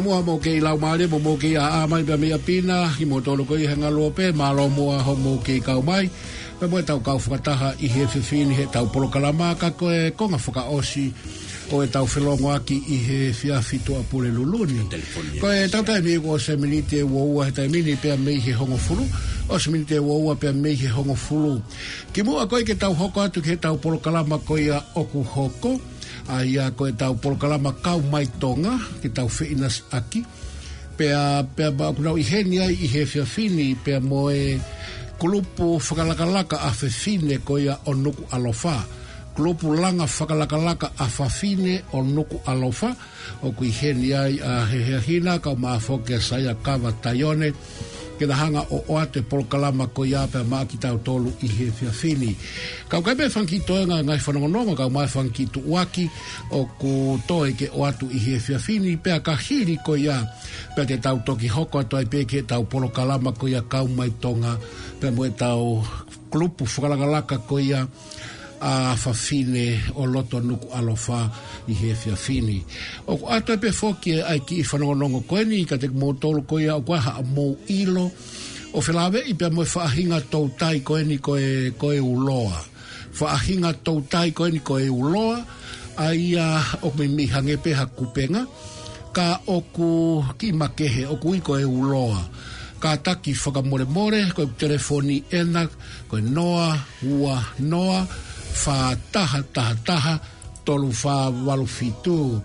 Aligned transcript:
moa 0.00 0.22
mo 0.24 0.38
ke 0.40 0.56
lau 0.64 0.78
mare 0.80 1.04
mo 1.06 1.18
mo 1.20 1.36
ke 1.36 1.56
a 1.60 1.82
a 1.84 1.88
mai 1.90 2.02
be 2.08 2.16
mea 2.16 2.38
pina 2.38 2.76
i 3.00 3.04
mo 3.04 3.20
tolo 3.20 3.44
koi 3.44 3.66
hanga 3.68 3.90
lope 3.92 4.32
ma 4.32 4.50
lo 4.56 4.68
moa 4.68 4.96
ho 5.06 5.14
mo 5.14 5.36
ke 5.44 5.60
kau 5.60 5.82
mai 5.84 6.08
pe 6.58 6.64
mo 6.70 6.80
tau 6.88 7.00
kau 7.04 7.18
fukataha 7.20 7.74
i 7.84 7.88
he 7.94 8.06
fifini 8.12 8.54
he 8.58 8.64
tau 8.72 8.86
polo 8.92 9.08
kalama 9.14 9.52
ka 9.60 9.70
koe 9.70 10.10
konga 10.16 10.38
fuka 10.44 10.62
osi 10.76 11.12
o 11.72 11.82
e 11.84 11.86
tau 11.94 12.08
whilongo 12.12 12.48
aki 12.56 12.76
i 12.96 12.98
he 13.06 13.18
fiafi 13.38 13.78
tō 13.86 13.94
apure 14.00 14.30
luluni. 14.36 14.80
Ko 15.40 15.46
e 15.52 15.68
tau 15.70 15.84
tai 15.84 16.00
mei 16.06 16.16
o 16.18 16.38
se 16.46 16.56
minite 16.56 16.98
e 17.04 17.06
wāua 17.12 17.46
he 17.48 17.52
tai 17.58 17.68
mini 17.68 17.94
pia 18.02 18.16
mei 18.16 18.40
he 18.44 18.52
hongo 18.52 18.76
furu, 18.86 19.04
o 19.52 19.58
se 19.62 19.68
minite 19.70 19.94
e 20.00 20.02
wāua 20.08 20.34
pia 20.40 20.52
mei 20.52 20.74
he 20.80 20.88
hongo 20.96 21.14
furu. 21.14 21.52
Ki 22.12 22.22
mua 22.26 22.46
koe 22.50 22.64
ke 22.66 22.74
tau 22.74 22.94
hoko 22.96 23.20
atu 23.26 23.38
ke 23.42 23.54
tau 23.60 23.76
polo 23.78 23.98
kalama 24.06 24.38
koe 24.48 24.66
a 24.74 24.82
oku 24.98 25.22
hoko, 25.34 25.78
ai 26.30 26.56
a 26.58 26.70
ko 26.74 26.86
tau 26.94 27.14
polokalama 27.18 27.72
kau 27.82 28.02
mai 28.02 28.26
tonga 28.40 28.76
ki 29.02 29.08
tau 29.10 29.28
feinas 29.30 29.82
aki 29.90 30.22
pe 30.96 31.12
a 31.14 31.42
pe 31.42 31.64
a 31.68 31.70
bakunau 31.72 32.16
i 32.20 32.24
henia 32.26 32.68
i 32.70 32.86
he 32.86 33.02
fia 33.06 33.24
fini 33.26 33.74
pe 33.74 33.94
a 33.98 34.00
moe 34.02 34.58
klupu 35.20 35.78
whakalakalaka 35.78 36.56
a 36.64 36.70
fe 36.72 36.88
fine 36.88 37.40
ko 37.44 37.56
ia 37.58 37.76
onuku 37.86 38.22
alofa 38.34 38.76
klupu 39.36 39.74
langa 39.76 40.04
whakalakalaka 40.06 40.92
a 40.98 41.06
fa 41.08 41.26
fine 41.28 41.82
onuku 41.96 42.40
alofa 42.46 42.94
o 43.42 43.52
ku 43.56 43.62
ihenia 43.64 44.20
i 44.28 44.36
a 44.40 44.66
he 44.68 44.98
hina 45.06 45.38
kau 45.42 45.56
maa 45.56 45.78
fokia 45.80 46.18
sa 46.20 46.36
ia 46.38 46.54
kava 46.54 46.90
tayone 47.02 47.50
ke 48.20 48.26
da 48.28 48.36
hanga 48.36 48.60
o 48.68 48.84
o 48.88 48.98
ate 49.00 49.24
pol 49.24 49.48
kalama 49.48 49.88
ko 49.96 50.04
ia 50.04 50.28
pe 50.28 50.44
ma 50.44 50.60
ki 50.68 50.76
tau 50.76 51.00
tolu 51.00 51.32
i 51.40 51.48
he 51.48 51.70
fia 51.72 51.88
fini. 51.88 52.36
Ka 52.88 52.98
ukai 53.00 53.16
pe 53.16 53.32
fanki 53.32 53.64
toe 53.64 53.80
ngai 53.88 54.04
ngai 54.04 54.20
whanonga 54.20 54.48
nonga 54.52 54.74
ka 54.76 54.86
umai 54.92 55.08
fanki 55.08 55.48
tu 55.48 55.60
uaki 55.64 56.04
o 56.52 56.68
ko 56.76 57.16
toe 57.26 57.56
ke 57.56 57.72
o 57.72 57.84
atu 57.88 58.12
i 58.12 58.18
he 58.20 58.36
fia 58.44 58.58
fini 58.60 58.98
pe 59.00 59.10
a 59.16 59.24
ka 59.24 59.34
hiri 59.40 59.80
ko 59.80 59.96
ia 59.96 60.20
pe 60.76 60.84
te 60.84 61.00
tau 61.00 61.16
toki 61.24 61.48
hoko 61.48 61.80
ato 61.80 61.96
ai 61.96 62.04
pe 62.12 62.28
ke 62.28 62.44
tau 62.44 62.68
polo 62.68 62.92
kalama 62.92 63.32
ko 63.32 63.46
ia 63.48 63.64
ka 63.64 63.80
umai 63.88 64.12
tonga 64.20 64.52
pe 65.00 65.08
mo 65.10 65.24
e 65.24 65.32
tau 65.32 65.80
klupu 66.28 66.68
whakalangalaka 66.68 67.40
ko 67.48 67.56
ya 67.58 67.88
a 68.60 68.94
fafine 68.96 69.80
o 69.94 70.04
loto 70.06 70.40
nuku 70.40 70.68
alofa 70.74 71.30
i 71.66 71.72
he 71.74 71.94
fiafini. 71.96 72.62
O 73.08 73.16
ku 73.16 73.26
ato 73.32 73.56
pe 73.56 73.72
fokie 73.72 74.20
ai 74.22 74.40
ki 74.44 74.60
i 74.60 74.64
whanonga 74.64 74.94
nongo 75.00 75.20
koeni 75.24 75.62
i 75.62 75.64
ka 75.64 75.78
te 75.80 75.88
mō 75.88 76.18
tolu 76.20 76.44
koe 76.44 76.68
au 76.68 76.82
kua 76.84 77.00
ha 77.00 77.12
mō 77.24 77.54
ilo. 77.72 78.10
O 78.76 78.80
whelawe 78.84 79.24
i 79.26 79.32
pe 79.34 79.48
mō 79.48 79.64
whaahinga 79.64 80.20
tau 80.30 80.50
tai 80.60 80.80
koeni 80.84 81.16
koe, 81.20 81.98
uloa. 82.00 82.60
Whaahinga 83.18 83.72
tau 83.82 84.04
tai 84.10 84.30
koeni 84.32 84.60
koe 84.60 84.88
uloa 84.92 85.40
a 85.96 86.12
ia 86.14 86.60
o 86.84 86.92
me 86.98 87.08
mihange 87.08 87.56
pe 87.62 87.72
ha 87.74 87.86
kupenga 87.86 88.44
ka 89.12 89.40
oku 89.48 90.22
ki 90.38 90.52
makehe 90.52 91.06
oku 91.08 91.32
i 91.40 91.40
koe 91.40 91.64
uloa. 91.64 92.28
Ka 92.80 92.96
taki 92.96 93.32
whakamore 93.34 93.84
more, 93.88 94.20
koe 94.36 94.46
telefoni 94.58 95.18
ena, 95.30 95.66
koe 96.08 96.20
noa, 96.20 96.76
ua, 97.04 97.36
noa, 97.58 98.06
fa 98.50 98.94
taha 99.14 99.40
taha 99.54 99.72
taha 99.86 100.14
tolu 100.66 100.90
fa 100.90 101.30
walu 101.30 101.64
fitu 101.66 102.38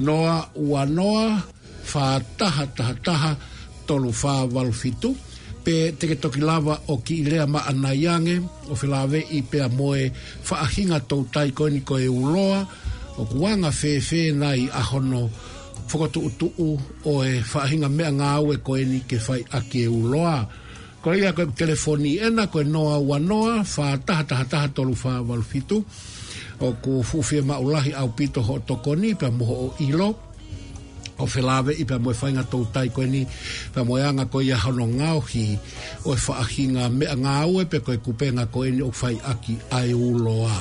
noa 0.00 0.48
ua 0.56 0.88
noa 0.88 1.36
fa 1.84 2.18
taha 2.40 2.64
taha 2.72 2.94
taha 3.04 3.30
tolu 3.86 4.10
fa 4.10 4.48
walu 4.48 4.72
fitu 4.72 5.12
pe 5.64 5.92
teke 5.92 6.14
toki 6.16 6.40
lava 6.40 6.74
o 6.88 6.98
ki 7.04 7.14
ilea 7.22 7.44
ma 7.46 7.60
anayange 7.70 8.34
o 8.72 8.72
filave 8.78 9.20
i 9.36 9.40
pe 9.50 9.58
a 9.60 9.68
moe 9.78 10.08
fa 10.48 10.54
ahinga 10.64 10.98
tau 11.08 11.22
tai 11.34 11.48
koini 11.56 11.80
koe 11.88 12.06
uloa 12.20 12.58
o 13.20 13.22
kuanga 13.30 13.70
fe 13.80 13.90
fe 14.08 14.20
nai 14.40 14.60
ahono 14.80 15.20
fokotu 15.90 16.18
utu 16.28 16.46
u 16.68 16.70
o 17.12 17.12
e 17.30 17.44
fa 17.50 17.58
ahinga 17.66 17.88
mea 17.96 18.10
ngā 18.18 18.28
ue 18.46 18.54
koini 18.66 18.98
ke 19.08 19.16
fai 19.26 19.40
ake 19.58 19.80
e 19.86 19.90
uloa 20.00 20.36
ko 21.00 21.16
ia 21.16 21.32
ko 21.32 21.48
telefoni 21.48 22.20
ena 22.20 22.52
ko 22.52 22.60
noa 22.60 23.00
wa 23.00 23.16
noa 23.16 23.64
fa 23.64 23.96
ta 23.96 24.20
ta 24.20 24.44
ta 24.44 24.68
ta 24.68 24.68
tolu 24.68 24.92
fa 24.92 25.24
wal 25.24 25.40
fitu 25.40 25.80
o 26.60 26.68
ku 26.76 27.00
fu 27.00 27.24
fi 27.24 27.40
ma 27.40 27.56
ulahi 27.56 27.96
au 27.96 28.12
pito 28.12 28.44
ho 28.44 28.60
tokoni 28.60 29.16
pe 29.16 29.32
mo 29.32 29.44
ho 29.48 29.60
ilo 29.80 30.28
o 31.20 31.24
felave 31.24 31.72
i 31.76 31.88
pe 31.88 31.96
mo 31.96 32.12
fa 32.12 32.28
nga 32.32 32.44
tou 32.44 32.68
tai 32.68 32.92
ko 32.92 33.00
ni 33.08 33.24
pe 33.72 33.80
mo 33.80 33.96
yanga 33.96 34.28
ko 34.28 34.44
ia 34.44 34.60
hono 34.60 34.84
nga 35.00 35.16
o 35.16 35.24
e 35.24 35.32
hi 35.32 35.44
o 36.04 36.12
fa 36.20 36.44
ahi 36.44 36.64
nga 36.76 36.92
me 36.92 37.08
nga 37.08 37.48
o 37.48 37.64
pe 37.64 37.80
ko 37.80 37.96
ku 38.04 38.12
pe 38.12 38.28
nga 38.36 38.44
ko 38.52 38.68
ni 38.68 38.84
o 38.84 38.92
fai 38.92 39.16
aki 39.16 39.56
ai 39.72 39.96
ulo 39.96 40.44
a 40.52 40.58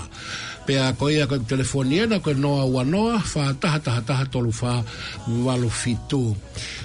pea 0.69 0.93
ko 0.93 1.09
ia 1.09 1.25
ko 1.25 1.41
telefonia 1.49 2.05
na 2.05 2.21
ko 2.21 2.29
noa 2.37 2.61
wa 2.69 2.85
noa 2.85 3.17
fa 3.17 3.49
taha 3.57 3.81
taha 3.81 4.01
taha 4.05 4.25
tolu 4.29 4.53
fa 4.53 4.85
walu 5.25 5.65
fitu 5.65 6.37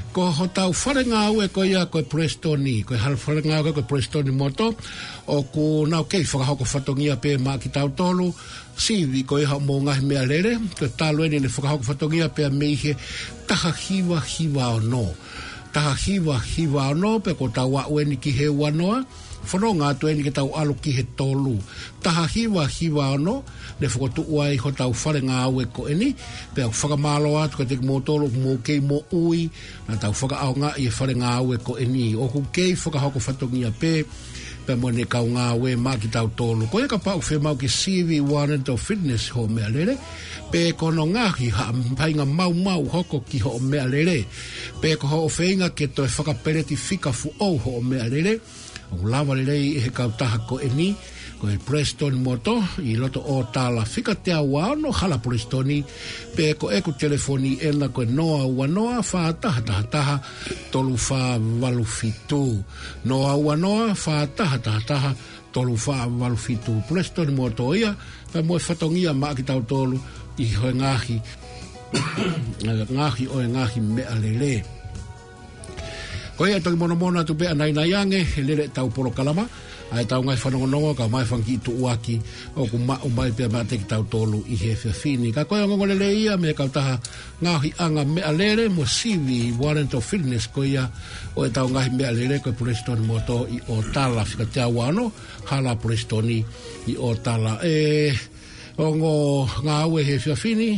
ko 0.09 0.23
hota 0.33 0.65
u 0.73 0.73
fare 0.73 1.05
nga 1.05 1.29
u 1.29 1.45
ko 1.53 1.69
ia 1.69 1.85
ko 1.93 2.01
prestoni 2.01 2.81
ko 2.81 2.97
hal 2.97 3.21
fare 3.21 3.45
nga 3.45 3.61
ko 3.61 3.85
prestoni 3.85 4.33
moto 4.33 4.73
o 5.29 5.37
ku 5.53 5.85
na 5.85 6.01
ke 6.09 6.25
fa 6.25 6.49
ko 6.49 6.65
ko 6.65 6.65
fatongia 6.65 7.21
pe 7.21 7.37
ma 7.37 7.61
ki 7.61 7.69
tau 7.69 7.93
tolu 7.93 8.33
si 8.73 9.05
di 9.05 9.21
ko 9.29 9.37
ia 9.37 9.53
mo 9.61 9.77
nga 9.85 10.01
me 10.01 10.17
alere 10.17 10.57
ko 10.81 10.89
ta 10.89 11.13
lo 11.13 11.29
ni 11.29 11.45
fa 11.45 11.77
ko 11.77 11.85
fatongia 11.85 12.33
pe 12.33 12.49
me 12.49 12.73
ihe 12.73 12.97
taha 13.45 13.69
hiwa 13.69 14.17
hiwa 14.17 14.81
o 14.81 14.81
no 14.81 15.13
taha 15.77 15.93
hiwa 15.93 16.41
hiwa 16.41 16.89
o 16.97 16.97
no 16.97 17.11
pe 17.21 17.37
ko 17.37 17.53
ta 17.53 17.69
wa 17.69 17.85
u 17.93 18.01
ni 18.01 18.17
ki 18.17 18.33
he 18.33 18.49
wa 18.49 18.73
noa 18.73 19.05
Fono 19.45 19.77
ngā 19.77 19.91
tuen 20.01 20.23
ki 20.25 20.31
tau 20.33 20.57
alu 20.57 20.73
ki 20.81 20.93
he 20.97 21.03
tolu. 21.21 21.61
Taha 22.01 22.23
hiwa 22.33 22.65
hiwa 22.65 23.11
ono, 23.21 23.35
le 23.81 23.89
fokotu 23.89 24.23
ua 24.29 24.49
i 24.53 24.57
hotau 24.61 24.93
whare 24.95 25.21
ngā 25.27 25.39
au 25.49 25.61
e 25.63 25.67
ko 25.73 25.89
eni, 25.93 26.13
pe 26.55 26.63
au 26.65 26.71
whaka 26.73 26.97
mālo 26.97 27.33
atu 27.41 27.57
ka 27.61 27.65
te 27.69 27.77
motoro 27.83 28.29
mō 28.31 28.57
kei 28.65 28.81
mō 28.81 29.01
ui, 29.17 29.49
na 29.89 29.97
tau 30.03 30.15
whaka 30.21 30.37
au 30.47 30.55
ngā 30.55 30.71
i 30.79 30.87
e 30.87 30.93
whare 30.99 31.15
ngā 31.19 31.33
au 31.41 31.55
e 31.55 31.59
ko 31.65 31.77
eni, 31.83 32.13
o 32.15 32.29
ku 32.31 32.45
kei 32.55 32.75
whaka 32.77 32.99
hoko 33.03 33.19
whatongi 33.23 33.65
a 33.67 33.73
pē, 33.75 33.95
pe 34.65 34.75
mwene 34.81 35.05
kau 35.11 35.27
ngā 35.29 35.47
au 35.57 35.67
e 35.69 35.75
mā 35.77 35.97
ki 36.01 36.09
tau 36.13 36.31
tōlu. 36.39 36.71
Ko 36.73 36.81
e 36.81 36.87
ka 36.89 36.97
pāu 37.03 37.19
whē 37.21 37.41
mau 37.43 37.57
ki 37.61 37.67
CV1 37.69 38.63
to 38.65 38.77
Fitness 38.81 39.29
ho 39.35 39.45
mea 39.49 39.69
lere, 39.69 39.99
pe 40.53 40.71
kono 40.79 41.05
ngā 41.11 41.27
ki 41.37 41.51
ha 41.57 41.67
mpainga 41.75 42.25
mau 42.25 42.55
mau 42.55 42.85
hoko 42.95 43.21
ki 43.29 43.43
ho 43.45 43.59
mea 43.59 43.85
lere, 43.87 44.23
pe 44.81 44.95
ko 44.97 45.11
ho 45.11 45.19
whēinga 45.27 45.75
ke 45.77 45.91
to 45.93 46.07
e 46.07 46.15
whaka 46.19 46.35
pereti 46.39 46.77
fika 46.81 47.13
fu 47.13 47.35
au 47.43 47.59
ho 47.59 47.81
mea 47.83 48.07
lere, 48.09 48.39
o 48.95 49.03
lawa 49.05 49.35
lere 49.37 49.59
i 49.67 49.75
he 49.85 49.91
kau 49.93 50.09
taha 50.17 50.41
ko 50.49 50.61
eni, 50.63 50.95
ko 51.41 51.51
e 51.51 51.59
Preston 51.59 52.23
Moto 52.23 52.61
i 52.83 52.95
loto 52.99 53.21
o 53.23 53.43
tala 53.51 53.83
fika 53.85 54.15
te 54.15 54.33
awa 54.33 54.75
no 54.79 54.93
hala 54.95 55.19
Prestoni 55.23 55.83
pe 56.35 56.55
ko 56.59 56.71
eko 56.71 56.95
telefoni 56.95 57.59
e 57.59 57.71
na 57.75 57.91
ko 57.91 58.07
noa 58.07 58.47
ua 58.47 58.67
noa 58.71 59.03
fa 59.03 59.31
taha 59.35 59.61
taha 59.63 59.85
taha 59.91 60.17
tolu 60.71 60.95
fa 60.97 61.37
walu 61.39 61.85
fitu 61.85 62.63
noa 63.05 63.35
ua 63.35 63.55
noa 63.57 63.95
fa 63.95 64.23
taha 64.29 64.59
taha 64.63 64.81
taha 64.89 65.11
tolu 65.51 65.75
fa 65.75 66.07
walu 66.07 66.39
fitu 66.39 66.79
Preston 66.91 67.35
Moto 67.35 67.75
ia 67.75 67.95
fa 68.31 68.43
mo 68.43 68.59
fatongia 68.59 69.13
ma 69.15 69.35
ki 69.35 69.43
tau 69.43 69.63
tolu 69.67 69.99
i 70.39 70.47
hoi 70.55 70.75
ngahi 70.75 71.17
ngahi 72.95 73.25
oi 73.31 73.47
ngahi 73.55 73.79
me 73.83 74.03
alele 74.07 74.55
ko 76.39 76.47
e 76.47 76.59
tolu 76.63 76.77
mono 76.79 76.95
mono 76.99 77.19
anai 77.23 77.71
nai 77.75 78.23
lele 78.43 78.71
tau 78.75 78.87
polo 78.91 79.11
kalama 79.11 79.47
ai 79.97 80.07
tau 80.11 80.23
ngai 80.27 80.35
whanongo 80.37 80.67
nongo 80.67 80.91
ka 80.99 81.07
mai 81.07 81.23
whanki 81.25 81.53
i 81.55 81.59
tu 81.63 81.71
uaki 81.79 82.19
o 82.59 82.67
ku 82.67 82.77
ma 82.83 82.99
o 83.07 83.09
mai 83.09 83.31
pia 83.31 83.47
mate 83.49 83.79
ki 83.79 83.87
tau 83.87 84.03
tolu 84.07 84.43
i 84.51 84.55
he 84.59 84.75
whia 84.75 84.93
whini 84.93 85.29
ka 85.31 85.47
koe 85.47 85.63
ngongo 85.67 85.87
lele 85.87 86.09
ia 86.13 86.35
me 86.37 86.51
kau 86.53 86.67
taha 86.69 86.99
ngā 87.43 87.53
hi 87.63 87.71
anga 87.79 88.03
me 88.05 88.21
alere 88.23 88.67
mo 88.69 88.83
siwi 88.87 89.55
warrant 89.59 89.95
of 89.95 90.03
fitness 90.05 90.47
ko 90.51 90.63
ia 90.67 90.91
o 91.39 91.47
e 91.47 91.51
tau 91.55 91.69
ngai 91.71 91.89
me 91.95 92.05
alere 92.11 92.41
koe 92.43 92.53
Preston 92.53 93.01
Moto 93.07 93.47
i 93.51 93.61
o 93.71 93.79
tala 93.95 94.25
whika 94.27 94.45
te 94.51 94.61
awano 94.61 95.13
hala 95.51 95.77
Preston 95.79 96.27
i 96.31 96.95
o 96.99 97.15
tala 97.15 97.61
e 97.63 98.11
ongo 98.79 99.47
ngā 99.63 99.75
ue 99.87 100.03
he 100.03 100.17
whia 100.19 100.35
whini 100.35 100.71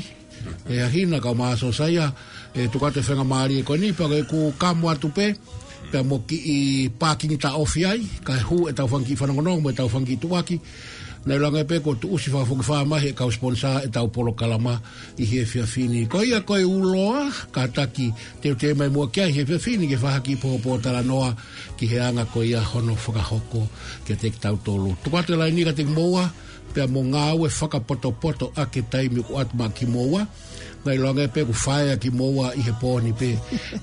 e 0.68 0.82
ahina 0.84 1.16
kau 1.24 1.32
maa 1.34 1.56
sosaia 1.56 2.12
e 2.54 2.68
tukate 2.68 3.00
whenga 3.00 3.24
maari 3.24 3.60
e 3.64 3.64
koe 3.64 3.78
ni 3.80 3.92
pa 3.96 4.04
koe 4.04 4.22
ku 4.28 4.52
kamu 4.60 4.90
atupe 4.92 5.26
pe 5.90 6.00
mo 6.02 6.22
ki 6.26 6.36
i 6.44 6.58
parking 6.90 7.38
ta 7.38 7.54
ofi 7.60 7.84
ai 7.86 8.02
ka 8.26 8.34
hu 8.48 8.66
eta 8.70 8.82
tau 8.84 8.88
fangi 8.90 9.16
fana 9.18 9.32
ngono 9.34 9.60
mo 9.62 9.68
e 9.70 9.76
tau 9.76 9.88
fangi 9.88 10.16
tuaki 10.22 10.58
na 11.26 11.38
langa 11.42 11.60
e 11.62 11.66
pe 11.70 11.80
ko 11.84 11.94
tu 11.94 12.08
usi 12.14 12.30
fa 12.34 12.44
fo 12.48 12.54
fa 12.66 12.84
ma 12.86 12.98
he 13.02 13.10
ka 13.14 13.26
sponsor 13.30 13.80
eta 13.86 14.00
tau 14.00 14.08
polo 14.10 14.32
kalama 14.34 14.74
i 15.18 15.24
he 15.30 15.44
fia 15.44 15.66
fini 15.66 16.06
ko 16.10 16.22
ia 16.26 16.42
ko 16.46 16.54
u 16.58 16.78
loa 16.94 17.30
ka 17.54 17.66
taki 17.76 18.10
te 18.42 18.54
te 18.60 18.74
mai 18.74 18.88
mo 18.90 19.06
ki 19.06 19.22
he 19.36 19.42
fia 19.48 19.58
fini 19.58 19.86
ke 19.90 19.96
fa 19.98 20.18
ki 20.22 20.36
po 20.42 20.56
po 20.62 20.78
la 20.82 21.02
noa 21.02 21.30
ki 21.78 21.86
he 21.86 21.98
anga 22.00 22.24
ko 22.26 22.42
ia 22.42 22.60
hono 22.60 22.94
fo 22.94 23.12
hoko 23.12 23.66
ke 24.06 24.14
te 24.18 24.30
tau 24.42 24.56
tolu 24.66 24.94
tu 25.02 25.10
kwate 25.10 25.34
la 25.38 25.46
ni 25.50 25.62
ka 25.64 25.72
te 25.76 25.84
moa 25.86 26.26
pe 26.74 26.86
mo 26.86 27.00
nga 27.10 27.22
au 27.34 27.46
e 27.46 27.50
faka 27.50 27.80
poto 27.80 28.10
poto 28.10 28.50
a 28.56 28.66
ke 28.66 28.82
taimi 28.88 29.20
ku 29.22 29.38
atma 29.38 29.70
ki 29.72 29.86
moua 29.86 30.22
ngai 30.86 30.98
longa 31.02 31.24
pe 31.34 31.40
ku 31.42 31.50
fai 31.52 31.90
ki 31.98 32.10
moua 32.14 32.52
i 32.54 32.60
he 32.66 32.70
pōni 32.80 33.10
pe 33.18 33.30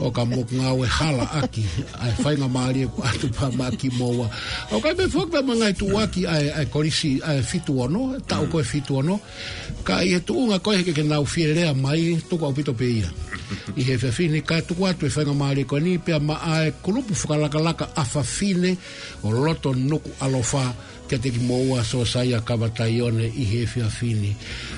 o 0.03 0.07
ka 0.15 0.23
mok 0.23 0.49
nga 0.57 0.67
au 0.71 0.83
e 0.87 0.87
hala 0.87 1.25
aki 1.41 1.63
a 1.99 2.05
e 2.13 2.15
fai 2.23 2.35
nga 2.39 2.47
maari 2.55 2.81
e 2.87 2.87
kuat 2.95 3.19
pa 3.35 3.45
ma 3.59 3.67
ki 3.79 3.89
moua 3.99 4.27
o 4.71 4.77
ka 4.83 4.89
me 4.97 5.05
fok 5.13 5.27
pe 5.33 5.39
mo 5.47 5.51
ngai 5.59 5.73
tu 5.79 5.85
waki 5.95 6.21
a 6.25 6.37
e 6.63 6.65
korisi 6.71 7.19
a 7.23 7.31
e 7.43 7.43
fitu 7.43 7.75
ono 7.85 8.15
ta 8.27 8.35
ko 8.51 8.59
e 8.63 8.63
fitu 8.63 8.95
ono 9.03 9.15
ka 9.87 9.99
i 10.01 10.09
he 10.15 10.19
tu 10.25 10.31
unga 10.39 10.59
koe 10.63 10.75
heke 10.79 10.93
ke 10.97 11.03
nau 11.03 11.25
fierea 11.27 11.73
mai 11.75 12.15
tuku 12.29 12.43
au 12.45 12.53
pito 12.55 12.71
pe 12.73 12.85
ia 13.03 13.09
i 13.75 13.81
he 13.83 13.95
fini 13.99 14.39
ka 14.41 14.61
tu 14.67 14.71
watu 14.79 15.03
e 15.05 15.09
fai 15.11 15.25
nga 15.27 15.33
maari 15.35 15.61
e 15.67 15.67
ko 15.67 15.75
ni 15.83 15.97
pe 15.99 16.13
a 16.15 16.19
ma 16.23 16.35
a 16.39 16.55
e 16.71 16.71
kulupu 16.83 17.11
fukalakalaka 17.13 17.85
a 17.99 18.03
fine 18.35 18.77
o 19.27 19.27
loto 19.31 19.73
nuku 19.75 20.07
alofa 20.23 20.71
te 21.17 21.29
teki 21.29 21.39
moua 21.45 21.83
so 21.85 22.01
sai 22.05 22.33
a 22.33 22.41
kawataione 22.41 23.23
i 23.37 23.45
he 23.45 23.61
fia 23.69 23.85
fini. 23.85 24.33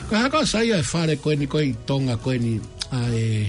Ko 0.10 0.16
haka 0.20 0.44
sai 0.46 0.72
a 0.76 0.82
e 0.84 0.86
whare 0.92 1.16
koe 1.24 1.36
ni 1.40 1.48
koe 1.48 1.64
i 1.64 1.74
tonga 1.88 2.18
koe 2.20 2.36
ni 2.38 2.60
a 2.92 3.08
e 3.14 3.46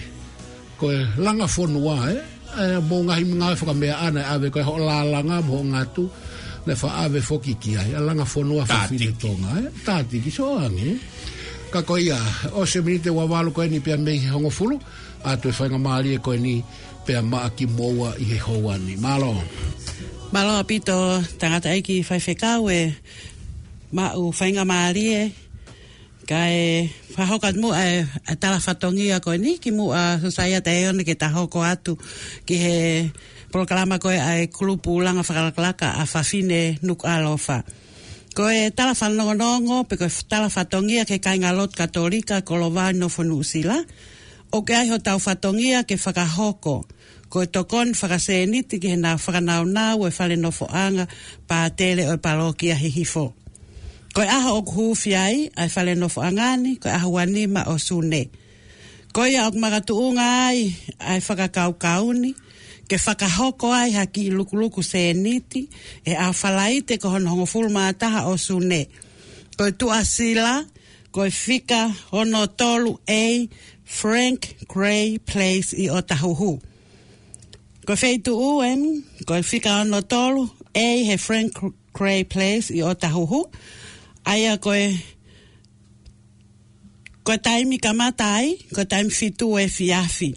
koe 0.78 0.94
langa 1.18 1.46
whonua 1.50 1.96
e. 2.10 2.14
Eh? 2.16 2.22
Eh, 2.56 2.78
mō 2.80 2.96
ngahi 3.04 3.24
mga 3.28 3.52
e 3.52 3.56
whakamea 3.60 3.94
ana 4.06 4.20
e 4.22 4.26
ave 4.34 4.48
ko 4.54 4.62
ho 4.64 4.78
la 4.78 5.02
langa 5.04 5.42
mō 5.44 5.58
tu 5.94 6.06
le 6.66 6.72
wha 6.78 6.90
ave 7.04 7.18
whoki 7.20 7.54
ki 7.58 7.72
ai. 7.76 7.90
A 7.98 8.00
langa 8.00 8.24
fonua 8.24 8.62
fa 8.64 8.86
fine 8.88 9.10
tonga 9.18 9.50
e. 9.60 9.66
Eh? 9.66 9.66
Tātiki 9.84 10.30
so 10.30 10.54
ange. 10.58 10.86
Eh? 10.94 10.98
Ka 11.74 11.82
ko 11.82 11.96
ia, 11.98 12.16
o 12.54 12.62
se 12.64 12.78
minite 12.86 13.10
wawalo 13.10 13.50
koe 13.50 13.66
ni 13.68 13.80
pia 13.82 13.98
mei 13.98 14.22
hongo 14.30 14.50
fulu. 14.50 14.78
A 15.26 15.34
tu 15.36 15.48
e 15.50 15.54
whainga 15.58 15.78
maari 15.82 16.14
e 16.14 16.18
koe 16.22 16.38
ni 16.38 16.62
pia 17.04 17.18
maa 17.22 17.50
ki 17.50 17.66
moua 17.66 18.14
i 18.22 18.30
he 18.30 18.38
hoa 18.38 18.78
ni. 18.78 18.94
Malo. 18.96 19.32
Malo. 19.34 19.74
Malo 20.36 20.60
pito 20.68 21.16
tangata 21.40 21.72
eki 21.72 22.04
fai 22.04 22.20
fekau 22.20 22.68
e 22.68 22.92
ma 23.96 24.12
u 24.20 24.36
fainga 24.36 24.68
maari 24.68 25.04
e 25.08 25.22
ka 26.28 26.40
e 26.52 26.92
whahokat 27.16 27.56
mu 27.56 27.72
e 27.72 28.04
a 28.04 28.34
tala 28.36 28.60
whatongi 28.60 29.08
a 29.16 29.18
koe 29.24 29.40
ni 29.40 29.56
ki 29.56 29.72
mu 29.72 29.96
a 29.96 30.20
susaya 30.20 30.60
te 30.60 30.70
eone 30.76 31.08
ki 31.08 31.14
ta 31.16 31.32
hoko 31.32 31.64
atu 31.64 31.96
ki 32.44 32.54
he 32.64 32.76
proklama 33.48 33.96
koe 33.96 34.20
a 34.20 34.32
e 34.44 34.52
kulupu 34.52 35.00
ulanga 35.00 35.24
whakalaklaka 35.24 35.88
a 36.04 36.04
whafine 36.04 36.76
nuk 36.84 37.08
alofa. 37.08 37.64
Ko 38.36 38.44
e 38.52 38.68
tala 38.76 38.92
whanongonongo 38.92 39.88
pe 39.88 39.96
koe 40.00 40.12
tala 40.30 40.52
whatongi 40.52 41.00
a 41.00 41.08
ke 41.08 41.16
kainga 41.16 41.56
lot 41.58 41.72
katolika 41.80 42.44
kolovai 42.48 42.92
no 42.92 43.08
funusila 43.08 43.78
o 44.52 44.58
ke 44.68 44.72
aiho 44.76 45.00
tau 45.00 45.16
whatongi 45.24 45.68
a 45.80 45.88
ke 45.88 45.96
whakahoko. 45.96 46.76
Ko 46.84 46.95
ko 47.28 47.42
e 47.42 47.46
tokon 47.50 47.90
whakase 47.94 48.42
e 48.44 48.46
niti 48.46 48.78
ki 48.78 48.88
he 48.94 48.98
nga 49.02 49.14
whakanao 49.18 49.64
nā 49.66 49.96
ue 49.98 50.10
whale 50.14 50.36
no 50.38 50.50
whoanga 50.54 51.06
pā 51.48 51.60
tele 51.76 52.04
o 52.06 52.14
e 52.14 52.18
parokia 52.22 52.74
he 52.78 52.90
hifo. 52.90 53.32
Ko 54.14 54.20
a 54.22 54.24
e 54.24 54.28
aha 54.30 54.52
o 54.54 54.58
ok 54.62 54.66
kuhu 54.70 55.14
ai 55.18 55.50
whale 55.74 55.94
no 55.98 56.06
ni 56.62 56.76
ko 56.78 56.88
e 56.88 56.92
aha 56.92 57.08
wanima 57.08 57.66
o 57.66 57.78
sune. 57.78 58.30
Ko 59.12 59.26
e 59.26 59.34
ok 59.42 59.58
magatuunga 59.58 60.22
ai 60.48 60.74
ai 61.00 61.18
whakakau 61.20 62.14
ni 62.14 62.30
ke 62.86 62.94
whakahoko 62.96 63.74
ai 63.74 63.90
ha 63.92 64.06
ki 64.06 64.30
lukuluku 64.30 64.82
se 64.84 65.10
e 65.10 65.12
niti, 65.14 65.68
e 66.06 66.14
a 66.14 66.30
whalaite 66.30 66.98
ko 67.02 67.10
hon 67.10 67.26
hongo 67.26 67.46
fulmataha 67.46 68.30
o 68.30 68.36
sune. 68.38 68.86
Ko 69.58 69.66
e 69.66 69.72
tu 69.74 69.90
asila, 69.90 70.62
ko 71.10 71.26
e 71.26 71.30
fika 71.30 71.90
hono 72.12 72.46
tolu 72.46 72.98
ei 73.08 73.50
Frank 73.82 74.62
Gray 74.70 75.18
Place 75.18 75.74
i 75.74 75.90
Otahuhu. 75.90 76.62
Ko 77.86 77.94
feitu 77.94 78.32
u 78.34 78.64
em, 78.66 78.80
ko 79.22 79.36
fika 79.46 79.76
ono 79.86 80.00
tolu, 80.02 80.48
e 80.74 81.06
he 81.06 81.16
Frank 81.16 81.54
Cray 81.94 82.24
Place 82.26 82.74
i 82.74 82.82
Otahuhu. 82.82 82.98
tahuhu. 83.00 83.40
Aia 84.24 84.58
koe, 84.58 84.84
ko 87.26 87.32
taimi 87.44 87.78
kamata 87.78 88.26
ai, 88.38 88.58
ko 88.74 88.82
taimi 88.90 89.10
fitu 89.18 89.46
e 89.62 89.68
fiafi. 89.76 90.32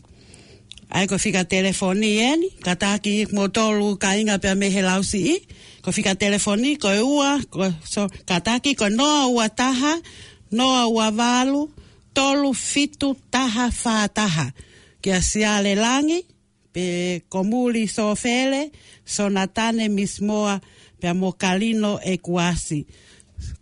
Ai 0.96 1.08
ko 1.10 1.18
fika 1.18 1.42
telefoni 1.54 2.12
eni, 2.30 2.48
kataki 2.66 3.14
ki 3.26 3.34
mo 3.36 3.48
tolu 3.58 3.98
ka 4.04 4.10
inga 4.22 4.38
pia 4.42 4.54
me 4.60 4.68
he 4.76 4.82
lausi 4.90 5.20
i. 5.34 5.38
Ko 5.84 5.90
fika 5.92 6.14
telefoni, 6.22 6.78
ko 6.78 6.90
ua, 7.18 7.32
ko, 7.54 7.74
so, 7.94 8.06
kataki 8.30 8.78
ko 8.78 8.90
noa 8.98 9.26
ua 9.36 9.46
taha, 9.60 9.94
noa 10.58 10.84
ua 10.96 11.08
valu, 11.20 11.62
tolu 12.16 12.54
fitu 12.54 13.08
taha 13.34 13.66
fa 13.82 13.98
taha. 14.18 14.48
Kia 15.02 15.20
siale 15.32 15.74
langi 15.76 16.22
pe 16.74 17.22
komuli 17.30 17.86
so 17.90 18.14
fele 18.16 18.70
so 19.06 19.30
natane 19.30 19.90
mismoa 19.90 20.60
pe 21.02 21.12
mo 21.14 21.32
kalino 21.34 21.98
e 22.06 22.18
kuasi 22.18 22.86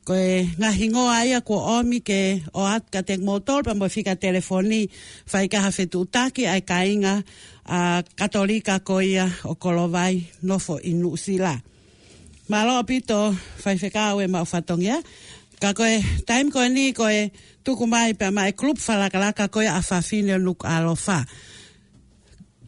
ko 0.03 0.13
e 0.15 0.47
nga 0.59 0.71
hingo 0.73 1.07
ai 1.07 1.31
ko 1.45 1.77
omi 1.79 1.99
ke 2.01 2.41
o 2.57 2.65
at 2.65 2.89
ka 2.91 3.03
motor 3.21 3.63
pe 3.63 3.71
mo 3.77 3.85
fika 3.87 4.11
e 4.17 4.19
telefoni 4.19 4.81
fai 5.25 5.47
ka 5.47 5.59
hafe 5.63 5.85
tu 5.87 6.03
taki 6.05 6.43
ai 6.47 6.61
kainga 6.61 7.23
a 7.67 8.01
katolika 8.19 8.79
koia 8.79 9.09
ia 9.27 9.27
o 9.43 9.55
kolovai 9.55 10.15
nofo 10.43 10.75
inu 10.83 11.15
sila 11.17 11.55
malo 12.49 12.83
pito 12.87 13.35
fai 13.63 13.77
fika 13.77 14.15
we 14.19 14.27
ma 14.27 14.41
fatongia 14.43 14.97
ka 15.61 15.69
koe 15.77 15.93
taim 16.27 16.47
time 16.49 16.49
ko 16.53 16.59
ni 16.73 16.93
ko 16.97 17.05
e 17.11 17.23
mai 17.91 18.11
pe 18.19 18.27
mai 18.35 18.51
club 18.59 18.77
fala 18.79 19.07
kala 19.13 19.29
ka 19.37 19.45
ko 19.53 19.59
afafine 19.79 20.35
nuk 20.45 20.59
alofa 20.75 21.19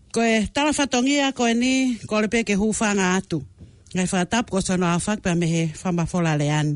ko 0.10 0.26
e 0.26 0.50
tala 0.50 0.74
fatongia 0.74 1.30
ko 1.38 1.46
e 1.46 1.54
ni 1.54 1.74
ko 2.10 2.18
le 2.20 2.28
peke 2.34 2.58
hufanga 2.58 3.14
atu 3.22 3.46
ngai 3.94 4.10
fatap 4.10 4.50
ko 4.50 4.58
sono 4.62 4.90
fak 5.06 5.20
pa 5.24 5.32
mehe 5.38 5.64
fama 5.82 6.04
fola 6.12 6.34
le 6.42 6.48
an 6.60 6.68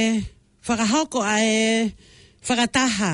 e 0.00 0.02
faka 0.66 0.86
a 1.22 1.36
e 1.46 1.94
faka 2.46 2.66
taha 2.76 3.12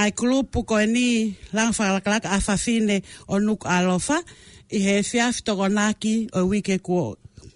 ai 0.00 0.10
klupu 0.18 0.58
ko 0.68 0.74
e 0.76 0.84
ni 0.94 1.08
lang 1.56 1.72
faka 1.78 2.10
a 2.28 2.38
fafine 2.46 2.96
o 3.32 3.40
nuku 3.44 3.64
alofa 3.76 4.18
i 4.68 4.78
he 4.86 4.94
fiafito 5.10 5.52
gonaki 5.60 6.14
o 6.38 6.44
wike 6.52 6.76
kuo 6.86 7.04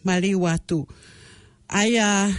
maliu 0.08 0.40
atu 0.52 0.78
ai 1.78 1.92
a 2.08 2.32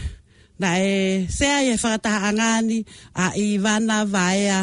na 0.62 0.70
e 0.92 1.30
sea 1.38 1.58
e 1.62 1.72
whakataha 1.82 2.20
angani 2.34 2.78
a 3.24 3.38
i 3.46 3.62
vana 3.66 3.98
vaea 4.14 4.60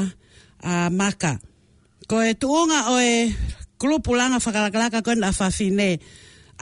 a 0.71 0.91
Maka 0.99 1.33
ko 2.05 2.21
e 2.21 2.37
tuonga 2.37 2.93
o 2.93 3.01
e 3.01 3.33
klupu 3.81 4.13
langa 4.15 4.37
whakalakalaka 4.39 5.01
koe 5.05 5.17
na 5.17 5.31
whawhine 5.33 5.99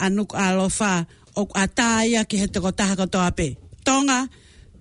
anuk 0.05 0.31
alofa 0.39 1.07
o 1.35 1.43
a 1.55 1.65
tāia 1.67 2.23
ki 2.29 2.37
he 2.47 2.47
tuko 2.47 2.71
taha 2.73 2.95
ko 2.97 3.07
ape. 3.21 3.57
Tonga, 3.85 4.29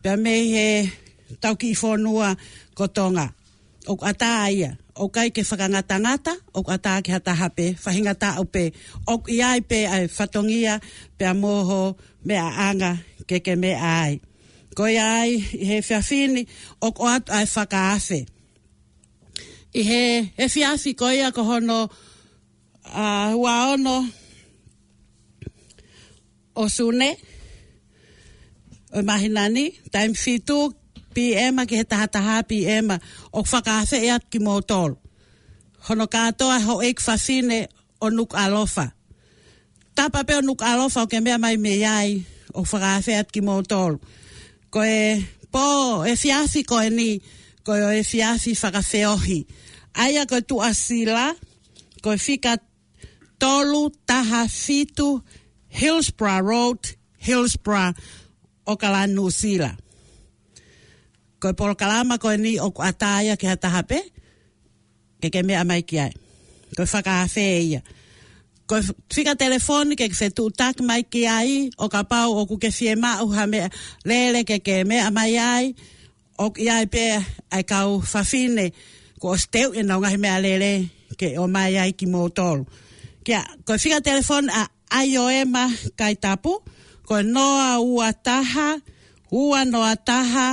pia 0.03 0.18
mei 0.18 0.51
he 0.53 0.68
tau 1.41 1.56
ki 1.58 1.74
whonua 1.74 2.38
ko 2.75 2.88
tonga. 2.88 3.34
O 3.89 3.98
a 4.06 4.13
tāia, 4.13 4.77
o 4.96 5.10
kai 5.10 5.32
ke 5.34 5.41
whakangata 5.41 5.98
ngata, 5.98 6.36
o 6.53 6.62
a 6.70 6.77
tāia 6.77 7.01
ki 7.03 7.12
ha 7.12 7.20
taha 7.20 7.50
pe, 7.50 7.74
whahinga 7.82 8.13
tā 8.13 8.38
au 8.38 8.46
pe. 8.46 8.70
O 9.10 9.18
i 9.27 9.41
ai 9.41 9.62
pe 9.65 9.88
ai 9.89 10.06
whatongia, 10.08 10.77
pia 11.18 11.34
moho 11.34 11.98
mea 12.25 12.46
anga 12.70 13.00
ke 13.25 13.41
ke 13.41 13.56
mea 13.58 13.82
ai. 13.82 14.22
Ko 14.77 14.86
i 14.86 14.98
ai 15.01 15.39
he 15.41 15.82
whiawhini, 15.82 16.46
o 16.82 16.91
ko 16.94 17.10
atu 17.10 17.34
ai 17.34 17.46
whakaafe 17.50 18.22
i 19.74 19.82
he 19.82 20.34
e 20.44 20.46
fiafi 20.54 20.92
ko 21.00 21.08
ia 21.08 21.32
ko 21.32 21.44
hono 21.48 21.80
a 22.84 23.08
uh, 23.08 23.28
hua 23.36 23.56
ono 23.74 23.98
o 26.56 26.66
sune 26.68 27.10
o 28.92 29.00
mahinani 29.08 29.66
taim 29.94 30.12
fitu 30.24 30.60
pi 31.13 31.24
ema 31.46 31.63
ki 31.70 31.75
he 31.80 31.84
taha 32.13 32.36
pi 32.50 32.58
ema 32.78 32.96
o 33.32 33.40
whakaafe 33.51 33.98
ea 34.08 34.18
ki 34.32 34.40
motol 34.48 34.68
tol 34.72 34.92
hono 35.88 36.06
katoa 36.13 36.58
ho 36.68 36.74
eik 36.88 36.98
fafine 37.08 37.58
o 38.04 38.08
nuk 38.18 38.32
alofa 38.44 38.86
tapa 39.96 40.20
pe 40.28 40.34
o 40.40 40.42
nuk 40.48 40.62
alofa 40.72 41.00
o 41.06 41.10
ke 41.12 41.18
mea 41.25 41.38
mai 41.44 41.56
me 41.63 41.72
iai 41.84 42.12
o 42.60 42.62
whakaafe 42.72 43.12
ea 43.18 43.24
ki 43.34 43.42
motol 43.50 43.68
tol 43.72 43.94
ko 44.74 44.80
e 44.84 45.01
po 45.54 45.66
e 46.12 46.13
fiafi 46.22 46.62
ko 46.70 46.75
e 46.88 46.90
ni 47.00 47.10
e 47.20 47.22
ko 47.63 47.75
e 47.77 48.01
fiafi 48.03 48.53
whakafeohi. 48.58 49.46
Aia 49.94 50.25
ko 50.25 50.41
tu 50.41 50.62
asila, 50.62 51.34
ko 52.01 52.13
e 52.13 52.18
fika 52.18 52.58
tolu 53.39 53.89
taha 54.06 54.48
fitu 54.50 55.22
Hillsborough 55.72 56.44
Road, 56.46 56.80
Hillsborough, 57.18 57.96
o 58.68 58.75
kala 58.75 59.08
sila. 59.32 59.72
Ko 61.39 61.50
e 61.50 61.53
polo 61.53 61.75
kalama 61.75 62.18
ko 62.18 62.30
e 62.32 62.38
ni 62.38 62.60
o 62.60 62.70
ataia 62.82 63.38
ke 63.38 63.48
hataha 63.48 63.86
pe, 63.88 64.01
ke 65.22 65.30
ke 65.30 65.41
mea 65.46 65.63
mai 65.63 65.82
ki 65.84 65.98
ai. 66.00 66.13
Ko 66.77 66.84
e 66.84 66.86
whakafe 66.89 67.41
eia. 67.46 67.82
Ko 68.68 68.77
e 68.77 68.82
fika 69.13 69.36
telefoni 69.36 69.96
ke 69.96 70.10
ke 70.10 70.30
tak 70.58 70.80
mai 70.82 71.03
ki 71.03 71.27
ai, 71.27 71.70
o 71.77 71.89
ka 71.89 72.03
pau 72.03 72.34
o 72.41 72.46
ku 72.50 72.58
ke 72.58 72.72
fie 72.72 72.96
mau 72.96 73.27
ha 73.38 73.46
lele 74.06 74.41
ke 74.48 74.60
ke 74.60 74.60
ke 74.60 74.82
ke 74.84 74.88
mea 74.88 75.10
mai 75.12 75.38
ai, 75.38 75.65
ok 76.45 76.55
ki 76.57 76.69
ai 76.74 76.86
e 76.89 76.89
pe 76.93 77.05
ai 77.55 77.63
kau 77.71 77.89
fafine 78.12 78.65
ko 79.21 79.29
steu 79.43 79.69
e 79.79 79.81
nonga 79.89 80.10
me 80.21 80.29
alele 80.38 80.71
ke 81.19 81.27
o 81.41 81.45
mai 81.53 81.74
ai 81.83 81.91
ki 82.00 82.05
motor 82.13 82.57
ke 83.25 83.33
ko 83.65 83.74
fika 83.83 84.00
telefon 84.07 84.45
a 84.62 84.63
IOM 85.07 85.53
kai 86.00 86.13
tapu 86.24 86.53
ko 87.07 87.15
noa 87.36 87.71
ua 87.95 88.07
taha 88.27 88.69
ua 89.41 89.60
noa 89.71 89.93
taha 90.10 90.48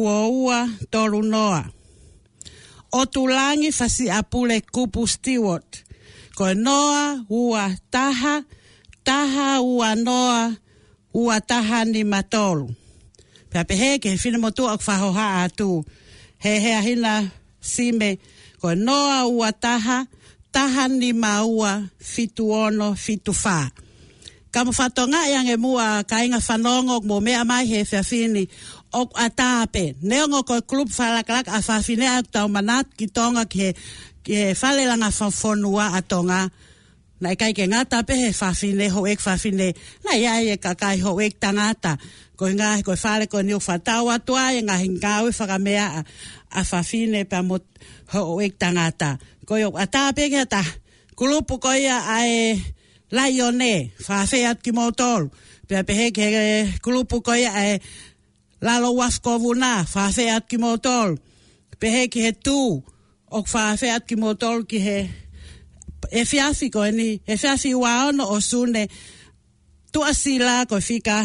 ua 0.00 0.14
ua 0.42 0.58
toru 0.92 1.20
noa 1.34 1.62
o 2.98 3.00
tulangi 3.14 3.70
fasi 3.78 4.04
apule 4.20 4.56
kupu 4.74 5.00
stewart 5.14 5.70
ko 6.38 6.46
noa 6.66 7.04
ua 7.40 7.62
taha 7.94 8.34
taha 9.06 9.48
ua 9.76 9.88
noa 10.06 10.42
ua 11.20 11.36
taha 11.50 11.78
ni 11.92 12.00
matolu 12.12 12.66
Ka 13.54 13.62
pehe 13.62 14.02
ke 14.02 14.10
he 14.10 14.18
whina 14.18 14.38
motu 14.42 14.66
ha 14.66 14.74
whahoha 14.74 15.46
atu. 15.46 15.86
He 16.42 16.58
he 16.58 16.70
ahina 16.74 17.30
sime 17.62 18.18
ko 18.60 18.74
noa 18.74 19.30
ua 19.30 19.52
taha, 19.54 20.06
taha 20.50 20.88
ni 20.90 21.12
maua 21.24 21.72
fitu 22.12 22.50
ono 22.50 22.94
fitu 22.98 23.30
whā. 23.42 23.70
Ka 24.52 24.64
mwhatonga 24.66 25.20
i 25.30 25.38
ange 25.38 25.54
mua 25.64 25.86
ka 26.10 26.16
inga 26.26 26.40
whanongo 26.46 26.96
mō 27.08 27.16
mea 27.26 27.42
mai 27.50 27.64
he 27.72 27.78
whia 27.88 28.02
whini 28.08 28.44
o 28.90 29.02
a 29.14 29.26
tāpe. 29.38 29.84
Neo 30.08 30.24
ngō 30.32 30.40
koe 30.48 30.60
klub 30.70 30.88
whalakalak 30.98 31.46
a 31.46 31.58
whawhinea 31.66 32.14
manat 32.54 32.86
ki 32.98 33.06
tonga 33.16 33.44
ki 33.52 33.66
he 34.34 34.44
whalelanga 34.60 35.10
whawhonua 35.18 35.86
a 35.94 36.00
tonga 36.10 36.42
na 37.22 37.30
kai 37.38 37.54
ke 37.54 37.66
ngata 37.70 38.02
pe 38.06 38.14
he 38.18 38.28
fa 38.34 38.50
fine 38.50 38.90
ho 38.90 39.06
ek 39.06 39.22
fa 39.22 39.38
fine 39.38 39.70
na 40.02 40.12
ya 40.18 40.42
ye 40.42 40.56
ka 40.58 40.74
kai 40.74 40.98
ho 40.98 41.14
ek 41.22 41.38
ta 41.38 41.54
ngata 41.54 41.98
ko 42.34 42.50
nga 42.58 42.82
ko 42.82 42.98
fa 42.98 43.22
le 43.22 43.26
ko 43.30 43.38
ni 43.46 43.54
fa 43.62 43.78
ta 43.78 44.02
wa 44.02 44.18
to 44.18 44.34
ai 44.34 44.58
e 44.58 44.60
nga 44.66 44.76
hin 44.82 44.98
ka 44.98 45.22
a 45.22 46.02
a 46.58 46.60
fa 46.66 46.80
fine 46.82 47.22
pa 47.26 47.38
mo 47.46 47.56
ho 48.10 48.18
ek 48.42 48.54
ta 48.58 48.74
ngata 48.74 49.18
ko 49.46 49.54
yo 49.62 49.70
ata 49.78 50.10
pe 50.10 50.26
ke 50.30 50.42
ta 50.50 50.62
ku 51.14 51.30
lu 51.30 51.46
pu 51.46 51.62
ko 51.62 51.70
ya 51.78 52.02
ai 52.02 52.58
la 53.14 53.30
ne 53.54 53.90
fa 54.06 54.26
at 54.26 54.58
ki 54.62 54.70
mo 54.74 54.90
tol 54.90 55.30
pe 55.70 55.92
he 55.94 56.10
ke 56.10 56.24
ku 56.82 56.90
lu 56.90 57.06
pu 57.06 57.22
ko 57.22 57.32
ya 57.38 57.54
ai 57.54 57.78
la 58.58 58.82
lo 58.82 58.90
wa 58.98 59.06
at 59.06 60.44
ki 60.50 60.56
mo 60.58 60.70
pe 61.78 61.86
he 61.94 62.02
ki 62.10 62.20
he 62.26 62.32
tu 62.34 62.82
o 63.34 63.38
fa 63.46 63.76
fe 63.78 63.90
at 63.94 64.02
ki 64.06 64.16
mo 64.18 64.34
ki 64.66 64.78
he 64.82 64.98
e 66.10 66.24
fiafi 66.28 66.68
ko 66.70 66.84
ni 66.90 67.20
e 67.26 67.36
fiafi 67.38 67.72
wa 67.74 68.08
ono 68.10 68.28
o 68.28 68.40
sune 68.42 68.88
tu 69.94 70.02
asila 70.04 70.66
ko 70.68 70.80
fika 70.80 71.24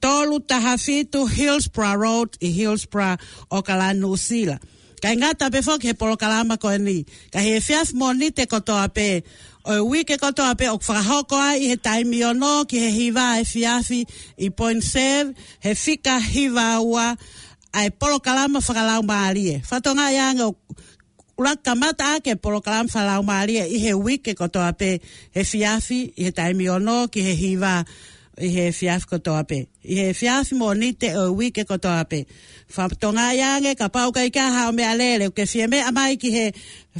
tolu 0.00 0.40
tahafitu 0.42 1.24
Hillsborough 1.28 2.00
Road 2.00 2.30
i 2.42 2.50
Hillsborough 2.52 3.18
o 3.50 3.62
kala 3.62 3.94
nusila. 3.94 4.58
Ka 5.02 5.08
ingata 5.14 5.50
pe 5.50 5.62
fok 5.62 5.82
he 5.82 5.94
polo 5.94 6.16
kalama 6.16 6.58
ko 6.58 6.74
ni. 6.76 7.06
Ka 7.32 7.38
he 7.38 7.58
fiaf 7.60 7.92
moni 7.94 8.30
te 8.34 8.46
kotoa 8.46 8.90
pe. 8.94 9.22
O 9.64 9.74
e 9.74 9.80
wike 9.82 10.18
kotoa 10.18 10.54
pe 10.58 10.68
ok 10.68 10.82
whakahoko 10.86 11.36
ai 11.38 11.58
he 11.70 11.76
taimi 11.76 12.22
o 12.28 12.32
no 12.32 12.64
ki 12.64 12.78
he 12.78 12.90
hiva 12.90 13.38
e 13.42 13.44
fiafi 13.46 14.04
i 14.40 14.48
point 14.50 14.82
save. 14.82 15.34
He 15.62 15.74
fika 15.74 16.18
hiva 16.20 16.78
ua 16.82 17.14
ai 17.74 17.90
polo 17.90 18.18
kalama 18.18 18.58
whakalau 18.60 19.02
maalie. 19.02 19.62
Fatonga 19.62 20.10
yanga 20.10 20.50
ura 21.38 21.54
kamata 21.54 22.18
ake 22.18 22.34
program 22.34 22.90
falau 22.90 23.22
maria 23.22 23.62
e 23.62 23.76
i 23.78 23.78
he 23.84 23.92
wiki 24.06 24.32
kotoa 24.40 24.70
pe 24.80 24.90
he 25.34 25.40
fiafi 25.50 25.98
i 26.18 26.22
he 26.26 26.30
taimi 26.38 26.66
ono 26.76 26.96
ki 27.12 27.20
he 27.26 27.32
hiva 27.42 27.74
i 28.42 28.48
he 28.54 28.62
fiafi 28.78 29.06
kotoa 29.12 29.42
pe. 29.50 29.58
I 29.86 29.94
he 30.02 30.06
fiafi 30.20 30.54
mo 30.60 30.68
ni 30.80 30.88
o 31.20 31.24
wiki 31.40 31.62
kotoa 31.70 32.02
pe. 32.10 32.18
Whaptonga 32.74 33.24
i 33.38 33.38
ange 33.52 33.72
ka 33.80 33.86
pau 33.94 34.08
ka 34.16 34.22
ika 34.28 34.44
hao 34.56 34.70
me 34.76 34.82
alele 34.92 35.26
ke 35.36 35.44
fie 35.52 35.66
me 35.72 35.78
amai 35.88 36.12
ki 36.22 36.28
he 36.36 36.46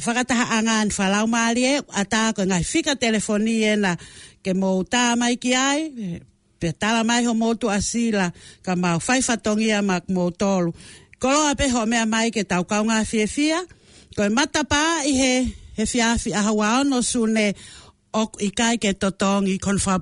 whakataha 0.05 0.45
angan 0.57 0.87
falau 0.97 1.25
maria 1.35 1.71
e, 1.79 1.81
atako 1.99 2.39
tāko 2.39 2.47
ngai 2.49 2.63
fika 2.71 2.93
telefoni 3.03 3.53
e 3.67 3.73
na 3.83 3.91
ke 4.43 4.51
mo 4.59 4.69
tā 4.93 5.05
ki 5.43 5.51
ai 5.69 5.81
pe 6.59 6.67
tala 6.81 7.01
mai 7.09 7.21
ho 7.27 7.33
motu 7.43 7.67
asila 7.77 8.25
ka 8.65 8.73
mau 8.83 8.97
whaifatongia 9.05 9.79
mak 9.89 10.03
motolu. 10.15 10.39
tolu. 10.71 10.71
Koloa 11.21 11.51
pe 11.59 11.65
ho 11.73 11.81
mea 11.91 12.05
mai 12.13 12.27
ke 12.35 12.41
tau 12.51 12.63
kaunga 12.71 12.99
fie 13.11 13.27
fia 13.37 13.59
koe 14.17 14.29
mata 14.33 14.63
pā 14.69 14.81
i 15.07 15.13
he, 15.17 15.31
he 15.77 15.85
fiafi 15.87 16.33
a 16.33 16.41
hawa 16.49 16.79
ono 16.81 17.01
su 17.05 17.25
ne 17.29 17.51
ok, 18.13 18.39
i 18.41 18.49
kai 18.55 18.77
ke 18.81 18.93
totongi 18.97 19.57
kon 19.59 19.77
wha 19.77 19.99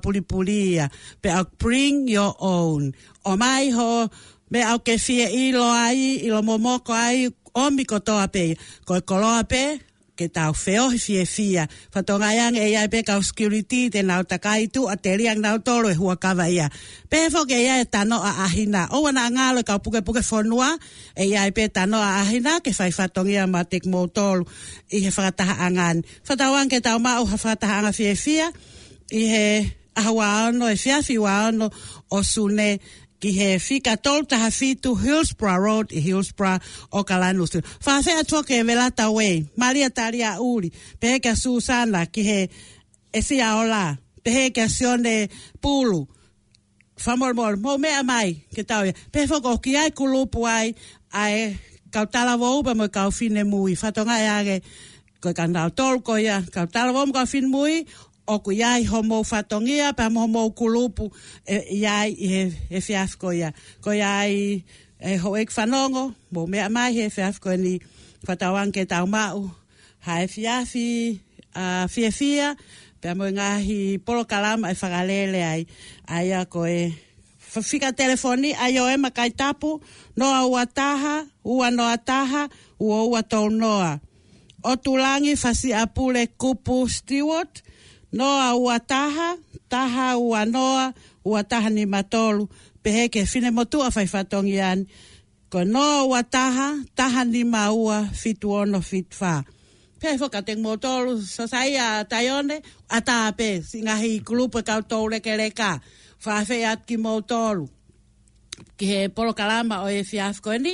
ia. 0.48 0.88
Pe 1.20 1.28
au 1.30 1.44
bring 1.58 2.08
your 2.08 2.34
own. 2.38 2.92
O 3.24 3.36
mai 3.36 3.70
ho, 3.70 4.08
me 4.50 4.62
au 4.62 4.78
ke 4.78 4.96
fie 4.98 5.28
i 5.28 5.52
lo 5.52 5.64
ai, 5.68 6.24
i 6.24 6.30
lo 6.30 6.40
momoko 6.42 6.92
ai, 6.92 7.28
o 7.54 7.70
mi 7.70 7.84
kotoa 7.84 8.28
pe. 8.32 8.56
Koe 8.84 9.00
koloa 9.00 9.44
pe, 9.44 9.78
ke 10.18 10.26
tau 10.26 10.50
feo 10.50 10.90
hi 10.90 10.98
fie 10.98 11.22
fia. 11.22 11.64
Fatonga 11.94 12.34
yang 12.34 12.58
e 12.58 12.74
ia 12.74 12.82
peka 12.90 13.22
security 13.22 13.86
te 13.94 14.02
nau 14.02 14.26
takai 14.26 14.66
tu 14.66 14.90
a 14.90 14.98
te 14.98 15.14
liang 15.14 15.38
nau 15.38 15.56
tolo 15.62 15.86
e 15.94 15.94
hua 15.94 16.18
kawa 16.18 16.50
ia. 16.50 16.66
Pefo 17.06 17.46
ke 17.46 17.54
yai 17.54 17.86
e 17.86 17.86
tano 17.86 18.18
a 18.18 18.32
ahina. 18.46 18.90
O 18.90 19.06
wana 19.06 19.30
ngalo 19.30 19.62
ka 19.62 19.78
puke 19.78 20.02
puke 20.02 20.20
fonua 20.26 20.74
e 21.14 21.30
yai 21.32 21.54
pe 21.56 21.62
tano 21.70 21.98
a 22.02 22.18
ahina 22.26 22.58
ke 22.64 22.74
fai 22.78 22.90
fatongi 22.90 23.36
a 23.38 23.46
matik 23.46 23.84
mo 23.86 24.00
tolo 24.10 24.42
i 24.96 25.06
he 25.06 25.10
whakataha 25.14 25.54
angan. 25.70 25.96
Fatawang 26.26 26.66
ke 26.66 26.82
tau 26.82 26.98
mau 26.98 27.22
ha 27.22 27.36
whakataha 27.38 27.76
anga 27.78 27.92
fie 27.96 28.14
fia 28.24 28.46
i 29.14 29.22
he 29.32 29.46
ahua 30.00 30.50
ono 30.50 30.66
e 30.66 30.74
fiafi 30.82 31.14
wa 31.24 31.46
ono 31.46 31.66
o 32.10 32.18
sune. 32.32 32.72
ki 33.18 33.32
he 33.36 33.58
fika 33.58 33.96
tolu 33.96 34.24
taha 34.26 34.50
fitu 34.50 34.94
Hillsborough 34.96 35.62
Road 35.64 35.92
i 35.92 36.00
Hillsborough 36.04 36.60
o 36.92 37.04
Kalanusti. 37.04 37.60
Whasea 37.86 38.24
toke 38.24 38.50
e 38.58 38.62
velata 38.66 39.10
wei, 39.10 39.44
maria 39.56 39.90
taria 39.90 40.36
uri, 40.38 40.70
peheka 41.00 41.34
Susana 41.36 42.06
ki 42.06 42.22
he 42.28 42.48
esia 43.12 43.54
ola, 43.64 43.96
peheka 44.24 44.68
sione 44.70 45.28
pulu, 45.62 46.06
mor 47.16 47.34
mō 47.56 47.78
mea 47.78 48.02
mai, 48.02 48.36
ke 48.54 48.62
tau 48.66 48.84
ia. 48.86 48.92
Pehwhoko 49.12 49.56
ki 49.62 49.76
ai 49.76 49.90
kulupu 49.90 50.46
ai, 50.50 50.74
ai 51.12 51.58
kau 51.94 52.04
tala 52.06 52.36
wau 52.36 52.62
pa 52.62 52.74
mo 52.74 52.88
kau 52.88 53.10
fine 53.10 53.44
mui, 53.44 53.74
whatonga 53.74 54.16
e 54.20 54.26
age, 54.28 54.60
koe 55.22 55.34
kanau 55.34 55.70
tolu 55.74 55.98
koia, 56.00 56.40
kau 56.54 56.66
tala 56.66 56.92
wau 56.92 57.06
mo 57.06 57.12
kau 57.12 57.26
fine 57.26 57.46
mui, 57.50 57.84
o 58.28 58.44
ku 58.44 58.52
yai 58.52 58.84
homo 58.84 59.24
fatongia 59.24 59.96
pa 59.96 60.12
mo 60.12 60.28
mo 60.28 60.44
kulupu 60.52 61.08
yai 61.72 62.12
e, 62.12 62.28
e, 62.28 62.40
e, 62.68 62.76
e 62.76 62.84
fiaf 62.84 63.16
ko 63.16 63.32
ya 63.32 63.50
ko 63.80 63.96
yai 63.96 64.60
e 65.00 65.16
ho 65.16 65.32
ek 65.32 65.48
fanongo 65.48 66.12
mo 66.30 66.44
me 66.44 66.60
mai 66.68 66.92
he 66.92 67.08
fiaf 67.08 67.40
ko 67.40 67.56
ni 67.56 67.80
fatawan 68.28 68.68
ke 68.68 68.84
tau 68.84 69.08
ma 69.08 69.32
u 69.32 69.48
ha 70.04 70.20
e 70.20 70.28
fiafi 70.28 71.16
a 71.56 71.64
uh, 71.64 71.84
fie 71.88 72.12
fia 72.12 72.52
pa 73.00 73.16
mo 73.16 73.24
ngahi 73.32 73.96
polo 74.04 74.28
kalam 74.28 74.68
e 74.68 74.76
fagalele 74.76 75.40
ai 75.40 75.62
ai 76.04 76.28
a 76.36 76.44
ko 76.44 76.68
e 76.68 76.92
fika 77.64 77.96
telefoni 77.96 78.52
ai 78.52 78.76
o 78.76 78.92
e 78.92 78.96
makai 79.00 79.32
tapu 79.32 79.80
no 80.20 80.28
a 80.36 80.44
uataha 80.44 81.24
ua 81.48 81.72
no 81.72 81.88
ataha 81.88 82.44
ua 82.76 83.08
ua 83.08 83.24
tau 83.24 83.48
noa 83.48 84.04
o 84.68 84.76
tulangi 84.76 85.32
fasi 85.40 85.72
apule 85.72 86.28
kupu 86.36 86.84
steward 86.92 87.64
noa 88.12 88.54
ua 88.54 88.80
taha, 88.80 89.28
taha 89.68 90.16
ua 90.16 90.44
noa, 90.44 90.92
ua 91.30 91.40
taha 91.50 91.70
ni 91.70 91.86
matolu, 91.86 92.48
pehe 92.82 93.08
ke 93.08 93.24
fine 93.26 93.50
motua 93.50 93.90
fai 93.90 94.06
fatongi 94.06 94.60
ani. 94.70 94.84
Ko 95.52 95.64
noa 95.74 96.02
ua 96.10 96.20
taha, 96.22 96.66
taha 96.96 97.24
ni 97.24 97.44
maua, 97.44 97.96
fitu 98.20 98.52
ono 98.52 98.80
fitu 98.80 99.14
faa. 99.20 99.42
Pehe 100.00 100.18
foka 100.18 100.40
teng 100.46 100.60
motolu, 100.66 101.12
so 101.34 101.42
sai 101.52 101.76
a 101.86 102.04
tayone, 102.12 102.56
a 102.88 102.98
taha 103.08 103.28
pe, 103.38 103.48
singa 103.70 103.94
hi 104.02 104.10
klupe 104.26 104.58
kau 104.68 104.82
tou 104.90 105.04
leke 105.12 105.32
leka, 105.40 105.70
faa 106.24 106.40
fe 106.48 106.56
atki 106.72 106.96
motolu. 107.04 107.64
Ki 108.76 108.84
he 108.90 108.98
polo 109.14 109.32
kalama 109.40 109.76
o 109.82 109.88
e 109.90 110.02
fiafko 110.10 110.50
eni, 110.56 110.72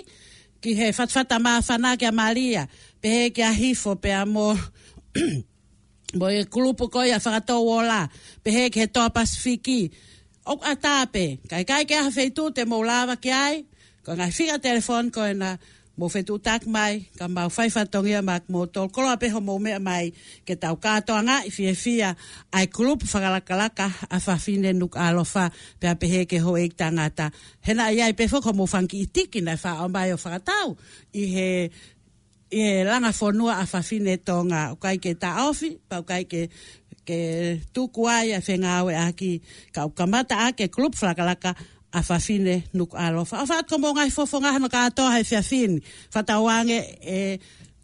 ki 0.62 0.70
he 0.78 0.86
fatfata 0.98 1.36
maa 1.44 1.60
fanake 1.68 2.06
a 2.08 2.12
maria, 2.20 2.62
pehe 3.02 3.22
ke 3.34 3.40
a 3.42 3.52
hifo 3.60 3.92
pe 4.02 4.10
amor, 4.12 4.56
Bo 6.18 6.28
e 6.30 6.44
kulupu 6.46 6.84
koi 6.88 7.10
a 7.12 7.18
whakatau 7.18 7.66
o 7.68 7.78
la. 7.82 8.08
Pehe 8.44 8.70
ke 8.70 8.80
he 8.86 8.86
toa 8.86 9.10
pasifiki. 9.10 9.90
Ok 10.46 10.64
a 10.66 10.74
tāpe. 10.76 11.26
Kai 11.50 11.64
kai 11.64 11.84
ke 11.84 11.96
a 11.98 12.06
whetu 12.10 12.50
te 12.54 12.64
mō 12.64 12.78
lawa 12.86 13.16
ki 13.16 13.30
ai. 13.32 13.64
Ko 14.06 14.14
ngai 14.14 14.30
whika 14.30 14.58
telefon 14.62 15.10
ko 15.10 15.24
e 15.26 15.34
na 15.34 15.56
mō 15.98 16.06
whetu 16.14 16.38
tak 16.42 16.66
mai. 16.70 17.02
Ka 17.18 17.26
mau 17.28 17.48
whaifatongi 17.50 18.14
a 18.18 18.22
mak 18.22 18.44
mō 18.52 18.66
tol. 18.72 18.88
Kolo 18.94 19.08
a 19.10 19.16
peho 19.18 19.40
mō 19.42 19.56
mea 19.60 19.78
mai 19.82 20.12
ke 20.46 20.54
tau 20.56 20.76
kātoa 20.78 21.22
ngā 21.26 21.36
i 21.48 21.50
fia 21.50 21.74
fia. 21.74 22.10
Ai 22.54 22.66
kulupu 22.70 23.08
whakalakalaka 23.10 23.90
a 24.10 24.20
whawhine 24.22 24.72
nuk 24.78 24.94
alofa. 24.96 25.48
Pea 25.82 25.94
pehe 25.98 26.26
ke 26.30 26.38
ho 26.44 26.54
eik 26.54 26.76
tangata. 26.78 27.30
Hena 27.66 27.88
i 27.90 28.02
ai 28.06 28.12
pefo 28.14 28.38
ko 28.44 28.52
mō 28.54 28.68
whanki 28.74 29.02
i 29.02 29.10
tiki 29.10 29.40
nai 29.42 29.56
wha 29.58 29.82
o 29.84 29.88
mai 29.90 30.12
o 30.14 30.20
whakatau. 30.20 30.76
I 31.14 31.24
he 31.34 31.48
e 32.54 32.84
langa 32.86 33.10
fonua 33.12 33.54
a 33.58 33.66
fafine 33.72 34.14
tonga 34.26 34.60
o 34.72 34.76
kai 34.82 34.96
ke 35.02 35.12
ta 35.22 35.30
ofi 35.50 35.70
pa 35.88 35.96
o 36.02 36.04
kai 36.10 36.22
ke 36.32 36.42
ke 37.08 37.18
tuku 37.74 38.02
ai 38.06 38.30
a 38.38 38.38
fenga 38.46 38.70
au 38.80 38.86
aki 38.94 39.30
ka 39.74 39.80
o 39.90 39.90
kamata 39.98 40.34
a 40.46 40.46
ke 40.58 40.70
klub 40.74 40.94
flakalaka 40.94 41.50
a 41.90 42.00
fafine 42.08 42.54
nuk 42.78 42.94
alofa 43.04 43.42
o 43.42 43.46
fat 43.50 43.66
komo 43.70 43.90
ngai 43.96 44.10
fofonga 44.16 44.50
no 44.62 44.68
ka 44.74 44.86
to 44.96 45.02
hai 45.12 45.24
fafin 45.30 45.72
fata 46.14 46.34
wange 46.46 46.78
e 47.02 47.18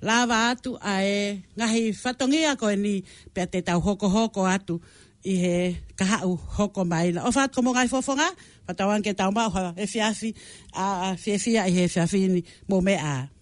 lava 0.06 0.38
atu 0.54 0.70
a 0.78 1.02
e 1.02 1.18
ngahi 1.58 1.82
fatongia 2.02 2.54
ko 2.60 2.66
e 2.70 2.76
ni 2.84 2.94
pe 3.34 3.42
te 3.52 3.58
tau 3.66 3.78
hoko 3.86 4.06
hoko 4.16 4.42
atu 4.54 4.74
i 5.26 5.34
he 5.42 5.56
kaha 5.98 6.16
u 6.30 6.38
hoko 6.56 6.82
mai 6.90 7.08
o 7.18 7.30
fat 7.36 7.50
komo 7.54 7.70
ngai 7.74 7.88
fofonga 7.92 8.28
fata 8.66 8.82
wange 8.90 9.10
tau 9.18 9.30
ma 9.36 9.44
o 9.50 9.50
e 9.82 9.84
fiafi 9.92 10.28
a 10.78 11.18
fiafia 11.22 11.62
i 11.68 11.72
he 11.76 11.84
fafini 11.94 12.40
mo 12.70 12.78
me 12.86 12.94
a 13.14 13.39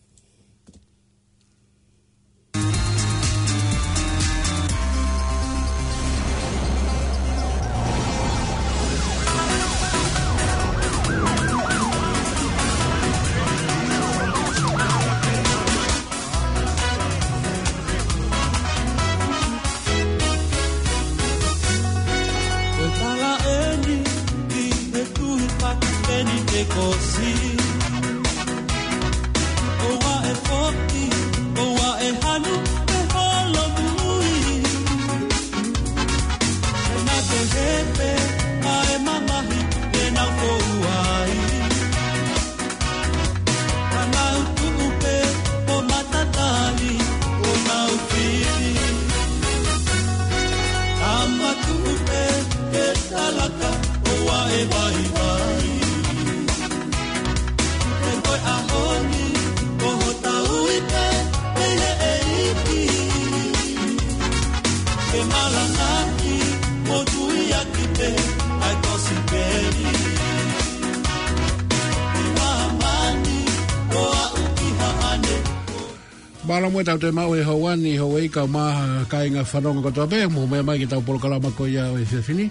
mo 76.79 76.85
tau 76.85 76.99
te 76.99 77.11
mau 77.11 77.35
e 77.35 77.43
hawani 77.43 77.97
ho 77.99 78.07
e 78.21 78.29
ka 78.31 78.47
ma 78.47 79.03
ka 79.11 79.25
inga 79.27 79.43
fanonga 79.43 79.83
ko 79.91 79.91
tabe 79.91 80.31
mo 80.31 80.47
me 80.47 80.63
mai 80.63 80.87
tau 80.87 81.03
por 81.03 81.19
kala 81.19 81.41
ma 81.43 81.51
ko 81.51 81.67
ya 81.67 81.91
e 81.99 82.07
se 82.07 82.23
fini 82.23 82.47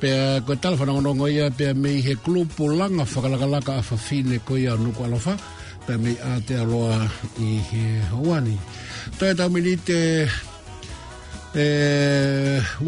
pe 0.00 0.08
ko 0.48 0.56
tal 0.56 0.72
fanonga 0.80 1.12
no 1.12 1.26
ya 1.28 1.50
pe 1.52 1.74
me 1.76 2.00
he 2.00 2.16
club 2.16 2.48
pulanga 2.56 3.04
fa 3.04 3.20
kala 3.20 3.36
kala 3.36 3.60
ka 3.60 3.84
fa 3.84 3.96
fine 4.00 4.40
ko 4.40 4.56
ya 4.56 4.72
no 4.72 4.88
ko 4.96 5.04
alofa 5.04 5.36
pe 5.84 6.00
me 6.00 6.16
a 6.16 6.40
te 6.48 6.56
i 7.44 7.50
he 7.68 7.82
hawani 8.08 8.56
te 9.20 9.26
eh, 9.28 9.36
tau 9.36 9.52
mi 9.52 9.76
te 9.76 10.24
e 11.52 11.66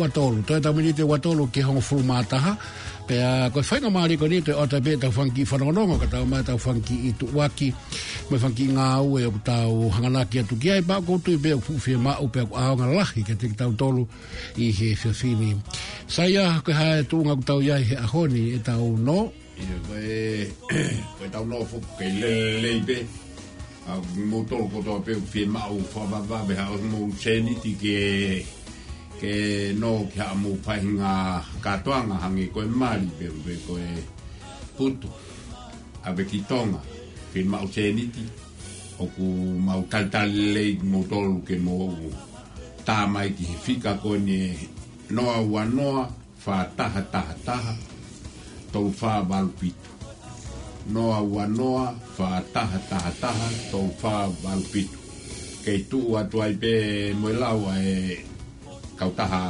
watolu 0.00 0.40
to 0.48 0.56
ta 0.64 0.72
mi 0.72 0.96
te 0.96 1.04
watolu 1.04 1.44
ke 1.52 1.60
hong 1.60 1.82
fu 1.84 2.00
ha 2.08 2.56
pe 3.10 3.18
a 3.26 3.50
ko 3.50 3.58
fainga 3.66 3.90
mari 3.90 4.14
ko 4.14 4.28
nite 4.30 4.54
o 4.54 4.64
te 4.70 4.78
pe 4.78 4.94
ta 4.94 5.08
funky 5.10 5.42
fanono 5.42 5.98
ka 5.98 6.06
ta 6.06 6.18
ma 6.22 6.44
ta 6.46 6.54
funky 6.54 7.10
i 7.10 7.10
tu 7.18 7.26
waki 7.34 7.72
mo 8.30 8.38
funky 8.38 8.70
nga 8.70 9.02
u 9.02 9.18
e 9.18 9.26
ta 9.42 9.66
o 9.66 9.90
hangana 9.90 10.22
ki 10.30 10.46
tu 10.46 10.54
ki 10.54 10.68
ai 10.78 10.82
ba 10.86 11.02
ko 11.02 11.18
tu 11.18 11.34
be 11.42 11.58
fu 11.58 11.74
fi 11.82 11.98
ma 11.98 12.14
u 12.22 12.30
pe 12.30 12.46
a 12.46 12.64
nga 12.78 12.86
la 12.86 13.02
ki 13.10 13.26
ke 13.26 13.34
ta 13.58 13.66
tolu 13.74 14.06
i 14.62 14.70
he 14.70 14.94
fi 15.00 15.10
fi 15.20 15.30
ko 16.64 16.70
ha 16.78 16.88
tu 17.10 17.16
nga 17.26 17.34
ta 17.42 17.58
u 17.58 17.60
ya 17.66 17.82
he 17.82 17.96
a 17.98 18.06
e 18.54 18.58
ta 18.62 18.74
no 18.78 19.18
i 19.58 19.64
ko 19.82 19.92
e 19.98 20.20
ko 21.18 21.22
ta 21.34 21.42
u 21.42 21.46
no 21.50 21.66
fu 21.66 21.82
ke 21.98 22.06
le 22.06 22.34
le 22.62 22.72
be 22.86 22.98
a 23.90 23.98
mo 24.22 24.46
to 24.46 24.54
ko 24.70 24.78
ta 24.86 24.94
pe 25.02 25.18
fi 25.18 25.42
ma 25.50 25.66
u 25.66 25.82
fa 25.82 26.06
ba 26.06 26.22
ba 26.30 26.38
be 26.46 26.54
ha 26.54 26.70
mo 26.94 27.10
cheni 27.18 27.58
ti 27.58 27.74
ke 27.74 27.96
ke 29.20 29.38
no 29.82 29.92
ki 30.10 30.18
ha 30.22 30.28
mu 30.42 30.50
ka 31.64 31.74
toanga 31.84 32.16
hangi 32.24 32.46
ko 32.54 32.60
mali 32.80 33.04
be 33.18 33.26
be 33.44 33.52
ko 33.66 33.72
e 33.90 33.92
putu 34.76 35.08
a 36.06 36.08
be 36.16 36.22
kitonga 36.30 36.80
fi 37.30 37.40
ma 37.50 37.58
uteniti 37.66 38.24
o 39.02 39.04
ku 39.14 39.26
ma 39.66 39.72
u 39.82 39.84
kalta 39.92 40.20
le 40.54 40.64
motor 40.92 41.28
ke 41.48 41.54
mo 41.66 41.76
ta 42.86 42.98
mai 43.12 43.28
ki 43.36 43.46
fika 43.64 43.92
ko 44.02 44.10
ni 44.28 44.40
no 45.14 45.24
a 45.38 45.40
wa 45.52 45.62
no 45.76 45.86
a 46.02 46.04
fa 46.44 46.56
ta 46.76 46.84
ha 46.94 47.02
ta 47.14 47.22
ta 47.46 47.58
to 48.72 48.80
fa 49.00 49.12
ba 49.30 49.38
lu 49.44 49.70
no 50.94 51.04
a 51.18 51.20
wa 51.34 51.44
no 51.58 51.70
fa 52.16 52.28
ta 52.54 52.64
ta 52.90 53.00
ta 53.22 53.32
to 53.72 53.80
fa 54.00 54.14
ba 54.42 54.52
lu 54.62 54.82
ke 55.64 55.74
tu 55.90 55.98
atuai 56.20 56.52
pe 56.62 56.72
mo 57.20 57.28
lawa 57.40 57.74
e 57.96 57.98
kautaha 59.00 59.44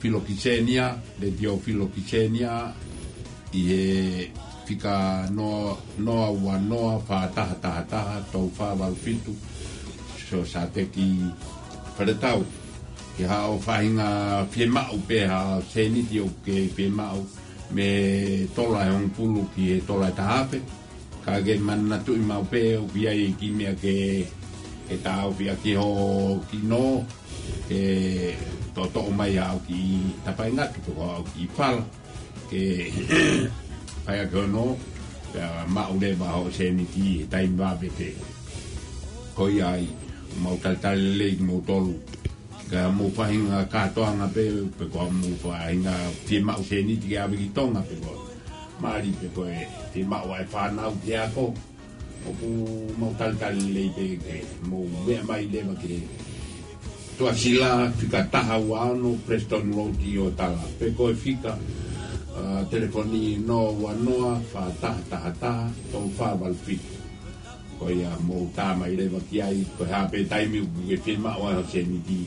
filokicenia 0.00 0.86
le 1.20 1.28
dio 1.38 1.52
filokicenia 1.64 2.52
ie 3.60 3.82
fika 4.66 4.96
noa 5.36 5.76
noa 6.06 6.28
wa 6.44 6.56
noa 6.70 6.94
fa 7.06 7.18
taha 7.36 7.54
taha 7.64 7.82
taha 7.92 8.16
tau 8.32 8.48
fa 8.56 8.68
wal 8.78 8.94
fitu 9.02 9.32
so 10.28 10.38
sa 10.52 10.62
te 10.74 10.82
ki 10.94 11.08
wharetau 11.96 12.40
ki 13.16 13.24
ha 13.30 13.40
o 13.52 13.56
whahinga 13.66 14.10
whiemau 14.52 14.96
pe 15.08 15.18
ha 15.30 15.38
seni 15.74 16.00
dio 16.10 16.24
ke 16.46 16.56
whiemau 16.76 17.18
me 17.74 17.88
tola 18.56 18.80
e 18.88 18.90
hong 18.94 19.08
pulu 19.16 19.40
ki 19.54 19.62
e 19.76 19.76
tola 19.88 20.06
e 20.12 20.16
tahape 20.20 20.58
ka 21.24 21.34
ke 21.46 21.54
manna 21.66 21.96
tu 22.04 22.12
i 22.20 22.22
mau 22.30 22.44
pe 22.52 22.62
o 22.82 22.84
pia 22.94 23.10
i 23.24 23.26
ki 23.38 23.48
mea 23.58 23.74
ke 23.82 23.96
e 24.94 24.96
tau 25.06 25.26
pia 25.38 25.54
ki 25.62 25.72
ho 25.80 25.88
ki 26.50 26.56
no 26.70 26.82
e 27.76 27.80
toto 28.78 29.10
o 29.10 29.10
mai 29.10 29.34
au 29.42 29.58
ki 29.66 29.78
tapai 30.22 30.50
na 30.54 30.70
ki 30.70 30.78
toko 30.86 31.02
au 31.18 31.22
ki 31.34 31.44
pala 31.58 31.82
ke 32.50 32.62
pai 34.06 34.22
ke 34.30 34.42
no 34.54 34.64
ya 35.34 35.46
ma 35.74 35.82
ure 35.94 36.10
ma 36.20 36.28
ho 36.38 36.46
se 36.56 36.66
ni 36.78 36.86
ti 36.94 37.06
tai 37.32 37.46
ma 37.58 37.74
be 37.80 37.88
te 37.98 38.10
ai 39.74 39.82
mau 40.44 40.54
tal 40.62 40.76
tal 40.84 40.98
le 41.18 41.28
mo 41.48 41.56
tolu 41.68 41.94
ka 42.70 42.80
mo 42.98 43.06
fa 43.16 43.24
hinga 43.30 43.58
ka 43.72 43.82
to 43.94 44.00
anga 44.10 44.28
pe 44.36 44.44
pe 44.78 44.84
ko 44.94 45.10
mo 45.22 45.30
fa 45.42 45.54
hinga 45.70 45.94
ti 46.26 46.38
ma 46.46 46.54
se 46.70 46.78
ni 46.86 46.94
ti 47.02 47.10
ave 47.22 47.34
ki 47.42 47.48
tonga 47.56 47.82
pe 47.90 47.96
ko 48.04 48.14
ma 48.82 48.94
ri 49.02 49.10
pe 49.20 49.26
ko 49.34 49.42
ti 49.92 50.00
ma 50.10 50.22
wa 50.28 50.38
fa 50.54 50.70
na 50.76 50.86
u 50.94 50.96
ti 51.02 51.10
ako 51.26 51.44
o 52.28 52.30
ku 52.40 52.50
mau 53.00 53.10
tal 53.18 53.32
tal 53.42 53.56
le 53.74 53.82
pe 53.96 54.06
mo 54.70 54.78
ve 55.06 55.16
mai 55.28 55.42
le 55.52 55.60
ke 55.82 55.96
tua 57.18 57.34
sila 57.34 57.90
fika 57.98 58.22
taha 58.30 58.62
wano 58.62 59.18
Preston 59.26 59.74
Road 59.74 59.98
i 60.06 60.14
o 60.22 60.30
tala 60.38 60.62
peko 60.78 61.10
e 61.10 61.14
fika 61.18 61.58
uh, 62.38 62.62
telefoni 62.70 63.42
no 63.42 63.74
wanoa 63.74 64.38
fa 64.38 64.70
taha 64.78 65.02
taha 65.10 65.30
taha 65.42 65.66
tau 65.90 66.06
fa 66.14 66.38
wal 66.38 66.54
fiki 66.54 66.94
ko 67.82 67.90
i 67.90 68.06
a 68.06 68.14
mou 68.22 68.46
tā 68.54 68.70
mai 68.78 68.94
le 68.94 69.10
wa 69.10 69.18
kiai 69.26 69.66
ko 69.74 69.82
i 69.82 69.90
hape 69.90 70.22
taimi 70.30 70.62
u 70.62 70.66
e 70.86 70.94
fin 71.02 71.18
ma 71.18 71.34
wano 71.34 71.66
se 71.66 71.82
ni 71.82 71.98
di 72.06 72.22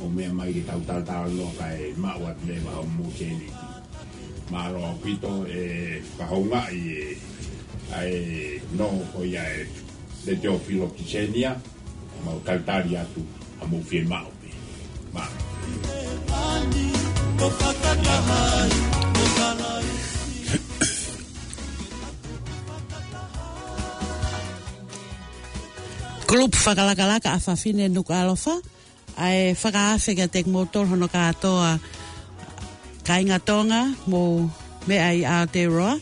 o 0.00 0.08
mea 0.08 0.32
mai 0.32 0.56
i 0.56 0.64
tau 0.64 0.80
tala 0.88 1.04
tala 1.04 1.28
no 1.36 1.44
ka 1.60 1.68
e 1.76 1.92
ma 2.00 2.16
wat 2.16 2.40
le 2.48 2.56
wa 2.64 2.80
o 2.80 2.86
mou 2.96 3.12
se 3.20 3.28
ni 3.28 3.44
di 3.52 3.68
ma 4.48 4.72
lo 4.72 4.80
a 4.88 4.92
pito 5.04 5.44
e 5.52 6.00
whahonga 6.16 6.62
i 6.72 6.82
e 6.96 7.04
ai 7.92 8.14
e 8.56 8.62
no 8.72 8.88
ko 9.12 9.20
i 9.20 9.36
a 9.36 9.44
e 9.60 9.68
le 10.24 10.32
teo 10.40 10.56
filo 10.64 10.88
kisenia 10.96 11.52
ma 12.24 12.32
o 12.32 12.40
kaltari 12.40 12.96
atu 12.96 13.20
a 13.60 13.64
mo 13.68 13.78
fie 13.88 14.02
mau 14.04 14.28
pe. 14.40 14.48
Ma. 15.14 15.24
Klub 26.30 26.52
whakalakalaka 26.64 27.28
a 27.36 27.38
whawhine 27.44 27.88
nuka 27.88 28.14
alofa. 28.22 28.54
Ai 29.16 29.52
whakaafe 29.60 30.12
ka 30.18 30.26
teg 30.32 30.46
motor 30.54 30.84
hono 30.90 31.06
ka 31.14 31.20
atoa 31.32 31.72
kainga 33.06 33.38
tonga 33.48 33.82
mo 34.10 34.20
me 34.88 34.96
ai 35.08 35.18
Aotearoa 35.34 35.94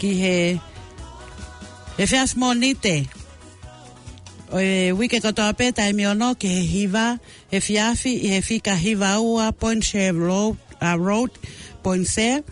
ki 0.00 0.08
he 0.22 0.34
e 2.00 2.04
whias 2.06 2.32
mō 2.40 2.48
nite 2.60 2.94
o 4.52 4.60
e 4.60 4.92
wike 4.92 5.16
katoa 5.20 5.52
pe 5.56 5.72
tai 5.72 5.92
mi 5.96 6.04
ono 6.06 6.34
ke 6.36 6.48
he 6.48 6.60
hiva 6.60 7.16
he 7.48 7.56
fiafi 7.60 8.12
i 8.20 8.28
he 8.36 8.40
fika 8.44 8.76
hiva 8.76 9.16
ua 9.16 9.48
point 9.52 9.80
share 9.80 10.12
road, 10.12 10.60
uh, 10.76 10.92
road 11.00 11.32
point 11.82 12.04
share 12.04 12.44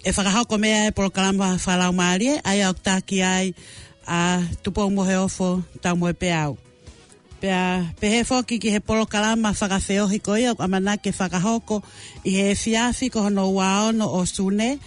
e 0.00 0.08
whakahauko 0.08 0.56
mea 0.58 0.88
e 0.88 0.90
polokalama 0.90 1.52
whalau 1.60 1.92
maarie 1.92 2.40
ai 2.48 2.64
au 2.64 2.72
taki 2.72 3.20
ai 3.22 3.52
a 4.08 4.40
uh, 4.40 4.44
tupo 4.64 4.86
umohe 4.88 5.16
ofo 5.20 5.60
tau 5.84 5.96
moe 6.00 6.12
pe 6.16 6.32
au 6.32 6.56
pea 7.44 7.92
pehe 8.00 8.24
foki 8.24 8.56
ki 8.58 8.72
he 8.72 8.80
polokalama 8.80 9.52
whakafeohi 9.52 10.24
ko 10.24 10.36
ia 10.40 10.56
amana 10.64 10.96
ke 10.96 11.12
whakahauko 11.12 11.84
i 12.24 12.30
he 12.40 12.54
fiafi 12.56 13.12
ko 13.12 13.20
hono 13.28 13.52
ua 13.52 13.92
ono 13.92 14.08
o 14.16 14.24
sune 14.24 14.80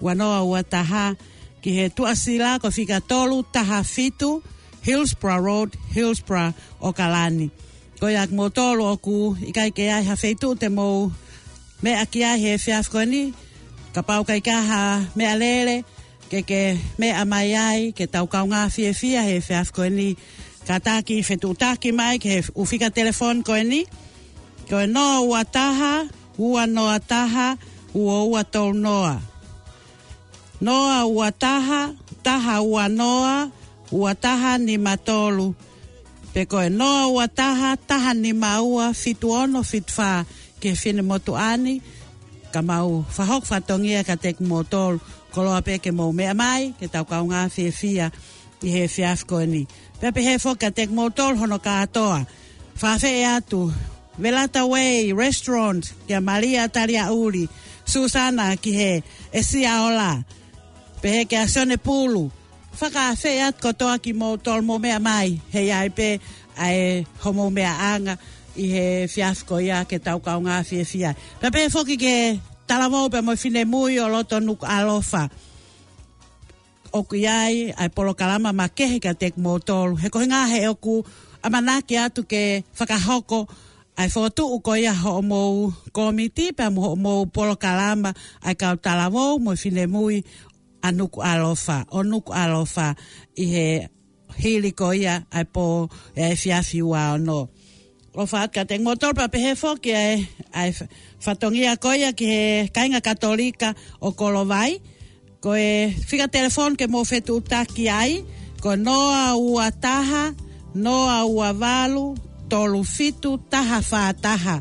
wanoa 0.00 0.48
ua 0.48 0.64
taha 0.64 1.12
ki 1.60 1.70
he 1.76 1.84
tuasila 1.92 2.56
ko 2.58 2.70
fika 2.72 3.00
tolu 3.04 3.42
taha 3.44 3.84
fitu 3.84 4.40
Hillsborough 4.86 5.40
Road, 5.42 5.70
Hillsborough, 5.96 6.52
o 6.84 6.92
Kalani. 6.92 7.48
Ko 8.00 8.08
iak 8.12 8.28
mō 8.30 8.50
tōlo 8.52 8.92
oku, 8.92 9.32
i 9.48 9.52
kai 9.56 9.70
ke 9.70 9.88
ai 9.88 10.04
hawhetu 10.04 10.54
te 10.60 10.68
mou, 10.68 11.08
me 11.82 11.92
a 11.96 12.04
kia 12.06 12.34
he 12.36 12.56
whiafkoni, 12.60 13.32
ka 13.94 14.02
pau 14.02 14.24
kai 14.24 14.40
kaha 14.44 15.06
me 15.16 15.24
a 15.24 15.36
lele, 15.40 15.78
ke 16.28 16.42
ke 16.44 16.60
me 16.98 17.10
a 17.16 17.24
mai 17.24 17.54
ai, 17.56 17.92
ke 17.96 18.04
tau 18.06 18.26
kau 18.28 18.44
ngā 18.50 18.64
fie 18.74 18.92
fia 18.92 19.22
he 19.24 19.40
whiafkoni, 19.48 20.10
ka 20.68 20.76
tāki, 20.78 21.22
whetu 21.24 21.54
tāki 21.56 21.94
mai, 21.94 22.18
ke 22.18 22.42
uwhika 22.52 22.92
telefon 22.92 23.40
koeni, 23.46 23.84
ko 24.68 24.82
e 24.82 24.86
noa 24.90 25.22
ua 25.24 25.44
taha, 25.44 26.04
ua 26.36 26.66
noa 26.66 26.98
taha, 27.00 27.48
ua 27.96 28.20
ua 28.28 28.44
tau 28.44 28.72
noa. 28.76 29.16
Noa 30.60 31.00
ua 31.08 31.30
taha, 31.32 31.92
taha 32.22 32.60
ua 32.60 32.84
noa, 32.88 33.48
uataha 33.94 34.58
ni 34.58 34.78
matolu. 34.78 35.54
Pe 36.32 36.44
koe 36.50 36.68
noa 36.78 37.02
ua 37.16 37.26
taha, 37.38 37.70
taha 37.90 38.12
ni 38.14 38.32
maua 38.44 38.86
fitu 39.02 39.26
ono 39.42 39.60
fitu 39.70 39.92
fa 39.96 40.10
ke 40.60 40.70
fine 40.80 41.02
motu 41.10 41.32
ani. 41.50 41.74
Ka 42.52 42.60
mau 42.70 42.90
fahok 43.16 43.44
fatongia 43.50 44.00
ka 44.08 44.14
teki 44.24 44.42
motolu. 44.52 44.98
Koloa 45.34 45.60
pe 45.66 45.74
ke 45.84 45.90
mou 45.98 46.10
mea 46.18 46.34
mai, 46.40 46.62
ke 46.78 46.86
tau 46.94 47.04
kaunga 47.10 47.40
fia 47.54 47.70
fia 47.80 48.06
i 48.66 48.68
he 48.74 48.82
fiafko 48.94 49.38
ni. 49.54 49.62
Pepe 50.00 50.20
he 50.26 50.32
fo 50.44 50.50
ka 50.62 50.68
teki 50.76 50.94
motolu 50.98 51.36
hono 51.40 51.58
ka 51.66 51.72
atoa. 51.84 52.18
Fafe 52.80 53.10
e 53.22 53.22
atu, 53.36 53.62
Velata 54.22 54.62
Way 54.70 55.12
Restaurant, 55.20 55.82
kia 56.06 56.20
Maria 56.28 56.62
Taria 56.74 57.04
Uri, 57.22 57.44
Susana 57.92 58.46
ki 58.62 58.72
he, 58.80 58.92
Esia 59.38 59.72
Ola, 59.86 60.10
pehe 61.02 61.20
ke 61.30 61.36
asone 61.44 61.76
Pulu, 61.86 62.24
whaka 62.80 63.14
whea 63.24 63.52
kotoa 63.52 63.98
ki 63.98 64.12
mō 64.12 64.38
tolmo 64.42 64.78
mea 64.78 64.98
mai 65.00 65.40
he 65.52 65.72
ai 65.72 65.90
pe 65.90 66.18
ai 66.58 67.06
homo 67.24 67.50
mea 67.50 67.72
anga 67.94 68.16
i 68.56 68.66
he 68.72 68.84
fiasko 69.06 69.58
ia 69.62 69.84
ke 69.84 69.98
tau 69.98 70.18
kau 70.20 70.40
ngā 70.42 70.60
fia 70.66 70.84
fia 70.84 71.10
pe 71.40 71.50
pē 71.54 71.68
whoki 71.72 71.96
ke 71.96 72.14
tala 72.66 72.88
mo 72.90 73.08
pe 73.08 73.20
moi 73.20 73.36
fine 73.38 73.64
mui 73.64 73.98
o 74.02 74.08
loto 74.08 74.40
nuk 74.40 74.62
alofa 74.66 75.28
oku 76.92 77.14
iai 77.16 77.70
ai 77.78 77.88
polo 77.94 78.14
kalama 78.14 78.52
ma 78.52 78.66
ke 78.68 78.98
ke 78.98 79.12
tek 79.14 79.34
mō 79.38 79.58
tolu 79.66 79.94
he 80.02 80.10
kohi 80.10 80.26
ngā 80.26 80.40
he 80.52 80.60
oku 80.68 81.04
ama 81.46 81.60
na 81.60 81.78
amanake 81.78 81.98
atu 81.98 82.22
ke 82.26 82.64
hoko 83.06 83.46
ai 83.96 84.08
fotu 84.08 84.46
u 84.54 84.58
koia 84.60 84.94
ho 84.94 85.22
mo 85.22 85.72
komiti 85.92 86.50
pe 86.52 86.66
mo 86.74 86.94
mo 86.96 87.24
polo 87.34 87.54
kalama 87.56 88.12
ai 88.44 88.54
ka 88.54 88.74
tala 88.76 89.10
mo 89.10 89.40
fine 89.56 89.86
mui 89.86 90.24
anuku 90.88 91.22
alofa, 91.22 91.76
onuku 91.98 92.32
alofa 92.32 92.94
i 93.36 93.46
he 93.52 93.66
hili 94.42 94.72
ko 94.76 94.92
ia 94.94 95.22
ai 95.32 95.44
po 95.54 95.88
e 96.18 96.22
ai 96.28 96.36
fiafi 96.42 96.82
ua 96.82 97.02
ono. 97.16 97.40
Lofa 98.16 98.36
atka 98.46 98.62
te 98.68 98.74
ngotor 98.82 99.12
pa 99.18 99.24
pehe 99.32 99.50
foki 99.62 99.90
ai, 100.04 100.18
ai 100.60 100.70
fatongia 101.24 101.72
ko 101.82 101.88
ia 102.00 102.10
ki 102.18 102.24
he 102.32 102.44
kainga 102.76 103.00
katolika 103.08 103.68
o 104.00 104.08
kolovai. 104.20 104.72
Ko 105.42 105.50
e 105.68 105.72
whika 106.08 106.26
telefon 106.34 106.72
ke 106.78 106.84
mō 106.92 107.00
whetu 107.10 107.32
utaki 107.40 107.84
ai, 108.00 108.12
ko 108.62 108.70
noa 108.86 109.26
ua 109.48 109.66
taha, 109.84 110.24
noa 110.84 111.18
ua 111.36 111.48
walu, 111.62 112.06
tolu 112.50 112.80
fitu, 112.94 113.30
taha 113.52 113.78
whātaha. 113.90 114.56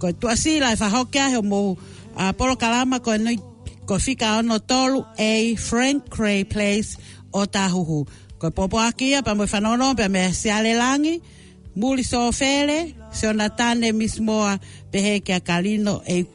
Ko 0.00 0.04
e 0.10 0.14
tuasila 0.20 0.66
e 0.74 0.78
whahokia 0.80 1.26
he 1.34 1.40
mō 1.50 1.62
a 2.22 2.28
uh, 2.28 2.32
polo 2.38 2.54
kalama 2.62 2.98
ko 3.04 3.14
e 3.14 3.18
nui 3.18 3.36
ko 3.88 3.96
whika 3.96 4.36
ono 4.36 4.60
tolu 4.60 5.02
e 5.16 5.56
Frank 5.56 6.12
Cray 6.12 6.44
Place 6.44 6.98
o 7.32 7.48
Tahuhu. 7.48 8.04
Ko 8.36 8.52
popo 8.52 8.76
akia 8.76 9.24
pa 9.24 9.32
mo 9.32 9.48
fanono 9.48 9.96
pa 9.96 10.12
me 10.12 10.28
siale 10.36 10.76
langi, 10.76 11.16
muli 11.72 12.04
so 12.04 12.28
fele, 12.30 12.92
se 13.10 13.32
ona 13.32 13.48
tane 13.48 13.92
mismoa 13.96 14.60
pe 14.92 15.00
heke 15.00 15.32
a 15.32 15.40
kalino 15.40 16.04
e, 16.04 16.28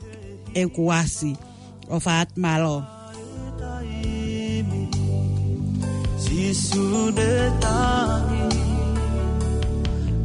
e 0.57 0.65
kuasi 0.73 1.37
o 1.93 2.01
whaat 2.01 2.33
malo. 2.41 2.81
Sisu 6.17 7.11
de 7.17 7.31
tangi, 7.61 8.57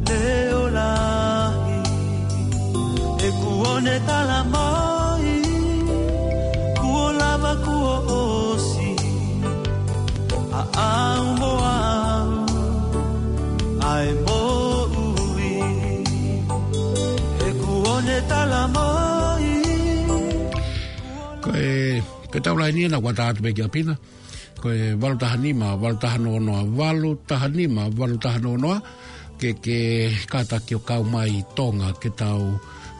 leo 0.09 0.61
lahi, 0.73 1.77
e 3.21 3.29
kuone 3.39 3.95
talamai. 4.09 4.98
lava 7.17 7.51
a 10.75 10.83
au 10.83 12.31
ai 13.91 14.09
mo 14.25 14.39
e 17.47 17.49
ku 17.61 17.71
o 17.93 17.95
ne 18.07 18.17
tala 18.29 18.61
moi 18.73 19.49
koe 21.43 21.69
koe 22.31 22.39
tau 22.45 22.55
nina 22.75 22.97
kua 23.03 23.13
tātu 23.19 23.39
me 23.45 23.49
kia 23.57 23.67
pina 23.73 23.93
koe 24.61 24.75
walu 25.01 25.17
taha 25.21 25.37
nima 25.43 25.67
walu 25.81 25.97
taha 26.03 26.17
noa 26.23 26.61
walu 26.79 27.11
taha 27.29 27.47
nima 27.57 27.81
walu 27.97 28.17
ke 29.39 29.49
ke 29.63 29.79
kata 30.31 30.57
ki 30.65 30.73
o 30.79 30.81
kau 30.89 31.03
mai 31.13 31.33
tonga 31.57 31.89
ke 32.01 32.09
tau 32.21 32.43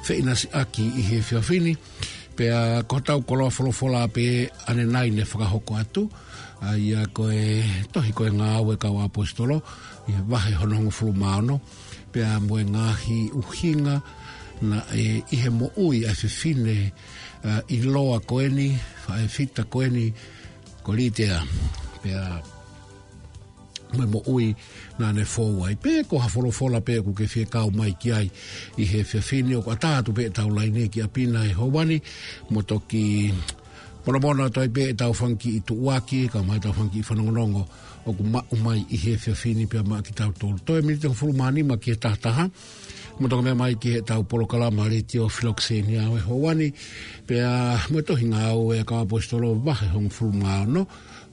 feinasi 0.06 0.48
aki 0.62 0.84
i 1.00 1.02
he 1.10 1.18
fiafini 1.28 1.74
pea 2.40 2.80
ko 2.88 3.02
tau 3.04 3.20
kolo 3.28 3.50
folo 3.52 3.72
fola 3.76 4.06
pe 4.08 4.48
ane 4.70 4.86
nai 4.88 5.10
ne 5.12 5.28
faka 5.28 5.44
hoko 5.52 5.76
atu 5.76 6.04
ai 6.64 6.94
a 6.96 7.04
ko 7.12 7.28
e 7.36 7.60
tohi 7.92 8.16
ko 8.16 8.24
ngā 8.32 8.48
aue 8.64 8.78
kau 8.80 8.96
apostolo 9.04 9.58
i 10.08 10.16
e 10.16 10.22
wahe 10.32 10.54
honongo 10.62 10.88
folo 10.96 11.12
maono 11.20 11.60
pea 12.14 12.40
mo 12.40 12.56
ngāhi 12.72 13.20
uhinga 13.36 13.96
na 14.72 14.80
e 14.96 15.20
ihe 15.36 15.50
mo 15.52 15.68
ui 15.84 16.06
a 16.08 16.16
fifine 16.16 16.94
uh, 17.44 17.60
i 17.68 17.84
loa 17.84 18.24
koeni 18.24 18.72
fa 19.04 19.20
e 19.20 19.28
fita 19.28 19.68
koeni 19.68 20.08
ko 20.84 20.96
pea 20.96 22.24
mai 23.98 24.06
mo 24.06 24.22
ui 24.28 24.54
na 25.00 25.12
ne 25.12 25.26
fowa 25.26 25.72
i 25.74 25.78
pē 25.80 26.04
ko 26.08 26.20
folo 26.30 26.52
folo 26.52 26.82
pe 26.82 27.00
ko 27.02 27.14
ke 27.14 27.26
fie 27.28 27.46
kau 27.50 27.70
mai 27.74 27.96
ki 28.02 28.12
ai 28.14 28.28
i 28.78 28.86
he 28.86 29.04
fia 29.04 29.22
fini 29.22 29.56
o 29.56 29.62
kata 29.62 30.02
tu 30.06 30.14
pē 30.14 30.30
tau 30.30 30.50
lai 30.50 30.70
ne 30.70 30.88
ki 30.90 31.02
apina 31.02 31.46
e 31.46 31.54
hawani 31.58 32.00
mo 32.50 32.62
toki 32.62 33.34
mona 34.06 34.20
mona 34.20 34.50
toi 34.50 34.68
pē 34.70 34.94
tau 34.98 35.14
whanki 35.14 35.58
i 35.58 35.62
tu 35.66 35.74
uaki 35.74 36.28
ka 36.30 36.44
mai 36.44 36.60
tau 36.60 36.72
whanki 36.78 37.00
i 37.02 37.04
whanongonongo 37.08 37.64
o 38.06 38.14
ku 38.14 38.24
ma 38.24 38.42
umai 38.54 38.86
i 38.90 38.98
he 38.98 39.18
fia 39.18 39.34
fini 39.36 39.66
pia 39.66 39.84
ma 39.84 40.02
ki 40.02 40.12
tau 40.14 40.32
tolu 40.38 40.58
toi 40.66 40.82
mini 40.82 41.00
tango 41.02 41.16
furu 41.18 41.34
mani 41.34 41.64
ma 41.64 41.78
ki 41.78 41.92
he 41.94 41.98
tahtaha 41.98 42.46
mo 43.20 43.28
toka 43.28 43.42
mea 43.42 43.56
mai 43.58 43.74
ki 43.74 43.90
he 43.98 44.02
tau 44.06 44.22
polo 44.24 44.46
kalama 44.46 44.88
re 44.88 45.02
tio 45.02 45.28
filoxeni 45.28 45.98
au 45.98 46.14
e 46.18 46.22
hawani 46.22 46.70
pē 47.28 47.36
a 47.42 47.56
mo 47.92 48.02
tohinga 48.06 48.54
au 48.54 48.70
e 48.74 48.84
kawa 48.86 49.06
postolo 49.10 49.54
vahe 49.58 49.88
hong 49.90 50.10
furu 50.14 50.34
mga 50.38 50.56
no 50.74 50.84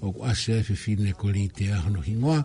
o 0.01 0.13
ku 0.13 0.25
ase 0.29 0.53
e 0.61 0.65
fifine 0.67 1.13
ko 1.17 1.31
li 1.33 1.47
te 1.49 1.71
ahono 1.73 2.03
hingoa. 2.05 2.43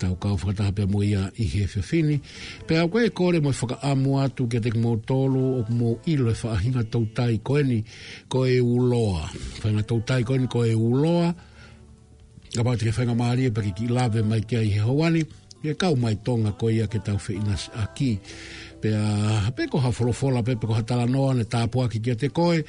Tau 0.00 0.16
kau 0.20 0.36
whakataha 0.36 0.72
pia 0.76 0.86
mo 0.88 1.02
ia 1.04 1.28
i 1.40 1.44
he 1.48 1.66
fifine. 1.68 2.20
Pea 2.68 2.86
koe 2.88 3.08
kore 3.16 3.40
mo 3.44 3.52
i 3.52 3.56
whaka 3.56 3.80
amu 3.84 4.18
atu 4.20 4.48
ke 4.48 4.60
te 4.60 4.72
kumo 4.72 4.96
tolu 5.04 5.60
o 5.60 5.64
mo 5.72 5.96
ilo 6.08 6.30
e 6.32 6.36
whaahinga 6.36 6.86
tautai 6.90 7.40
koeni 7.42 7.82
ko 8.28 8.46
e 8.46 8.60
uloa. 8.60 9.28
Whaahinga 9.62 9.84
tautai 9.84 10.22
eni 10.24 10.48
ko 10.48 10.64
e 10.64 10.72
uloa. 10.74 11.34
Ka 12.56 12.64
pāti 12.64 12.88
ke 12.88 12.94
whainga 12.96 13.14
maharia 13.16 13.52
e 13.52 13.54
pa 13.54 13.60
ki 13.64 13.74
ki 13.76 13.88
lawe 13.92 14.22
mai 14.24 14.40
kia 14.40 14.64
i 14.64 14.72
he 14.72 14.80
hawani. 14.80 15.24
Ke 15.64 15.76
kau 15.76 15.96
mai 15.96 16.16
tonga 16.24 16.52
ko 16.56 16.70
ia 16.72 16.86
ke 16.88 17.00
tau 17.04 17.20
whaingas 17.20 17.68
aki. 17.76 18.16
Ke 18.16 18.20
aki 18.24 18.64
pe 18.80 18.92
a 18.92 19.50
pe 19.56 19.64
ko 19.70 19.78
ha 19.80 19.90
folofola 19.90 20.42
pe 20.44 20.54
pe 20.56 20.66
ko 20.66 20.72
hatala 20.74 21.04
no 21.08 21.32
ne 21.32 21.44
ta 21.44 21.66
po 21.66 21.86
ki 21.88 22.00
ki 22.00 22.14
te 22.20 22.28
koe 22.28 22.60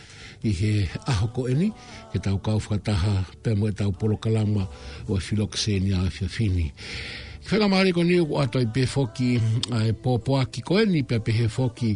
i 0.44 0.52
he 0.60 0.72
aho 1.08 1.28
ko 1.36 1.48
eni 1.52 1.72
ke 2.12 2.20
tau 2.24 2.38
ka 2.40 2.56
ufa 2.58 2.80
ta 2.80 2.94
ha 2.96 3.14
pe 3.44 3.54
mo 3.56 3.72
tau 3.72 3.92
polo 3.92 4.18
kalama 4.18 4.68
o 5.08 5.18
e 5.18 5.20
filoxenia 5.20 6.06
e 6.06 6.10
fi 6.10 6.26
fini 6.28 6.68
Whenga 7.48 7.68
mari 7.72 7.94
ko 7.96 8.04
niu 8.04 8.28
ato 8.44 8.60
i 8.60 8.68
pefoki 8.68 9.40
ai 9.72 9.96
aki 9.96 10.48
ki 10.52 10.62
koe 10.68 10.84
pe 10.86 11.00
pia 11.04 11.20
pehe 11.20 11.48
foki 11.48 11.96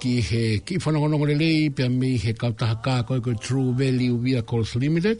ki 0.00 0.12
he 0.22 0.42
ki 0.62 0.78
whanongonongo 0.78 1.26
le 1.26 1.34
lei 1.34 1.70
pia 1.70 1.88
mi 1.90 2.14
he 2.16 2.32
kautaha 2.32 2.78
kā 2.82 3.02
ko 3.06 3.18
koe 3.20 3.34
True 3.34 3.72
Value 3.74 4.16
Vehicles 4.22 4.74
Limited 4.78 5.18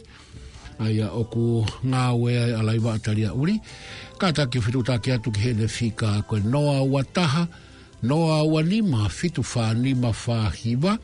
ai 0.79 0.99
a 0.99 1.11
oku 1.11 1.63
ngā 1.91 2.03
wea 2.19 2.55
a 2.59 2.63
laiwa 2.63 2.95
atari 2.95 3.27
a 3.27 3.31
uri 3.33 3.59
kātā 4.19 4.47
ki 4.51 4.59
whiru 4.63 4.83
tā 4.83 4.95
ki 5.03 5.11
atu 5.11 5.31
ki 5.31 5.39
he 5.41 5.53
de 5.53 5.67
fika 5.67 6.23
ko 6.27 6.39
noa 6.39 6.79
ua 6.83 7.03
taha 7.03 7.43
ai 7.49 7.64
noa 8.05 8.41
ua 8.43 8.61
lima 8.61 9.09
fitu 9.09 9.43
fa 9.43 9.73
lima 9.73 10.13
fa 10.13 10.53
hiva 10.53 10.97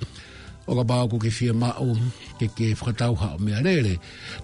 o 0.70 0.78
ka 0.78 0.84
bāko 0.86 1.18
ke 1.18 1.32
fia 1.34 1.54
ma 1.58 1.74
o 1.82 1.98
ke 2.38 2.48
ke 2.54 2.68
whakatau 2.78 3.18
hao 3.18 3.38
mea 3.42 3.62
rere 3.66 3.98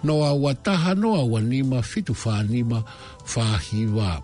noa 0.03 0.33
ua 0.33 0.53
taha 0.55 0.95
noa 0.97 1.21
ua 1.21 1.41
lima 1.41 1.83
fitu 1.85 2.15
fa 2.17 2.41
lima 2.41 2.81
fa 3.25 3.45
hiva 3.69 4.17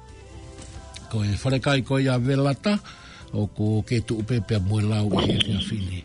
ko 1.14 1.22
e 1.22 1.38
wharekai 1.44 1.86
ko 1.86 2.02
ia 2.02 2.18
velata 2.18 2.74
o 3.34 3.46
ko 3.54 3.84
ke 3.86 4.02
tu 4.02 4.18
upe 4.22 4.42
pe 4.48 4.58
mo 4.66 4.82
la 4.82 5.06
o 5.06 5.14
ke 5.14 5.30
ia 5.38 5.62
fini 5.62 6.02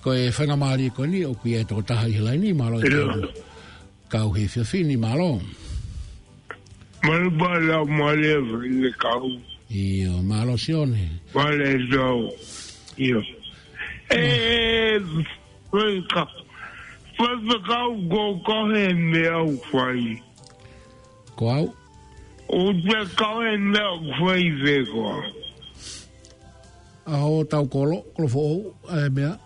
ko 0.00 0.16
e 0.16 0.32
fanga 0.32 0.56
mari 0.56 0.88
ko 0.96 1.04
ni 1.04 1.24
o 1.28 1.34
ki 1.36 1.60
e 1.60 1.62
to 1.68 1.82
taha 1.84 2.08
hila 2.08 2.32
ni 2.40 2.56
ma 2.56 2.72
ka 4.08 4.24
o 4.24 4.32
he 4.32 4.48
fia 4.48 4.64
fini 4.64 4.96
ma 4.96 5.12
lo 5.12 5.36
mal 7.04 7.24
ba 7.36 7.60
la 7.60 7.84
mo 7.84 8.08
le 8.16 8.40
ka 8.96 9.12
Oh, 9.66 9.72
io, 9.74 10.20
ma 10.22 10.44
lo 10.44 10.56
Sione. 10.56 11.20
Quale 11.32 11.86
sono 11.90 12.32
io? 12.96 13.20
E 14.08 15.00
fica, 15.70 16.26
vai 17.16 17.40
ficar 17.48 17.86
o 17.86 18.06
gol 18.06 18.42
corre 18.42 18.92
meu, 18.94 19.56
foi. 19.70 20.22
Qual? 21.34 21.72
O 22.48 22.72
de 22.72 23.08
corre 23.16 23.56
meu, 23.58 24.02
foi, 24.18 24.50
Vigo. 24.50 25.22
Ao 27.06 27.44
tal 27.46 27.66
colo, 27.68 28.02
colo 28.14 28.28
foi, 28.28 28.72
é 28.96 29.10
minha. 29.10 29.38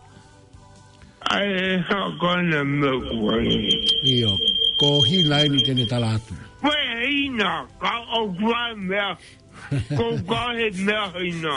Ai, 1.30 1.82
só 1.88 2.12
quando 2.18 2.62
meu, 2.66 3.00
foi. 3.00 3.48
Io, 4.04 4.36
corri 4.78 5.22
lá 5.24 5.44
e 5.46 5.48
não 5.48 5.56
tinha 5.62 5.88
talado. 5.88 6.22
Foi, 6.60 7.28
não, 7.30 7.66
o 8.20 8.34
que 8.34 8.44
é 8.44 8.74
meu. 8.74 9.16
Ko 9.98 10.04
ka 10.26 10.54
he 10.56 10.68
mea 10.82 11.04
haina. 11.12 11.54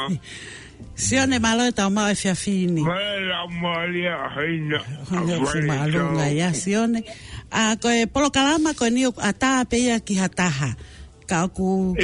Si 0.94 1.16
ane 1.18 1.38
malo 1.40 1.64
e 1.68 1.72
tau 1.76 1.90
mau 1.90 2.10
e 2.12 2.16
fia 2.16 2.36
fini. 2.36 2.84
Mae 2.84 3.14
la 3.30 3.40
mali 3.48 4.04
a 4.08 4.18
haina. 4.36 4.80
Hone 5.10 5.34
o 5.42 5.46
si 5.50 5.62
malo 5.64 6.02
nga 6.20 6.28
ia 6.30 6.50
si 6.54 6.74
ane. 6.76 7.02
A 7.52 7.78
koe 7.80 8.06
polo 8.12 8.30
kalama 8.34 8.74
koe 8.78 8.90
ni 8.94 9.04
a 9.08 9.32
taa 9.42 9.64
peia 9.70 9.96
ki 10.06 10.16
ha 10.22 10.28
taha. 10.28 10.72
Ka 11.30 11.48
oku... 11.48 11.96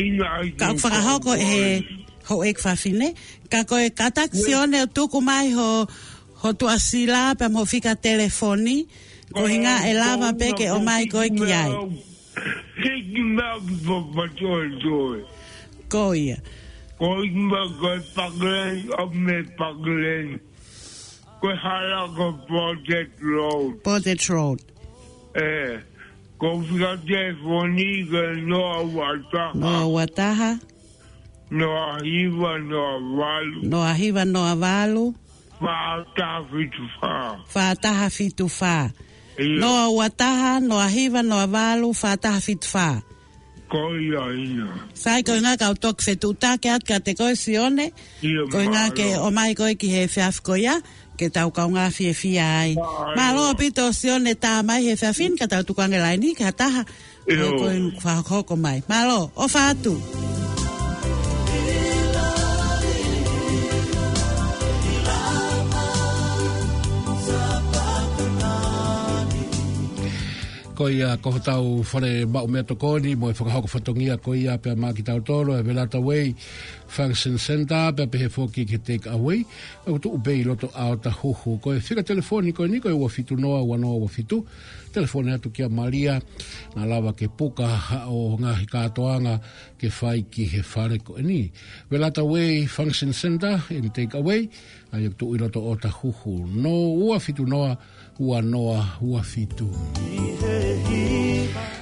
Ka 0.60 0.72
oku 0.72 0.80
whakahoko 0.88 1.32
e 1.36 1.84
ho 2.30 2.36
e 2.48 2.52
kwa 2.56 2.74
fine. 2.80 3.14
Ka 3.52 3.68
koe 3.68 3.92
katak 3.94 4.32
si 4.34 4.54
ane 4.56 4.86
o 4.86 4.88
tuku 4.90 5.20
mai 5.22 5.52
ho... 5.54 5.86
Ho 6.40 6.56
tu 6.56 6.72
asila 6.72 7.36
pe 7.36 7.52
mo 7.52 7.68
fika 7.68 8.00
telefoni. 8.00 8.88
Ko 9.36 9.44
hinga 9.44 9.84
e 9.92 9.92
lava 9.92 10.32
peke 10.40 10.72
o 10.72 10.80
mai 10.80 11.04
koe 11.12 11.28
ki 11.30 11.50
ai. 11.52 11.72
Thank 12.80 13.12
you, 13.12 13.26
Malcolm, 13.36 13.76
for 13.84 14.02
what 14.16 14.32
you're 14.40 14.72
doing. 14.80 15.28
kooien. 15.90 16.42
Koimbako 16.98 17.92
pakleen 18.16 19.00
of 19.02 19.14
met 19.14 19.56
pakleen. 19.56 20.40
Koihalako 21.42 22.38
Portet 22.48 23.10
Road. 23.20 23.82
Portet 23.82 24.26
Road. 24.28 24.60
Eh, 25.36 25.80
ko 26.38 26.60
confia 26.60 26.98
telefónica 27.08 28.22
no 28.44 28.60
Wataha. 28.96 29.56
No 29.60 29.92
Wataha. 29.96 30.52
No 31.52 31.68
arriba 31.94 32.58
no 32.60 32.78
avalo. 32.86 33.58
No 33.64 33.78
arriba 33.82 34.26
no 34.26 34.40
avalo. 34.44 35.14
Fataha 35.60 36.44
fitufá. 36.52 37.44
Fataha 37.48 38.08
fitufá. 38.12 38.92
No 39.40 39.96
Wataha, 39.96 40.60
no 40.60 40.78
arriba 40.80 41.24
no 41.24 41.36
avalo, 41.40 41.94
fataha 41.96 42.40
fitufá. 42.42 43.02
koi 43.70 44.10
a 44.20 44.26
ina. 44.44 44.68
Sai 45.04 45.22
koi 45.28 45.40
ngā 45.44 45.54
kau 45.62 45.76
tōk 45.84 46.02
whetu 46.06 46.34
tā 46.42 46.56
ke 46.62 46.72
atka 46.74 46.98
te 47.08 47.14
koi 47.20 47.36
si 47.40 47.56
one. 47.62 47.86
Ia 48.26 48.46
koi 48.52 48.66
ngā 48.74 48.86
ke 48.98 49.08
o 49.22 49.30
mai 49.36 49.54
koi 49.58 49.76
ki 49.80 49.92
he 49.94 50.06
whiafko 50.10 50.58
ia. 50.60 50.76
Ke 51.20 51.30
tau 51.36 51.52
kau 51.56 51.68
ngā 51.76 51.88
whie 52.00 52.14
whia 52.22 52.48
ai. 52.60 52.76
Mā 53.16 53.30
loa 53.36 53.54
pito 53.60 53.90
si 53.94 54.10
one 54.14 54.36
tā 54.40 54.58
mai 54.66 54.82
he 54.90 54.96
whiafin. 55.00 55.38
Ka 55.40 55.46
tau 55.52 55.64
tukangelai 55.68 56.18
ni 56.20 56.34
ka 56.38 56.52
taha. 56.52 56.84
Ia 57.30 57.52
koi 57.58 57.76
ngā 57.88 58.04
whakoko 58.04 58.58
mai. 58.58 58.80
Mā 58.90 59.06
loa, 59.08 59.30
o 59.36 59.48
whātu. 59.52 59.96
Ia. 59.98 60.49
ko 70.80 70.88
ia 70.88 71.20
koho 71.20 71.40
tau 71.44 71.84
whare 71.84 72.24
mao 72.26 72.48
mea 72.48 72.64
to 72.64 72.76
kōni, 72.80 73.12
mo 73.20 73.28
e 73.28 73.34
whakahoko 73.36 73.68
whatongia 73.68 74.16
ko 74.16 74.32
ia 74.32 74.56
pia 74.64 74.78
mā 74.80 74.94
ki 74.96 75.04
tau 75.04 75.20
tōro, 75.20 75.58
e 75.60 75.66
velata 75.68 76.00
wei, 76.00 76.32
function 76.88 77.36
center, 77.38 77.92
pia 77.92 78.08
pehe 78.08 78.30
fōki 78.32 78.64
ke 78.64 78.80
take 78.80 79.10
away, 79.12 79.42
e 79.44 79.90
kutu 79.92 80.14
ubei 80.16 80.46
loto 80.48 80.70
ao 80.72 80.96
ta 80.96 81.12
huhu. 81.12 81.58
Ko 81.60 81.74
e 81.76 81.84
whika 81.84 82.06
telefoni 82.08 82.56
ko 82.56 82.64
e 82.64 82.72
niko 82.72 82.88
e 82.88 82.96
wafitu 82.96 83.36
noa, 83.36 83.60
wanoa 83.60 84.00
wafitu, 84.06 84.40
telefoni 84.96 85.36
atu 85.36 85.52
kia 85.52 85.68
Maria, 85.68 86.16
nga 86.72 86.86
lawa 86.88 87.12
ke 87.12 87.28
puka 87.28 87.68
o 88.08 88.38
ngā 88.40 88.56
hikātoanga 88.64 89.36
ke 89.78 89.92
whai 90.00 90.24
ki 90.32 90.48
he 90.54 90.64
whare 90.64 90.96
ko 91.04 91.20
e 91.20 91.28
ni. 91.28 91.42
Velata 91.92 92.24
wei, 92.24 92.64
function 92.72 93.12
center, 93.12 93.66
in 93.70 93.92
take 93.92 94.14
away, 94.16 94.48
a 94.96 95.04
e 95.04 95.12
kutu 95.12 95.28
ubei 95.34 95.44
loto 95.44 95.60
o 95.60 95.76
ta 95.76 95.92
huhu. 95.92 96.40
No, 96.48 96.72
wafitu 97.12 97.44
noa, 97.44 97.76
noa, 97.76 97.98
ua 98.20 98.42
noa 98.44 98.86
ua 99.02 99.22
fitu. 99.24 99.70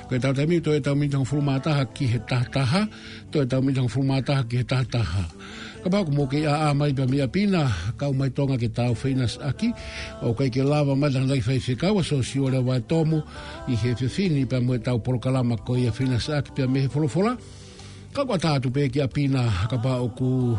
Ko 0.08 0.16
e 0.16 0.20
tautai 0.22 0.46
mi, 0.48 0.62
toi 0.64 0.78
e 0.80 0.80
tau 0.80 0.96
mitang 0.96 1.26
furu 1.28 1.42
mātaha 1.44 1.84
ki 1.92 2.06
he 2.08 2.20
tātaha, 2.30 2.86
toi 3.32 3.44
e 3.44 3.48
tau 3.50 3.60
mitang 3.62 3.90
furu 3.92 4.06
ki 4.48 4.62
he 4.64 4.64
tātaha. 4.64 5.24
Ka 5.84 5.90
pāku 5.92 6.14
mō 6.16 6.24
ke 6.32 6.46
a 6.48 6.72
mai 6.74 6.94
pia 6.96 7.06
mia 7.06 7.28
pina, 7.28 7.66
kau 8.00 8.14
mai 8.16 8.30
tonga 8.32 8.56
ke 8.58 8.70
tau 8.72 8.94
feinas 8.96 9.36
aki, 9.44 9.74
o 10.24 10.32
kai 10.34 10.50
ke 10.50 10.64
lava 10.64 10.96
mai 10.96 11.12
tanga 11.12 11.36
i 11.36 11.40
whai 11.44 11.58
whikawa, 11.60 12.06
so 12.06 12.22
si 12.24 12.40
ora 12.40 12.62
wai 12.62 12.78
e 12.80 12.86
tomo 12.88 13.20
i 13.68 13.76
he 13.76 13.92
whiwhini, 13.96 14.48
pia 14.50 14.62
mua 14.62 14.76
e 14.78 14.80
tau 14.80 15.00
porokalama 15.04 15.58
ko 15.66 15.76
i 15.76 15.88
a 15.90 15.92
whainas 15.92 16.30
aki 16.32 16.52
pia 16.56 16.68
me 16.68 16.86
he 16.88 16.88
furu 16.88 17.10
fola. 17.12 17.36
Ka 18.14 18.24
kua 18.24 18.40
tātu 18.40 18.72
pē 18.72 18.88
ki 18.90 19.04
a 19.04 19.08
pina, 19.12 19.44
ka 19.68 19.76
pāku 19.78 20.56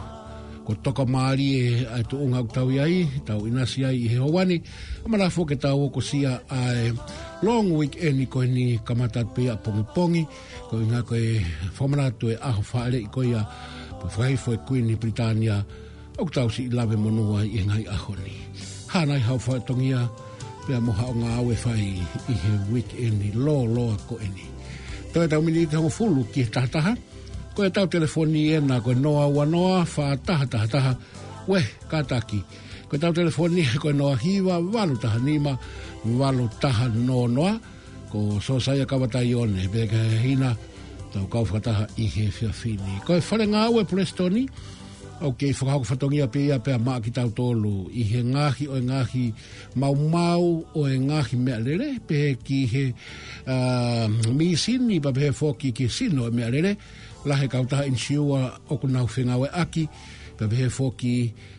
ko 0.69 0.77
toka 0.85 1.05
maari 1.09 1.47
e 1.57 1.69
ai 1.97 2.05
tō 2.05 2.19
unga 2.21 2.43
utau 2.45 2.69
iai, 2.69 3.07
tau 3.25 3.47
inasi 3.49 3.87
ai 3.89 4.03
i 4.05 4.11
he 4.13 4.19
hawani. 4.21 4.61
Ma 5.09 5.17
la 5.17 5.31
fō 5.33 5.47
ke 5.49 5.57
tau 5.57 5.89
o 5.89 6.01
sia 6.05 6.45
ai 6.53 6.93
long 7.41 7.73
weekend 7.73 8.21
i 8.21 8.27
koe 8.29 8.45
ni 8.45 8.77
kamatat 8.77 9.33
pia 9.33 9.57
pongi 9.57 9.85
pongi. 9.97 10.23
Ko 10.69 10.77
i 10.77 10.85
ngā 10.93 11.01
koe 11.09 11.25
whamana 11.79 12.13
tu 12.21 12.29
e 12.29 12.37
aho 12.37 12.61
whaere 12.61 13.01
i 13.01 13.09
koe 13.09 13.33
a 13.33 13.47
pafai 13.97 14.37
fō 14.37 14.59
e 14.61 14.61
kui 14.69 14.85
ni 14.85 14.95
Britania 15.01 15.57
o 16.21 16.29
kutau 16.29 16.53
si 16.53 16.69
i 16.69 16.69
lawe 16.69 17.01
monoa 17.01 17.49
i 17.49 17.65
ngai 17.65 17.87
aho 17.89 18.13
ni. 18.21 18.37
Hānai 18.93 19.25
hau 19.25 19.41
whae 19.41 19.65
tongia 19.65 20.05
pia 20.67 20.83
moha 20.85 21.09
o 21.09 21.17
ngā 21.17 21.33
awe 21.41 21.57
whai 21.65 21.93
i 22.29 22.37
he 22.45 22.53
weekend 22.69 23.25
i 23.25 23.33
lō 23.33 23.57
lō 23.73 23.89
a 23.97 24.01
koe 24.05 24.21
ni. 24.37 24.45
Tau 25.15 25.25
e 25.25 25.31
tau 25.33 25.41
mini 25.41 25.65
i 25.65 25.71
tango 25.71 25.89
fulu 25.89 26.29
ki 26.29 26.45
tātaha. 26.45 26.69
Tātaha 26.93 27.08
ko 27.59 27.67
e 27.67 27.73
tau 27.75 27.89
telefoni 27.91 28.53
e 28.55 28.61
nā 28.63 28.77
koe 28.79 28.95
noa 28.95 29.25
ua 29.35 29.43
noa 29.43 29.81
wha 29.83 30.05
taha 30.23 30.45
taha 30.47 30.67
taha 30.71 30.93
we 31.51 31.59
kātaki 31.91 32.39
ko 32.87 32.95
e 32.95 33.01
tau 33.03 33.11
telefoni 33.11 33.65
e 33.67 33.79
koe 33.83 33.91
noa 33.99 34.15
hiwa 34.15 34.61
walu 34.63 34.95
taha 35.03 35.19
nima 35.19 35.57
walu 36.07 36.47
taha 36.63 36.87
no 36.95 37.27
noa 37.27 37.57
ko 38.15 38.39
so 38.39 38.61
saia 38.63 38.87
kawata 38.87 39.27
i 39.27 39.35
one 39.35 39.59
pe 39.75 39.89
ka 39.91 39.99
hina 40.23 40.55
tau 41.11 41.27
kau 41.27 41.43
whakataha 41.43 41.91
i 41.99 42.07
he 42.07 42.31
fia 42.31 42.55
fini 42.55 42.95
ko 43.03 43.19
e 43.19 43.23
whare 43.27 43.51
ngā 43.51 43.65
ue 43.75 43.83
prestoni 43.91 44.47
ko 44.47 44.78
Ok, 45.21 45.51
whakahoko 45.51 45.83
whatongia 45.85 46.29
pe 46.31 46.39
ia 46.47 46.59
pe 46.63 46.71
a 46.71 46.79
maa 46.79 47.01
ki 47.03 47.11
tau 47.11 47.27
tōlu. 47.35 47.91
I 47.93 48.05
he 48.07 48.21
ngāhi 48.23 48.69
o 48.71 48.79
ngāhi 48.79 49.25
mau 49.75 49.95
mau 49.95 50.63
o 50.75 50.83
ngāhi 50.87 51.35
mea 51.37 51.59
lere. 51.59 51.99
Pe 52.07 52.15
he 52.15 52.35
ki 52.39 52.67
he 52.67 52.85
uh, 53.51 54.07
mi 54.31 54.55
sini 54.55 55.01
pa 55.03 55.11
pe 55.11 55.27
he 55.27 55.31
fōki 55.35 55.73
ki 55.75 55.89
sino 55.89 56.29
e 56.31 56.31
mea 56.31 56.47
lere. 56.51 56.77
La 57.27 57.35
he 57.35 57.49
kautaha 57.51 57.83
in 57.85 57.99
siua 57.99 58.61
o 58.71 58.79
kunau 58.79 59.09
whingau 59.11 59.43
e 59.45 59.51
aki. 59.59 59.89
Pe 60.39 60.47
pe 60.47 60.55
he 60.55 60.69
fōki 60.71 61.15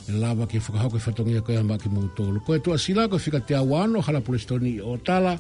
e 0.08 0.12
lava 0.16 0.48
ki 0.48 0.60
whakahoko 0.60 0.96
whatongia 0.98 1.44
koe 1.44 1.60
a 1.60 1.64
maa 1.64 1.76
ki 1.78 1.92
mau 1.92 2.08
tōlu. 2.16 2.40
Koe 2.48 2.62
tua 2.64 2.78
sila 2.80 3.10
koe 3.12 3.20
whika 3.20 3.42
te 3.44 3.60
awa 3.60 3.84
hala 4.08 4.22
polistoni 4.22 4.78
o 4.80 4.96
tala. 4.98 5.36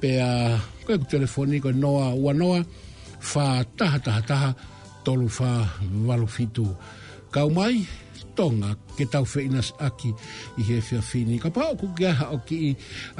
Pe 0.00 0.18
a 0.18 0.58
koe 0.88 0.98
ku 0.98 1.06
telefoni 1.06 1.60
koe 1.62 1.70
noa 1.70 2.16
ua 2.18 2.34
noa. 2.34 2.64
Wha 3.22 3.62
taha 3.78 3.98
taha 4.02 4.22
taha 4.26 4.54
tolu 5.04 5.28
wha 5.38 5.54
walu 6.06 6.26
fitu 6.26 6.66
kau 7.30 7.46
mai 7.50 7.86
tonga 8.34 8.74
ke 8.98 9.06
tau 9.06 9.22
feinas 9.22 9.70
aki 9.78 10.10
i 10.58 10.62
he 10.66 10.78
fia 10.82 11.00
fini. 11.02 11.38
Ka 11.38 11.48
pao 11.50 11.74
ku 11.78 11.90
ke 11.94 12.10
aha 12.10 12.30
o 12.34 12.38
ki 12.46 12.56
i 12.70 12.70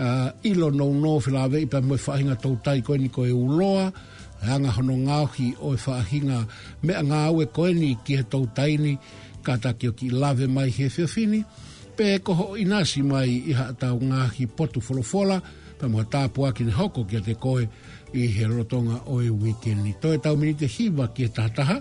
uh, 0.03 0.29
ilo 0.43 0.69
nou 0.71 0.93
nou 0.95 1.19
fila 1.23 1.47
ave 1.47 1.63
i 1.63 1.67
pa 1.71 1.79
mwe 1.81 1.97
whahinga 1.99 2.37
tau 2.43 2.59
tai 2.65 2.81
koe 2.83 2.99
ni 2.99 3.09
koe 3.09 3.31
uloa. 3.33 3.91
Anga 4.41 4.73
hono 4.73 4.97
ngauhi 4.97 5.53
o 5.61 5.75
e 5.77 5.79
whahinga 5.85 6.45
me 6.83 6.93
a 6.95 7.03
ngāwe 7.03 7.47
koe 7.55 7.73
ni 7.75 7.95
ki 8.05 8.17
he 8.21 8.25
tau 8.25 8.47
tai 8.57 8.77
ni 8.81 8.93
ka 9.43 9.57
taki 9.61 9.89
o 9.91 9.93
ki 9.93 10.11
lave 10.11 10.47
mai 10.49 10.71
he 10.71 10.89
fia 10.89 11.07
fini. 11.07 11.43
Pe 11.97 12.19
koho 12.19 12.57
i 12.59 12.65
nasi 12.65 13.03
mai 13.03 13.31
i 13.51 13.55
ha 13.55 13.71
tau 13.73 13.99
ngāhi 14.01 14.47
potu 14.47 14.81
folofola 14.81 15.39
pa 15.79 15.87
mwa 15.89 16.03
tāpua 16.05 16.53
ki 16.57 16.65
ne 16.69 16.73
hoko 16.77 17.05
ki 17.09 17.17
a 17.17 17.21
te 17.25 17.35
koe 17.35 17.67
i 18.17 18.27
he 18.37 18.47
rotonga 18.49 19.03
o 19.07 19.21
e 19.23 19.31
weekend 19.31 19.85
ni. 19.85 19.93
Toe 20.01 20.17
ki 20.17 20.17
e 20.17 20.19
tātaha. 20.19 20.23
tau 20.25 20.37
minite 20.41 20.67
hiva 20.77 21.09
ki 21.15 21.23
e 21.25 21.29
tātaha 21.29 21.79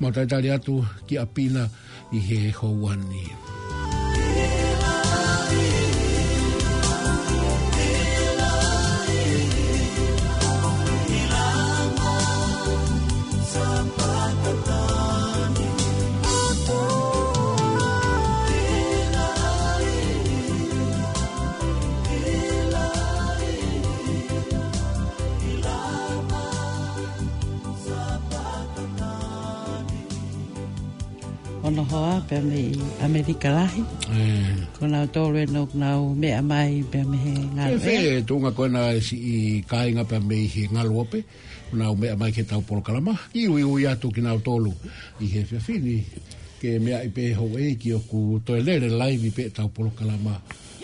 mautaitari 0.00 0.48
atu 0.56 0.74
ki 1.06 1.14
apina 1.24 1.62
i 2.16 2.18
he 2.26 2.38
hoa 2.58 2.92
ni. 3.10 3.24
hoa 31.96 32.18
pe 32.28 32.38
me 32.48 32.58
i 32.70 32.78
Amerika 33.06 33.48
lahi. 33.50 33.80
Mm. 34.10 34.64
Ko 34.78 34.86
na 34.88 35.04
tōre 35.10 35.46
no 35.50 35.62
na 35.74 35.90
o 36.00 36.06
mai 36.50 36.84
pe 36.92 37.00
me 37.10 37.16
he 37.24 37.34
ngā 37.56 37.64
e 37.72 37.76
rea. 37.84 38.16
E 38.18 38.22
tōnga 38.28 38.52
koe 38.54 38.68
si 39.02 39.16
i 39.16 39.36
kāinga 39.70 40.04
pe 40.04 40.18
me 40.18 40.36
i 40.44 40.46
he 40.46 40.66
Una 40.68 40.82
luope. 40.84 41.22
Ko 41.70 41.76
na 41.76 41.92
mai 42.20 42.32
ke 42.32 42.44
tau 42.44 42.60
polo 42.60 42.80
kalama. 42.80 43.16
I 43.34 43.46
ui 43.48 43.62
ui 43.64 43.86
atu 43.86 44.10
ki 44.12 44.20
na 44.20 44.34
o 44.34 44.38
tōlu 44.40 44.72
i 45.20 45.26
he 45.34 45.44
whiawhini. 45.48 45.98
Ke 46.60 46.78
mea 46.80 47.00
i 47.04 47.08
pe 47.08 47.32
hou 47.34 47.56
e 47.60 47.74
ki 47.76 47.92
o 47.96 48.00
ku 48.10 48.40
toi 48.44 48.60
lere 48.64 48.88
laivi 48.90 49.30
pe 49.30 49.48
tau 49.50 49.68
polo 49.68 49.90
kalama. 49.96 50.36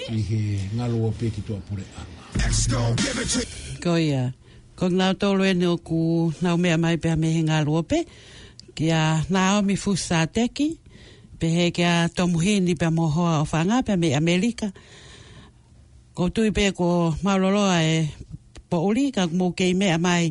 I 0.09 0.18
he 0.29 0.40
ngā 0.75 0.88
luope 0.90 1.31
ki 1.31 1.44
tō 1.46 1.59
apure 1.61 1.85
anga. 1.96 3.31
Ko 3.85 3.96
ia. 3.98 4.25
Ko 4.75 4.88
ngā 4.88 5.12
tōlu 5.20 5.46
e 5.46 5.53
no 5.61 5.77
ku 5.77 6.33
na 6.42 6.55
o 6.55 6.59
mea 6.59 6.79
mai 6.79 6.96
pe 6.98 7.14
me 7.16 7.35
he 7.37 7.42
ngā 7.46 7.62
luope. 7.64 8.05
Kia 8.75 9.05
nāo 9.29 9.61
mi 9.62 9.77
fūsā 9.77 10.25
teki 10.27 10.72
pehe 11.42 11.70
kia 11.76 12.09
ni 12.61 12.74
pia 12.74 12.90
mohoa 12.90 13.40
o 13.42 13.46
whanga 13.52 13.83
pia 13.83 13.96
me 13.96 14.14
Amerika. 14.14 14.72
Ko 16.14 16.28
tui 16.35 16.50
pe 16.52 16.70
ko 16.78 16.88
mauloloa 17.24 17.76
e 17.83 17.96
po 18.70 18.76
uri 18.88 19.07
ka 19.16 19.22
mō 19.38 19.46
kei 19.59 19.74
mea 19.74 19.98
mai 20.07 20.24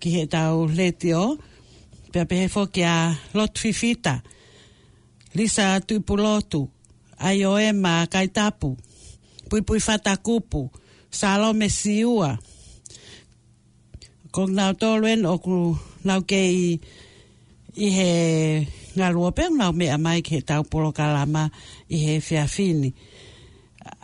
ki 0.00 0.08
he 0.14 0.22
tau 0.34 0.56
leti 0.78 1.10
o. 1.24 1.26
Pia 2.12 2.24
pehe 2.30 2.46
fo 2.54 2.62
kia 2.74 2.94
lot 3.36 3.54
fifita. 3.62 4.14
Lisa 5.36 5.66
tupu 5.86 6.14
lotu. 6.24 6.60
IOM 7.36 7.84
a 7.92 7.94
kaitapu. 8.12 8.70
Pui 9.48 9.60
pui 9.66 9.80
fata 9.86 10.14
kupu. 10.26 10.60
Salome 11.18 11.68
siua. 11.78 12.32
Ko 14.34 14.42
ngau 14.56 14.72
tolwen 14.80 15.20
o 15.32 15.34
ku 15.44 15.54
ngau 16.04 16.20
kei 16.30 16.56
i 17.86 17.88
he 17.96 18.04
nga 18.98 19.12
lua 19.14 19.30
pēng 19.34 19.54
nau 19.58 19.72
mea 19.72 19.96
mai 19.98 20.20
ke 20.26 20.40
tau 20.42 20.64
polo 20.66 20.90
kalama 20.92 21.46
i 21.88 21.98
he 22.04 22.14
whia 22.20 22.44
whini. 22.50 22.90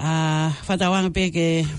Uh, 0.00 0.48
whatawanga 0.66 1.10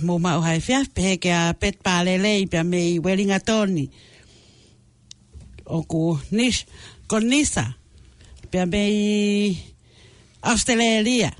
mō 0.05 0.17
mau 0.21 0.41
hai 0.43 0.59
whia, 0.59 0.83
pēke 0.93 1.31
a 1.33 1.53
pet 1.59 1.79
pālele 1.83 2.35
i 2.39 2.45
pia 2.47 2.63
mei 2.63 2.99
Wellinga 2.99 3.39
Tony. 3.45 3.87
Oku 5.65 6.19
nish, 6.31 6.65
kon 7.09 7.25
nisa, 7.29 7.65
pia 8.51 8.65
mei 8.67 9.55
Australia. 10.43 11.31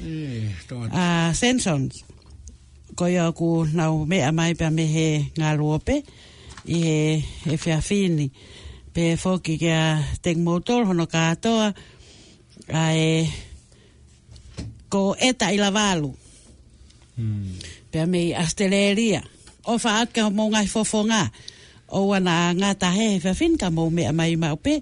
Eh, 0.00 0.48
uh, 0.74 1.32
Sensons. 1.32 2.02
Koi 2.96 3.14
oku 3.20 3.64
nau 3.72 4.04
mea 4.04 4.32
mai 4.32 4.52
pia 4.54 4.68
mei 4.70 4.86
he 4.92 5.06
ngā 5.38 5.54
lua 5.58 5.80
he, 5.86 5.86
he 5.86 5.86
lua 5.86 5.86
pēng 5.86 6.10
i 6.70 6.78
he 7.46 7.56
whia 7.56 7.80
pe 8.92 9.14
foki 9.16 9.56
ke 9.58 9.70
a 9.70 10.02
motor 10.36 10.84
hono 10.86 11.06
katoa 11.06 11.72
a 12.74 12.84
e 12.92 13.30
ko 14.88 15.14
eta 15.18 15.50
i 15.50 15.56
lavalu 15.58 16.14
mm. 17.16 17.56
pe 17.90 17.98
a 18.00 18.06
asteleria 18.40 19.22
o 19.64 19.78
fa 19.78 20.02
ka 20.12 20.30
mo 20.30 20.50
ngai 20.50 20.66
fofonga 20.66 21.30
o 21.88 22.12
ana 22.12 22.52
nga 22.58 22.70
tahe 22.80 23.06
he 23.14 23.18
fea 23.22 23.34
finka 23.34 23.66
mo 23.70 23.82
me 23.90 24.02
mai 24.12 24.34
mau 24.42 24.56
pe 24.64 24.74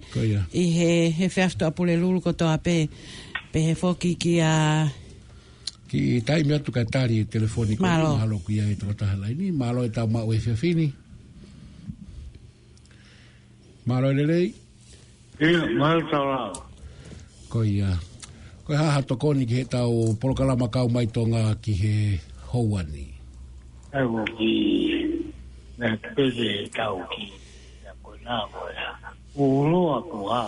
i 0.52 0.62
he, 0.76 0.90
he 1.10 1.26
fea 1.28 1.48
fto 1.48 1.66
apule 1.66 1.96
lulu 2.00 2.20
kotoa 2.20 2.56
pe 2.58 2.88
pe 3.52 3.74
foki 3.74 4.12
ki 4.20 4.32
a 4.40 4.54
ki 5.88 6.20
tai 6.26 6.42
mea 6.48 6.58
tu 6.64 6.70
ka 6.76 6.82
tari 6.92 7.14
e 7.18 7.24
telefoni 7.32 7.76
ko 7.76 7.82
malo 7.84 8.36
ki 8.46 8.54
a 8.60 8.64
e 8.68 8.74
tō 8.80 8.94
tahalai 9.00 9.34
ni 9.38 9.52
malo 9.52 9.84
e 9.84 9.90
tau 9.96 10.06
mau 10.08 10.32
e 10.32 10.38
fea 10.40 10.56
fini 10.56 10.88
Maro 13.88 14.10
ere 14.12 14.24
rei? 14.28 14.48
Ia, 15.40 15.64
maro 15.80 16.04
tau 16.12 16.52
Ko 17.48 17.64
ia. 17.64 17.88
Uh, 17.96 17.98
ko 18.68 18.76
ia 18.76 18.84
hato 19.00 19.16
koni 19.16 19.48
ki 19.48 19.64
he 19.64 19.64
tau 19.64 20.12
porokalama 20.20 20.68
kau 20.68 20.92
mai 20.92 21.08
tonga 21.08 21.56
ki 21.64 21.72
he 21.72 21.94
hauani. 22.52 23.08
Ai 23.96 24.04
wo 24.04 24.20
ki 24.36 24.52
na 25.80 25.96
tepeze 26.04 26.68
tau 26.76 27.00
ki 27.08 27.32
na 27.84 27.90
koi 28.04 28.18
nā 28.20 28.36
koi 28.52 28.72
ha. 28.76 28.92
Uroa 29.40 29.96
ko 30.10 30.16
ha 30.36 30.42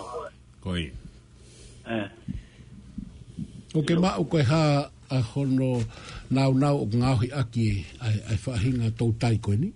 koi. 0.61 0.85
Ko 3.73 3.79
ke 3.89 3.97
mau 3.97 4.21
koi 4.29 4.43
ha 4.53 4.61
a 5.09 5.19
hono 5.33 5.81
nau 6.31 6.53
nau 6.53 6.77
o 6.85 6.85
ngāhi 6.85 7.33
aki 7.41 7.69
ai 8.05 8.37
whahinga 8.45 8.93
tau 9.01 9.17
tai 9.17 9.41
koi 9.41 9.57
ni? 9.57 9.73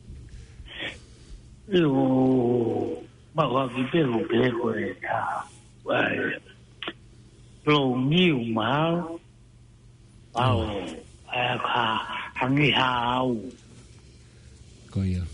Ia 1.73 1.81
ma 3.35 3.47
va 3.53 3.67
vi 3.67 3.83
per 3.91 4.09
un 4.09 4.23
greco 4.29 4.73
e 4.73 4.97
ta 5.01 5.45
vai 5.83 6.41
pro 7.65 7.95
mio 7.97 8.39
ma 8.55 9.05
au 10.35 10.61
a 11.27 11.59
ca 11.67 11.85
hangi 12.39 12.71
ha 12.71 12.93
au 13.19 13.35
coia 14.93 15.25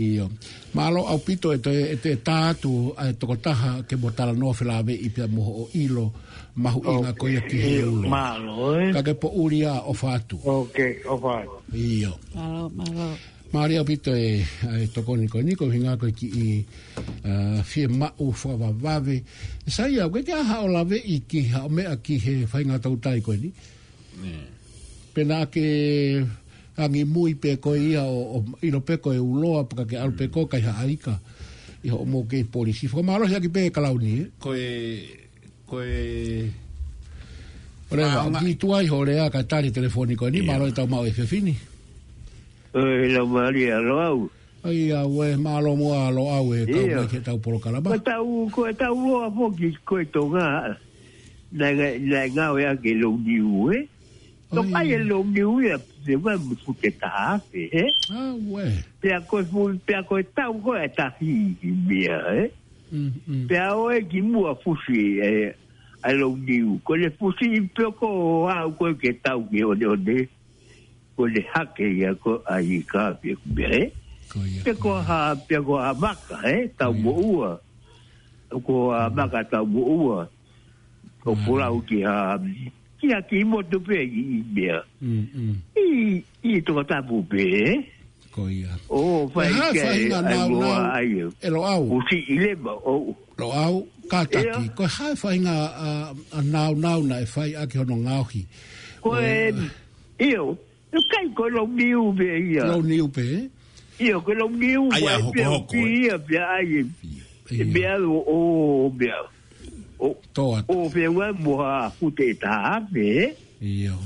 io 0.05 0.29
ma 0.71 0.89
lo 0.89 1.05
au 1.07 1.21
pito 1.21 1.51
e 1.51 1.59
te 1.59 1.89
e 1.91 2.21
tatu 2.21 2.93
a 2.95 3.07
e 3.07 3.17
toko 3.17 3.35
taha 3.37 3.83
ke 3.87 3.95
mo 3.95 4.11
tala 4.11 4.31
no 4.31 4.53
fela 4.53 4.81
ve 4.83 4.93
i 4.93 5.09
pia 5.09 5.27
mo 5.27 5.41
o 5.65 5.69
ilo 5.73 6.11
ma 6.55 6.69
hu 6.71 6.79
inga 6.85 7.13
ko 7.13 7.27
ia 7.27 7.41
ki 7.41 7.57
heu 7.57 7.91
ma 8.05 8.37
lo 8.37 8.77
e 8.77 8.89
eh? 8.89 8.93
ka 8.93 9.01
ke 9.01 9.13
po 9.17 9.31
uri 9.33 9.65
a 9.65 9.89
o 9.89 9.93
fatu 9.93 10.37
ok 10.43 10.77
o 11.09 11.15
fatu 11.17 11.53
io 11.75 12.17
ma 12.33 12.45
lo 12.53 12.71
ma 13.49 13.65
lo 13.67 13.83
pito 13.83 14.13
e 14.13 14.45
e 14.77 14.87
toko 14.93 15.15
niko 15.15 15.41
niko 15.41 15.65
hinga 15.71 15.97
ko 15.97 16.07
ki 16.13 16.27
i 16.27 16.65
fie 17.63 17.87
ma 17.87 18.11
u 18.21 18.31
fo 18.31 18.57
va 18.57 18.69
va 18.71 18.99
ve 18.99 19.23
sa 19.65 19.87
ia 19.87 20.05
ke 20.11 20.21
ha 20.31 20.61
o 20.61 20.67
la 20.67 20.83
ve 20.83 20.97
i 20.97 21.25
ki 21.25 21.49
ha 21.53 21.65
me 21.69 21.85
a 21.85 21.97
ki 21.97 22.15
he 22.21 22.33
fainga 22.45 22.77
tau 22.79 22.97
tai 22.99 23.21
ko 23.21 23.33
ni 23.33 23.49
Pena 25.17 25.49
ke 25.49 25.65
angi 26.77 27.03
mui 27.05 27.33
pe 27.35 27.55
ko 27.57 27.73
ia 27.75 28.03
o, 28.05 28.37
ino 28.61 28.61
ilo 28.61 28.79
pe 28.85 28.95
ko 29.01 29.13
e 29.13 29.17
uloa 29.19 29.65
paka 29.65 29.85
ke 29.85 29.97
alpe 29.97 30.23
hmm. 30.27 30.33
ko 30.33 30.45
kai 30.45 30.61
ha 30.61 30.71
aika 30.85 31.17
i 31.83 31.89
mo 31.89 32.23
ke 32.29 32.43
polisi 32.45 32.87
fo 32.87 33.01
maro 33.03 33.25
ya 33.25 33.39
ki 33.41 33.49
pe 33.49 33.65
e 33.65 33.71
kalau 33.73 33.97
eh? 33.97 34.03
ni 34.05 34.15
ko 34.37 34.53
e 34.53 34.67
ko 35.65 35.81
e 35.81 36.51
ora 37.89 38.21
ah, 38.21 38.29
ngi 38.29 38.57
tu 38.61 38.73
ai 38.77 38.85
ho 38.87 39.01
rea 39.03 39.29
ka 39.29 39.43
tari 39.43 39.71
ni 39.73 39.89
yeah. 39.89 40.45
maro 40.45 40.69
ta 40.71 40.85
mau 40.85 41.05
e 41.05 41.11
fefini 41.11 41.55
o 42.73 42.79
la 42.81 43.25
mari 43.25 43.71
a 43.71 43.79
lo 43.81 43.97
au 43.99 44.29
ai 44.65 44.91
a 44.93 45.05
we 45.07 45.35
malo 45.35 45.75
mo 45.75 45.93
a 45.97 46.11
lo 46.11 46.29
au 46.29 46.53
e 46.53 46.65
ka 46.65 46.77
yeah. 46.77 47.07
ke 47.09 47.21
ta 47.25 47.33
polo 47.41 47.57
kalaba 47.57 47.89
ko 47.89 47.97
ta 47.97 48.21
u 48.21 48.45
ko 48.53 48.69
ta 48.77 48.93
u 48.93 49.01
lo 49.09 49.25
a 49.25 49.29
poki 49.33 49.73
ko 49.81 49.97
e 49.97 50.05
to 50.05 50.29
ga 50.29 50.77
na 51.57 51.67
ya 51.73 52.75
ke 52.77 52.93
lo 52.93 53.17
ni 53.17 53.41
u 53.41 53.73
e 53.73 53.96
to 54.53 54.63
ka 54.63 54.79
ye 54.81 54.97
lo 55.03 55.23
mi 55.23 55.43
u 55.43 55.59
ya 55.61 55.77
de 56.05 56.15
ba 56.15 56.31
mu 56.39 56.55
fu 56.63 56.71
ta 56.79 57.07
ha 57.11 57.39
se 57.51 57.67
¿eh? 57.71 57.91
ah 58.11 58.31
we 58.47 58.63
te 59.03 59.11
a 59.11 59.19
ko 59.19 59.43
fu 59.43 59.75
pe 59.85 59.93
a 59.93 60.01
ko 60.03 60.23
ta 60.35 60.47
u 60.49 60.59
ko 60.63 60.71
ta 60.95 61.11
hi 61.19 61.27
hi 61.59 61.69
mi 61.85 62.07
ya 62.07 62.15
he 62.31 63.97
e 63.97 63.99
ki 64.09 64.21
mu 64.23 64.47
a 64.47 64.55
fu 64.55 64.71
shi 64.85 65.19
e 65.19 65.19
eh, 65.19 65.51
a 66.07 66.13
lo 66.15 66.31
mi 66.31 66.63
u 66.63 66.79
ko 66.79 66.95
le 66.95 67.09
fu 67.19 67.31
shi 67.35 67.47
¿eh? 67.59 67.67
pe 67.75 67.83
a 67.83 67.91
u 67.91 67.91
ko 68.79 68.85
ta 69.21 69.35
u 69.35 69.43
ke 69.51 69.63
o 69.65 69.75
de 69.75 69.85
o 69.85 69.95
de 69.95 70.27
ko 71.15 71.27
le 71.27 71.43
ha 71.51 71.65
ke 71.75 71.83
ya 71.99 72.15
ko 72.15 72.39
a 72.47 72.63
hi 72.63 72.79
ka 72.87 73.11
pe 73.19 73.35
ku 73.35 73.47
be 73.51 73.67
he 74.63 74.71
ko 74.79 74.95
ha 74.95 75.35
pe 75.35 75.59
ko 75.59 75.75
a 75.75 75.91
ma 75.91 76.15
ka 76.15 76.39
ta 76.79 76.87
u 76.87 76.95
mu 76.95 77.13
u 77.43 78.61
ko 78.63 78.95
a 78.95 79.11
ma 79.11 79.27
ta 79.43 79.59
u 79.59 79.67
mu 79.67 79.83
u 79.83 80.23
ko 81.19 81.35
pura 81.43 81.67
u 81.67 81.83
ki 81.83 82.07
ha 82.07 82.39
kia 83.01 83.19
ki 83.29 83.37
mo 83.45 83.59
tu 83.69 83.79
pe 83.81 83.97
i 84.01 84.23
bia 84.53 84.81
mm, 85.01 85.25
mm. 85.35 85.53
i 85.77 85.85
i 86.41 86.53
to 86.65 86.81
ta 86.89 86.97
bu 87.07 87.17
pe 87.29 87.45
ko 88.33 88.47
ia 88.49 88.73
o 88.89 88.99
fa 89.33 89.41
ai 89.45 90.09
lo 90.09 90.61
ai 90.65 91.21
e 91.21 91.49
lo 91.53 91.61
au 91.65 91.83
u 91.97 91.97
si 92.09 92.17
ile 92.33 92.51
ba 92.63 92.73
o 92.93 93.13
lo 93.39 93.47
au 93.63 93.85
ka 94.11 94.19
ta 94.33 94.39
ki 94.55 94.65
ko 94.77 94.85
ha 94.95 95.07
fa 95.21 95.29
inga 95.37 95.55
a 96.41 96.41
nau 96.53 96.73
nau 96.75 96.99
na 97.09 97.17
fa 97.33 97.43
a 97.45 97.63
ke 97.71 97.77
no 97.89 97.95
ngahi 98.01 98.41
ko 99.05 99.09
e 99.21 99.53
io 100.29 100.57
eu 100.93 101.01
kai 101.13 101.25
ko 101.37 101.45
lo 101.53 101.67
niu 101.77 102.09
be 102.17 102.27
ia 102.51 102.65
lo 102.65 102.81
niu 102.81 103.05
be 103.13 103.27
ia 104.01 104.17
ko 104.25 104.33
lo 104.33 104.49
niu 104.49 104.89
ai 104.93 105.05
ho 105.23 105.29
ko 105.31 105.57
ko 105.69 105.77
ia 105.85 106.17
bia 106.17 106.43
ai 106.57 106.81
bia 107.73 107.95
o 108.01 108.89
bia 108.89 109.21
toa. 110.33 110.63
O 110.67 110.89
pe 110.89 111.07
wa 111.07 111.31
mo 111.33 111.57
ha 111.61 111.91
ku 111.99 112.11
te 112.11 112.33
ta 112.33 112.79
be. 112.93 113.33
Yo. 113.61 113.97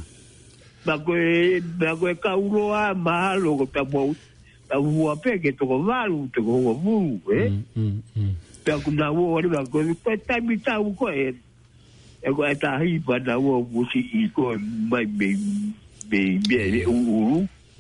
Ba 0.85 0.95
ko 0.97 1.11
e 1.15 1.59
ba 1.61 1.91
ko 1.99 2.05
e 2.09 2.15
ka 2.15 2.31
u 2.39 2.47
lo 2.53 2.63
a 2.73 2.83
ma 3.05 3.35
lo 3.35 3.59
ko 3.59 3.65
ta 3.67 3.83
mo. 3.83 4.15
Ba 4.69 4.75
u 4.79 4.89
wa 5.05 5.13
pe 5.21 5.31
ke 5.43 5.51
to 5.51 5.63
ko 5.67 5.77
va 5.87 6.07
lu 6.07 6.27
te 6.33 6.39
ko 6.39 6.53
wa 6.67 6.73
mu 6.83 6.97
e. 7.29 7.41
Ta 8.63 8.73
ku 8.81 8.89
na 8.95 9.07
wo 9.15 9.35
ri 9.41 9.49
ba 9.51 9.63
ko 9.67 9.77
ni 9.83 9.93
pe 10.03 10.13
ta 10.27 10.35
mi 10.39 10.55
ta 10.65 10.79
u 10.79 10.93
ko 10.95 11.11
e. 11.11 11.33
E 12.21 12.27
ko 12.35 12.41
e 12.47 12.55
ta 12.61 12.71
hi 12.81 12.95
ba 13.05 13.15
na 13.19 13.35
wo 13.43 13.53
mu 13.71 13.81
si 13.91 13.99
i 14.23 14.29
ko 14.33 14.55
mai 14.89 15.05
be 15.17 15.29
be 16.09 16.21
be 16.47 16.59
u 16.87 16.95
u. 17.19 17.25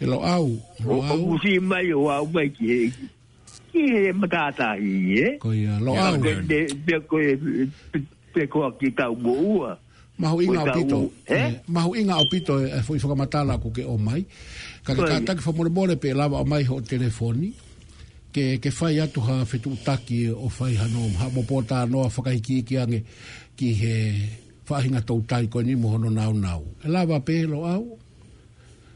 E 0.01 0.05
lo 0.11 0.19
au. 0.35 0.49
Lo 0.83 0.99
au. 1.11 1.21
Mu 1.31 1.35
si 1.41 1.53
mai 1.71 1.87
o 1.97 2.03
au 2.15 2.25
mai 2.35 2.47
ki 2.55 2.67
e 2.83 2.83
ki 3.71 3.83
e 3.87 4.11
matata 4.19 4.67
i 4.77 4.93
e. 5.15 5.21
Eh? 5.23 5.31
Ko 5.41 5.53
i 5.55 5.63
a 5.65 5.75
uh, 5.75 5.85
lo 5.85 5.91
au. 5.97 6.19
Pe 6.19 6.99
ko 7.07 7.15
e 7.29 7.33
pe 8.35 8.41
ko 8.51 8.59
ki 8.79 8.87
tau 8.97 9.15
mo 9.15 9.33
ua. 9.55 9.71
Mahu 10.21 10.41
inga 10.43 10.61
o 10.63 10.73
pito. 10.79 10.97
Eh? 11.25 11.39
Eh, 11.39 11.51
mahu 11.75 11.91
inga 11.99 12.15
o 12.21 12.25
pito 12.31 12.55
e 12.63 12.81
fui 12.83 12.99
ke 12.99 13.83
o 13.83 13.97
mai. 13.97 14.25
ke 14.85 14.91
kātaki 14.93 15.41
o 15.49 16.45
mai 16.45 16.63
ho 16.63 16.81
telefoni. 16.81 17.51
Ke, 18.31 18.61
ke 18.63 18.69
whai 18.71 18.95
atu 19.03 19.19
ha 19.19 19.43
whetu 19.43 19.73
utaki 19.75 20.29
o 20.31 20.47
fai 20.47 20.75
hanom. 20.79 21.11
Ha 21.19 21.27
mo 21.35 21.43
pōtā 21.43 21.83
noa 21.89 22.07
whakaiki 22.07 22.63
ki 22.63 22.77
ange 22.79 23.01
ki 23.59 23.73
he 23.75 23.95
whahinga 24.67 25.03
tau 25.03 25.19
tai 25.27 25.49
koe 25.51 25.63
ni 25.63 25.75
mo 25.75 25.97
no 25.97 26.07
nau 26.07 26.31
nau. 26.31 26.63
E 26.79 26.87
lava 26.87 27.19
pe 27.19 27.43
lo 27.43 27.65
au. 27.67 27.97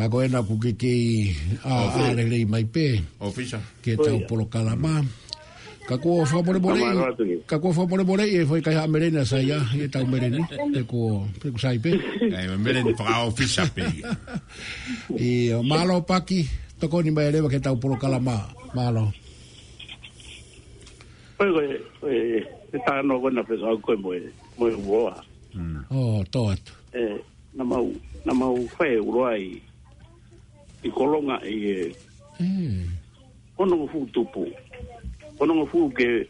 Ako 0.00 0.24
ena 0.24 0.40
ku 0.40 0.56
que 0.56 0.72
ke 0.72 0.94
a 1.68 1.92
arerei 2.08 2.48
mai 2.48 2.64
pē. 2.64 3.02
Ofisa. 3.20 3.60
Ke 3.84 3.92
tau 4.00 4.24
polo 4.24 4.48
kalama. 4.48 5.04
Ka 5.84 5.98
kua 6.00 6.24
wha 6.24 6.40
mole 6.40 6.60
mole 6.62 6.80
ka 7.44 7.60
kua 7.60 7.72
wha 7.76 7.84
mole 7.84 8.04
morei 8.06 8.30
e 8.40 8.40
whai 8.48 8.62
kai 8.64 8.76
ha 8.78 8.86
merena 8.88 9.26
sa 9.28 9.36
ya 9.42 9.60
e 9.76 9.88
tau 9.92 10.06
mereni, 10.08 10.40
te 10.72 10.80
ko, 10.88 11.26
te 11.40 11.52
ko 11.52 11.58
sai 11.60 11.76
pē. 11.76 11.92
Ei, 12.32 12.48
mereni 12.56 12.94
oficia 13.28 13.66
pe 13.74 13.82
pē. 13.84 13.90
I 15.58 15.60
malo 15.60 16.00
paki, 16.08 16.40
toko 16.80 17.02
ni 17.04 17.10
mai 17.12 17.28
que 17.30 17.40
ke 17.58 17.60
tau 17.60 17.76
polo 17.76 17.96
kalama, 18.00 18.48
malo. 18.74 19.12
Pai 21.36 21.50
eh 21.58 22.40
está 22.72 23.02
no 23.04 23.20
buena 23.20 23.44
pesa 23.44 23.66
au 23.68 23.78
muy 23.96 24.22
moe, 24.56 24.72
moe 24.80 25.10
mm. 25.54 25.80
Oh, 25.92 26.24
tō 26.32 26.40
atu. 26.54 26.72
E, 26.96 27.04
eh, 27.12 27.16
na 27.52 27.64
mau, 27.64 27.84
na 28.24 28.32
mau 28.32 28.54
whae 28.78 29.60
i 30.82 30.90
kolonga 30.90 31.40
i 31.46 31.70
e. 31.80 31.94
Mm. 32.40 32.84
Ono 33.58 33.76
ngofu 33.76 34.06
tupu. 34.12 34.46
Ono 35.38 35.54
ngofu 35.54 35.90
ke 35.90 36.26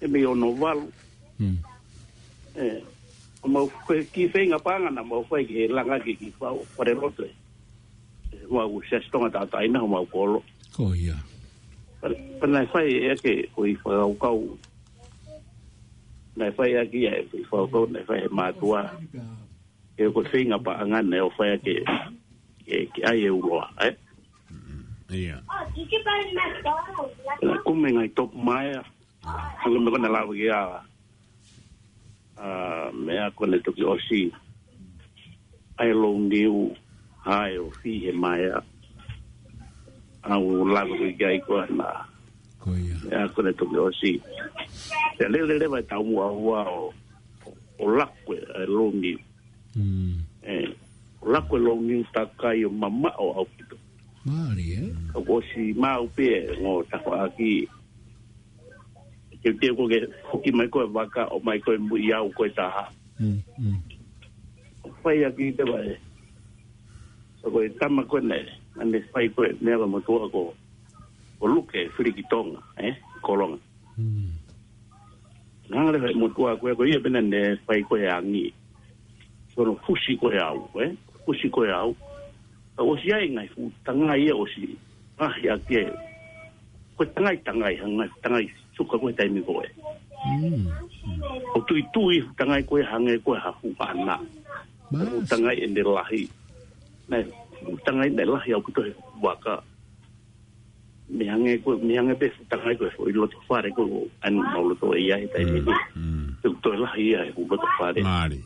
e 0.00 0.06
me 0.06 0.26
ono 0.26 0.52
valu. 0.52 0.90
Mm. 1.40 1.58
Eh. 2.56 2.80
O 3.42 3.48
mau 3.48 3.68
ki 4.12 4.28
fe 4.28 4.44
inga 4.44 4.58
panga 4.58 4.90
na 4.90 5.02
mau 5.02 5.24
fwe 5.24 5.44
ke 5.46 5.68
langa 5.68 5.98
ki 6.00 6.14
ki 6.16 6.30
fwao 6.38 6.64
kore 6.76 6.94
rote. 6.94 7.30
E, 8.32 8.36
Wa 8.50 8.66
u 8.66 8.82
sestonga 8.90 9.30
ta 9.32 9.46
taina 9.46 9.82
o 9.82 9.86
mau 9.86 10.06
kolo. 10.06 10.42
Oh 10.78 10.94
ya. 10.94 11.14
Pena 12.40 12.62
e 12.62 12.66
fai 12.70 12.88
e 13.10 13.14
ke 13.22 13.48
o 13.58 13.66
i 13.66 13.74
fwe 13.74 13.94
au 14.02 14.14
kau. 14.14 14.58
Nai 16.36 16.52
fwe 16.54 16.66
e 16.78 16.86
ki 16.90 17.06
e 17.06 17.42
fwe 17.50 17.58
au 17.58 17.68
kau 17.68 17.86
nai 17.90 18.02
fai 18.06 18.22
e 18.26 18.30
matua. 18.32 18.86
E 19.98 20.04
ko 20.14 20.22
fe 20.24 20.40
inga 20.46 20.58
panga 20.58 21.02
na 21.02 21.16
e 21.18 21.24
o 21.26 21.30
fwe 21.34 21.58
ke. 21.64 21.76
Mm. 21.86 22.14
E, 22.66 22.82
ke 22.90 23.00
ai 23.06 23.22
e 23.22 23.30
uroa, 23.30 23.70
e? 23.78 23.86
Eh? 23.86 23.94
Mm-hmm. 24.50 24.82
Ia. 25.14 25.38
Ah, 25.46 25.62
ia 27.46 27.56
kume 27.62 27.94
ngai 27.94 28.10
top 28.10 28.34
maia, 28.34 28.82
ah. 29.22 29.54
hala 29.62 29.78
ah. 29.78 29.82
me 29.86 29.88
kone 29.94 30.08
lawe 30.10 30.34
ki 30.34 30.50
awa. 30.50 30.78
Mea 32.90 33.30
kone 33.38 33.62
toki 33.62 33.86
osi, 33.86 34.22
ai 35.78 35.94
lou 35.94 36.18
niu, 36.26 36.74
hae 37.22 37.54
o 37.62 37.70
fi 37.70 38.02
he 38.02 38.10
maia, 38.10 38.58
au 40.26 40.66
lawe 40.66 41.10
ki 41.14 41.22
ai 41.22 41.38
kua 41.46 41.70
na. 41.70 41.86
Mea 42.66 43.28
kone 43.30 43.54
toki 43.54 43.78
osi. 43.78 44.12
Ia 45.22 45.30
lele 45.30 45.54
lewa 45.62 45.78
e 45.78 45.86
tau 45.86 46.02
ua 46.02 46.26
ua 46.34 46.66
o, 46.66 46.82
o 47.78 47.84
lakwe, 47.96 48.36
eh, 48.42 48.58
ai 48.58 48.66
lou 48.66 48.90
niu. 48.90 49.18
Mm. 49.78 50.18
Ia. 50.42 50.66
Eh 50.66 50.74
rako 51.26 51.56
e 51.56 51.60
longi 51.60 51.94
u 52.00 52.04
takai 52.14 52.64
o 52.64 52.70
mama 52.70 53.10
o 53.18 53.32
au 53.34 53.44
pito. 53.46 53.76
Maari, 54.26 54.66
eh? 54.78 54.88
Ako 55.14 55.42
si 55.50 55.74
mau 55.74 56.06
pe, 56.10 56.28
ngō 56.62 56.72
tako 56.90 57.14
aki. 57.18 57.66
Ke 59.42 59.50
te 59.60 59.66
ko 59.76 59.86
ke 59.90 59.98
hoki 60.30 60.50
mai 60.54 60.66
koe 60.70 60.86
waka 60.94 61.26
o 61.34 61.38
mai 61.42 61.58
koe 61.62 61.76
mu 61.78 61.96
i 61.98 62.10
au 62.14 62.30
koe 62.34 62.48
taha. 62.56 62.86
Mm, 63.20 63.38
mm. 63.58 63.76
Whai 65.02 65.24
aki 65.26 65.52
te 65.58 65.62
wae. 65.66 65.94
So 67.42 67.50
koe 67.50 67.66
tama 67.78 68.04
koe 68.06 68.20
nei, 68.22 68.46
ane 68.80 68.98
whai 69.12 69.28
koe 69.34 69.50
mea 69.62 69.78
wa 69.82 69.86
matua 69.98 70.28
ko. 70.30 70.54
O 71.40 71.44
luke, 71.46 71.90
whiriki 71.96 72.22
tonga, 72.30 72.62
eh? 72.78 72.94
Koronga. 73.22 73.58
Mm. 73.98 74.28
Ngangare 75.70 75.98
whai 76.02 76.14
matua 76.14 76.54
koe, 76.58 76.74
koe 76.74 76.86
ia 76.88 76.98
bina 77.02 77.20
ne 77.22 77.56
whai 77.66 77.82
koe 77.82 78.02
angi. 78.10 78.46
Sono 79.54 79.74
fushi 79.86 80.18
koe 80.18 80.36
au, 80.38 80.68
eh? 80.82 80.92
o 81.26 81.32
si 81.42 81.48
koe 81.50 81.68
au. 81.70 81.94
O 82.78 82.96
si 83.02 83.10
ai 83.10 83.28
ngai 83.28 83.48
fu, 83.54 83.70
tangai 83.84 84.26
e 84.26 84.32
o 84.32 84.46
si, 84.46 84.76
ah 85.18 85.32
a 85.52 85.58
kia 85.68 85.92
Koe 86.96 87.06
tangai 87.12 87.36
tangai, 87.44 87.76
hangai, 87.76 88.08
tangai, 88.22 88.46
suka 88.76 88.96
koe 88.98 89.12
taimi 89.12 89.42
koe. 89.44 89.66
Hmm. 90.40 90.66
O 91.54 91.60
tui 91.64 91.84
tui, 91.92 92.24
tangai 92.36 92.62
koe 92.64 92.82
hange 92.84 93.18
koe 93.22 93.38
hafu 93.38 93.74
pāna. 93.76 94.16
O 94.92 95.20
tangai 95.28 95.58
e 95.62 95.66
nerahi. 95.66 96.28
Nei, 97.08 97.24
tangai 97.84 98.08
e 98.08 98.14
nerahi 98.16 98.52
au 98.52 98.62
kito 98.62 98.82
he 98.82 98.94
waka. 99.20 99.62
Me 101.08 101.28
hange 101.28 101.58
koe, 101.62 101.76
me 101.80 101.96
hange 101.98 102.14
pe, 102.14 102.30
tangai 102.48 102.76
koe 102.76 102.88
fwoi 102.96 103.12
loto 103.12 103.36
fare 103.48 103.70
koe 103.76 103.84
o 103.90 104.08
anu 104.22 104.42
maulato 104.42 104.94
e 104.96 105.00
iai 105.00 105.28
taimi 105.32 105.60
hmm. 105.60 105.66
koe. 105.66 105.78
Tuk 106.42 106.52
hmm. 106.54 106.60
toi 106.62 106.76
lahi 106.80 107.10
iai, 107.12 107.28
e, 107.28 107.32
hu 107.36 107.46
loto 107.50 107.66
whare. 107.80 108.02
Māri. 108.02 108.40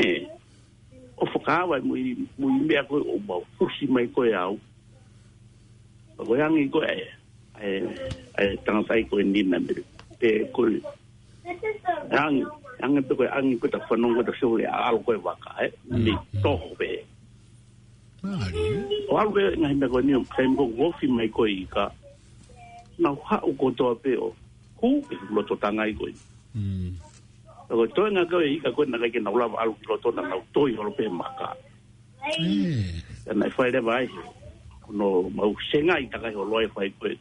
Eh 0.00 0.33
o 1.16 1.26
fukawa 1.26 1.78
e 1.78 1.82
mo 1.82 1.94
i 1.96 2.14
mo 2.38 2.48
i 2.50 2.58
me 2.66 2.74
ko 2.86 2.94
o 2.98 3.16
ba 3.22 3.36
kusi 3.58 3.86
mai 3.88 4.06
ko 4.10 4.26
ya 4.26 4.50
o 4.50 4.58
ko 6.18 6.32
yang 6.34 6.58
i 6.58 6.66
ko 6.68 6.82
e 6.82 7.06
e 7.60 7.74
e 8.38 8.44
tan 8.66 8.82
sai 8.88 9.06
ko 9.06 9.22
ni 9.22 9.46
na 9.46 9.58
mm. 9.62 9.68
me 9.70 9.74
pe 10.18 10.30
ko 10.50 10.66
yang 12.10 12.42
yang 12.82 12.98
to 13.06 13.14
ko 13.14 13.22
ang 13.30 13.54
ko 13.62 13.66
ta 13.70 13.78
fono 13.86 14.10
ko 14.18 14.22
ta 14.26 14.34
so 14.40 14.58
le 14.58 14.66
al 14.66 14.98
ko 15.06 15.14
ba 15.22 15.38
ka 15.38 15.62
e 15.62 15.70
ni 15.94 16.10
to 16.42 16.50
ho 16.58 16.70
be 16.78 16.90
o 19.10 19.14
al 19.14 19.30
be 19.30 19.54
na 19.54 19.70
me 19.70 19.86
ko 19.86 20.02
ni 20.02 20.18
o 20.18 20.22
kem 20.34 20.50
ko 20.58 20.66
wo 20.74 20.90
fi 20.98 21.06
mai 21.06 21.30
ko 21.30 21.46
i 21.46 21.62
ka 21.70 21.94
na 22.98 23.14
ha 23.22 23.38
o 23.46 23.54
ko 23.54 23.70
to 23.70 23.94
pe 24.02 24.18
o 24.18 24.34
ku 24.74 24.98
e 25.06 25.14
lo 25.30 25.46
to 25.46 25.54
tanga 25.62 25.86
i 25.86 25.94
ko 25.94 26.10
mm 26.58 27.13
o 27.70 27.86
to 27.86 28.02
na 28.12 28.24
ko 28.28 28.40
i 28.44 28.60
ka 28.60 28.68
ko 28.72 28.84
na 28.84 29.00
ka 29.00 29.08
ki 29.08 29.20
na 29.24 29.32
ula 29.32 29.48
alu 29.56 29.72
ki 29.80 29.86
to 30.02 30.08
na 30.12 30.22
na 30.28 30.36
to 30.52 30.68
i 30.68 30.76
ro 30.76 30.92
pe 30.92 31.08
ma 31.08 31.24
ka 31.40 31.48
e 32.36 32.84
na 33.32 33.46
fa 33.48 33.64
le 33.72 33.80
vai 33.80 34.04
no 34.92 35.24
ma 35.32 35.46
u 35.48 35.56
se 35.72 35.80
nga 35.80 35.96
i 36.00 36.04
ta 36.12 36.18
ka 36.20 36.28
ho 36.36 36.44
loe 36.44 36.68
fai 36.76 36.92
koe 37.00 37.12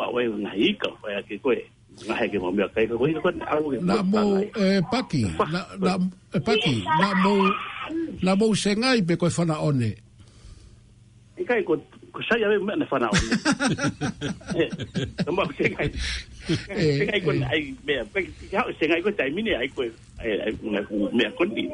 pa 0.00 0.08
we 0.14 0.22
na 0.40 0.52
i 0.56 0.72
ka 0.80 0.88
fa 1.04 1.20
ki 1.28 1.36
koe 1.44 1.60
na 2.08 2.14
he 2.16 2.24
ki 2.32 2.38
mo 2.40 2.48
me 2.52 2.64
ka 2.72 2.80
i 2.80 2.88
ko 2.88 2.96
i 3.06 3.12
ko 3.20 3.28
na 3.36 3.44
alu 3.52 3.76
ki 3.76 3.78
na 3.84 4.00
mo 4.02 4.40
e 4.40 4.48
eh, 4.80 4.80
pa 4.90 5.04
ki 5.04 5.28
na 5.52 5.60
na 5.84 5.92
eh, 6.36 6.40
pa 6.40 6.54
ki 6.64 6.74
na 7.00 7.08
mo 7.20 7.34
na 8.24 8.32
mo 8.32 8.54
se 8.56 8.72
nga 8.80 8.96
i 8.96 9.04
pe 9.04 9.16
ko 9.20 9.28
fa 9.28 9.44
na 9.44 9.60
one 9.60 9.92
i 11.36 11.44
ka 11.44 11.52
i 11.60 11.64
ko 11.68 11.76
ko 12.12 12.20
sai 12.26 12.42
ave 12.42 12.58
me 12.58 12.74
na 12.74 12.86
fana 12.90 13.06
o 13.10 13.16
no 15.26 15.32
ma 15.38 15.42
ke 15.54 15.66
eh, 15.66 15.90
eh. 16.74 16.98
ai 16.98 16.98
ke 16.98 17.12
ai 17.14 17.20
ko 17.22 17.30
ai 17.46 17.62
me 17.86 17.94
pe 18.14 18.18
ki 18.26 18.56
ha 18.58 18.62
se 18.78 18.84
ai 18.90 18.98
ko 19.04 19.10
tai 19.14 19.30
mine 19.34 19.54
ai 19.54 19.70
ko 19.70 19.86
ai 20.18 20.50
me 21.14 21.30
ko 21.38 21.42
ni 21.50 21.64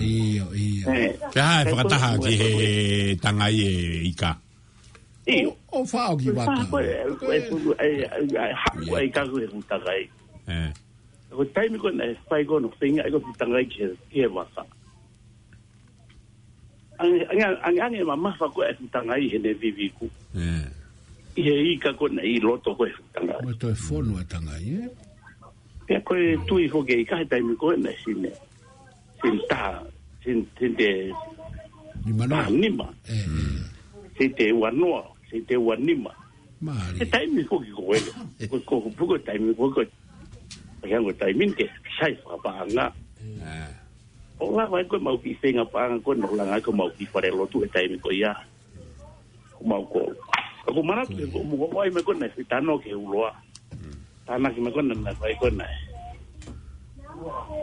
io 0.00 0.46
io 0.52 0.84
ke 1.32 1.40
ha 1.40 1.64
fa 1.64 1.82
ta 1.88 1.96
ha 2.04 2.10
ki 2.20 2.32
he 2.40 2.50
tan 3.24 3.40
ai 3.40 3.56
e 3.64 3.72
ika 4.12 4.32
io 5.32 5.50
o 5.72 5.80
fa 5.88 6.12
o 6.12 6.16
ki 6.20 6.30
va 6.36 6.44
ta 6.52 6.60
ko 6.70 6.78
e 6.84 6.94
ko 7.16 7.24
ai 7.32 7.92
ha 8.62 8.70
ko 8.84 9.00
ai 9.00 9.08
ka 9.08 9.24
ko 9.32 9.40
e 9.40 9.48
ko 9.48 9.58
ta 9.70 9.80
ai 9.88 10.04
eh 10.52 10.68
ko 11.34 11.40
tai 11.56 11.66
mi 11.72 11.80
ko 11.80 11.88
na 11.90 12.04
fa 12.30 12.36
i 12.40 12.44
ko 12.48 12.60
no 12.60 12.68
se 12.80 12.92
ai 13.00 13.08
ko 13.12 13.18
ta 13.40 13.48
ai 13.48 13.64
ki 13.72 13.88
e 14.28 14.28
va 14.28 14.44
sa 14.56 14.62
ange 16.98 17.82
ange 17.82 18.04
ma 18.04 18.14
ma 18.16 18.30
fa 18.38 18.46
ko 18.48 18.62
e 18.64 18.72
tanga 18.92 19.16
i 19.18 19.28
hene 19.28 19.54
vivi 19.54 19.90
ku 19.98 20.06
e 21.34 21.52
i 21.74 21.78
ka 21.82 21.92
ko 21.94 22.06
na 22.08 22.22
loto 22.42 22.70
ko 22.78 22.86
e 22.86 22.92
tanga 23.14 23.34
ko 23.42 23.50
to 23.58 23.68
e 23.68 23.74
fono 23.74 24.22
tanga 24.30 24.54
i 24.62 24.78
e 25.90 25.96
ko 26.04 26.14
e 26.14 26.38
tu 26.46 26.58
i 26.58 26.68
ho 26.68 26.82
ge 26.86 26.94
i 27.02 27.04
ka 27.04 27.18
tai 27.26 27.42
mi 27.42 27.56
ko 27.56 27.74
na 27.76 27.90
si 28.04 28.12
ne 28.14 28.30
sin 29.22 29.38
ta 29.50 29.82
sin 30.22 30.46
sin 30.58 30.72
de 30.78 31.10
ni 32.04 32.12
ma 32.14 32.26
no 32.26 32.38
ni 32.54 32.68
ma 32.70 32.86
e 33.10 33.18
si 34.16 34.28
te 34.30 34.52
wa 34.52 34.70
no 34.70 35.02
si 35.28 35.42
te 35.46 35.56
wa 35.58 35.74
ni 35.78 35.94
ma 35.98 36.14
mari 36.62 37.02
e 37.02 37.04
tai 37.10 37.26
mi 37.26 37.42
ko 37.44 37.58
ki 37.58 37.70
ko 37.74 37.90
e 38.38 38.44
ko 38.46 38.56
ko 38.62 38.78
ko 38.94 39.18
tai 39.18 39.38
mi 39.42 39.50
ko 39.54 39.66
ko 39.74 39.82
ya 40.86 41.00
ko 41.02 41.10
tai 41.18 41.32
mi 41.34 41.50
ke 41.52 41.66
sai 41.98 42.14
fa 42.22 42.38
pa 42.38 42.62
na 42.70 42.86
o 44.42 44.50
la 44.56 44.66
vai 44.66 44.82
ko 44.86 44.98
mau 44.98 45.14
ki 45.18 45.38
senga 45.38 45.62
pa 45.62 45.86
nga 45.86 45.98
ko 46.02 46.10
no 46.18 46.26
la 46.34 46.44
nga 46.50 46.58
ko 46.62 46.74
mau 46.74 46.90
ki 46.90 47.06
fare 47.06 47.30
lo 47.30 47.46
tu 47.46 47.62
eta 47.62 47.78
mi 47.86 47.98
ko 48.02 48.10
ya 48.10 48.34
ko 49.54 49.62
mau 49.62 49.82
ko 49.86 50.02
ko 50.66 50.80
mara 50.82 51.06
ki 51.06 51.22
ko 51.30 51.38
mu 51.46 51.54
ko 51.54 51.68
ai 51.86 51.90
me 51.94 52.02
ko 52.02 52.10
na 52.18 52.26
sita 52.34 52.58
no 52.58 52.74
ke 52.82 52.90
u 52.90 53.06
loa 53.14 53.30
ta 54.26 54.34
na 54.34 54.50
ki 54.50 54.58
me 54.58 54.74
ko 54.74 54.82
na 54.82 54.94
na 54.98 55.14
vai 55.22 55.38
ko 55.38 55.46
na 55.54 55.66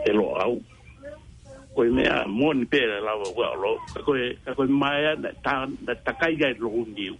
e 0.00 0.10
lo 0.16 0.32
au 0.32 0.56
ko 1.76 1.80
me 1.92 2.08
a 2.08 2.24
mo 2.24 2.56
ni 2.56 2.64
pe 2.64 2.80
la 2.88 3.04
la 3.04 3.12
wa 3.20 3.52
lo 3.52 3.76
ko 4.00 4.16
e 4.16 4.32
ko 4.56 4.64
ma 4.64 4.96
ya 4.96 5.12
ta 5.44 5.68
na 5.84 5.92
ta 5.92 6.12
kai 6.16 6.40
ga 6.40 6.56
lo 6.56 6.72
un 6.72 6.88
diu 6.96 7.16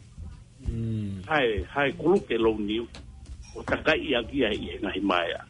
hmm. 0.65 1.29
hai 1.29 1.61
hai 1.69 1.91
ku 1.93 2.09
lo 2.17 2.19
ke 2.25 2.41
lo 2.41 2.57
un 2.57 2.65
diu 2.67 2.85
o 3.53 3.61
ta 3.63 3.77
kai 3.77 4.01
ya 4.01 4.25
ki 4.25 4.49
ai 4.49 4.57
e 4.57 4.75
nga 4.81 4.97
hi 4.97 5.01
ma 5.05 5.21
ya 5.29 5.45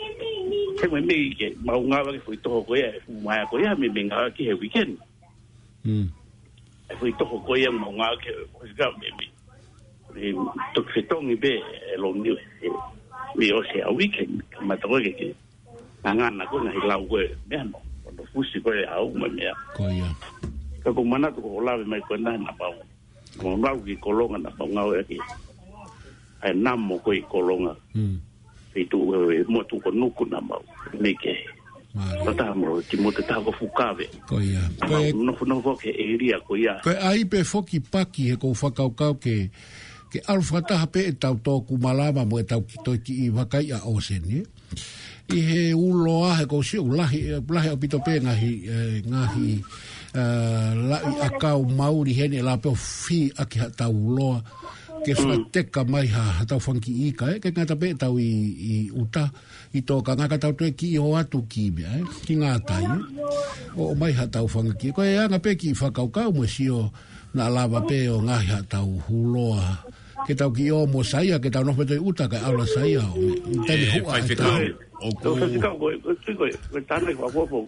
he 0.00 0.86
we 0.90 1.00
me 1.00 1.34
ke 1.38 1.56
ma 1.64 1.72
un 1.74 1.92
ave 1.92 2.12
que 2.18 2.24
foi 2.26 2.36
todo 2.42 2.62
coia 2.62 2.90
ma 3.24 3.34
ya 3.36 3.44
coia 3.50 3.74
me 3.78 3.88
venga 3.88 4.16
aquí 4.24 4.46
el 4.48 4.58
weekend 4.62 4.94
mm 5.84 6.06
foi 6.98 7.12
todo 7.18 7.38
coia 7.46 7.70
ma 7.70 7.86
un 7.88 8.00
ave 8.02 8.16
que 8.24 8.32
pues 8.54 8.70
ga 8.78 8.86
me 9.00 9.08
me 9.18 10.32
to 10.74 10.80
que 10.94 11.02
ton 11.10 11.30
y 11.30 11.34
ve 11.34 11.54
el 11.94 12.04
onio 12.04 12.34
me 13.36 13.46
o 13.58 13.62
sea 13.68 13.86
el 13.90 13.96
weekend 13.98 14.34
ma 14.62 14.74
todo 14.76 15.00
que 15.02 15.12
que 15.18 15.28
van 16.02 16.20
a 16.20 16.30
na 16.30 16.44
con 16.46 16.68
el 16.68 16.78
la 16.88 16.96
we 16.96 17.22
me 17.50 17.56
no 17.64 17.78
cuando 18.04 18.22
fuiste 18.32 18.58
coia 18.64 18.86
a 18.94 19.00
un 19.02 19.18
me 19.20 19.28
ya 19.42 19.52
coia 19.76 20.08
que 20.82 20.90
con 20.96 21.04
mana 21.10 21.26
tu 21.34 21.40
hola 21.58 21.76
me 21.78 21.98
cuenta 22.06 22.30
na 22.46 22.52
pa 22.60 22.66
con 23.38 23.60
la 23.62 23.70
que 23.86 23.96
colonga 24.06 24.38
na 24.38 24.50
pa 24.58 24.64
un 24.64 24.78
ave 24.78 25.00
aquí 25.02 25.18
hay 26.40 26.54
namo 26.54 26.98
coi 27.04 27.20
colonga 27.32 27.74
mm 27.94 28.18
e 28.80 28.84
tu 28.90 29.00
e 29.14 29.36
eh, 29.42 29.44
mo 29.52 29.60
tu 29.68 29.76
ko 29.82 29.90
nuku 29.90 30.24
na 30.30 30.38
mau 30.40 30.62
me 31.02 31.10
ke 31.20 31.34
ma 31.96 32.46
mo 32.54 32.78
ti 32.86 32.94
mo 33.02 33.10
te 33.10 33.22
ta 33.26 33.42
ko 33.42 33.52
kave 33.78 34.06
ko 34.30 34.38
ia 34.38 34.62
ko 34.86 34.94
no 35.18 35.34
no 35.34 35.60
fo 35.64 35.72
ke 35.74 35.90
e 35.90 36.06
ria 36.18 36.38
ko 36.46 36.54
ia 36.54 36.78
ko 36.86 36.92
ai 36.94 37.26
pe 37.26 37.42
foki 37.42 37.82
paki 37.82 38.34
e 38.34 38.34
ko 38.38 38.54
fa 38.54 38.70
o 38.86 38.90
ka 38.94 39.08
ke 39.18 39.50
ke 40.08 40.18
al 40.30 40.40
fa 40.46 40.62
ta 40.62 40.86
pe 40.86 41.10
e 41.10 41.12
ta 41.18 41.34
to 41.34 41.60
ku 41.66 41.74
ma 41.76 41.92
mo 42.24 42.38
e 42.38 42.44
tau 42.46 42.62
ki 42.62 42.76
to 42.86 42.92
ki 43.02 43.12
i 43.26 43.26
wa 43.34 43.44
a 43.50 43.58
ia 43.58 43.78
o 43.90 43.98
se 44.00 44.16
ni 44.22 44.38
i 45.28 45.38
he 45.48 45.62
u 45.76 45.90
lo 46.04 46.24
a 46.24 46.46
ko 46.48 46.62
si 46.62 46.78
u 46.78 46.88
la 46.94 47.04
hi 47.10 47.20
la 47.50 47.60
hi 47.64 47.70
o 47.74 47.76
pito 47.76 47.98
pe 48.06 48.16
na 48.22 48.32
hi 48.32 48.52
eh, 48.64 48.96
na 49.04 49.20
hi 49.34 49.58
eh, 50.16 50.96
a 51.26 51.30
ka 51.40 51.52
u 51.60 51.66
mauri 51.68 52.14
he 52.16 52.26
ni 52.32 52.38
la 52.40 52.56
pe 52.62 52.70
fi 52.76 53.20
a 53.36 53.44
ki 53.44 53.58
ta 53.76 53.90
u 53.92 54.16
loa 54.16 54.38
ke 55.04 55.14
whateka 55.14 55.82
mai 55.86 56.06
ha 56.10 56.42
hatau 56.42 56.58
whanki 56.58 56.90
i 57.06 57.06
ka 57.14 57.30
ke 57.42 57.50
ngā 57.54 57.64
tape 57.70 57.90
tau 57.98 58.18
i, 58.18 58.28
i 58.58 58.74
uta, 59.02 59.26
i 59.74 59.80
tō 59.82 59.98
ka 60.02 60.12
ngā 60.18 60.26
tau 60.40 60.52
tue 60.52 60.70
ki 60.74 60.90
i 60.96 60.98
atu 61.20 61.42
ki 61.50 61.66
i 61.70 61.84
eh? 61.84 62.02
ki 62.26 62.34
ngā 62.42 62.52
tai, 62.66 62.86
o, 63.78 63.94
mai 63.94 64.12
hatau 64.16 64.46
whanga 64.48 64.74
ki. 64.74 64.92
Ko 64.94 65.02
e 65.02 65.18
anga 65.18 65.38
pe 65.38 65.54
ki 65.54 65.70
i 65.72 65.78
whakau 65.78 66.08
kau 66.10 66.30
mo 66.34 66.46
si 66.46 66.66
o 66.70 66.90
nā 67.34 67.46
lava 67.52 67.82
pe 67.86 68.08
o 68.10 68.18
ngā 68.22 68.38
hatau 68.50 68.98
huloa, 69.06 69.84
ke 70.26 70.34
tau 70.34 70.50
ki 70.50 70.70
o 70.74 70.86
mo 70.86 71.02
saia, 71.02 71.38
ke 71.38 71.50
no 71.54 71.62
nofete 71.70 71.98
i 71.98 72.02
uta 72.02 72.26
ka 72.28 72.38
aula 72.46 72.66
saia 72.66 73.02
o 73.02 73.28
ta 73.66 73.72
i 73.74 73.86
ho 73.94 74.02
hua 74.04 74.18
e 74.18 74.34
tau. 74.34 74.58
Ko 75.22 75.34
se 75.38 75.58
kau, 75.62 75.74
ko 75.78 76.44
e 76.78 76.82
tāne 76.90 77.14
kua 77.16 77.30
pōpō 77.30 77.62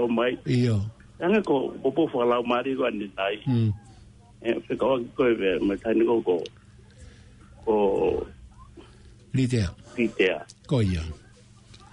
o 0.00 0.08
mai. 0.08 0.32
Iyo. 0.48 0.80
Anga 1.20 1.40
ko 1.44 1.68
pōpō 1.84 2.08
whakalau 2.16 2.42
mārigo 2.48 2.86
ane 2.88 3.08
tai. 3.16 3.36
Mm. 3.44 3.70
Eh, 4.40 4.56
pe 4.64 4.72
ko 4.80 4.96
ki 4.96 5.08
koe 5.18 5.56
me 5.68 5.76
tāne 5.84 6.08
kou 6.08 6.22
kou 6.24 6.40
o 7.70 8.26
litea 9.32 9.68
litea 9.96 10.38
koia 10.66 11.02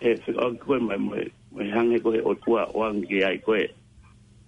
e 0.01 0.17
o 0.37 0.53
koe 0.65 0.79
mai 0.79 0.97
mai 0.97 1.23
mai 1.51 1.67
hange 1.71 1.99
koe 1.99 2.17
o 2.23 2.33
tua 2.33 2.63
o 2.73 2.83
angi 2.83 3.23
ai 3.23 3.37
koe 3.45 3.61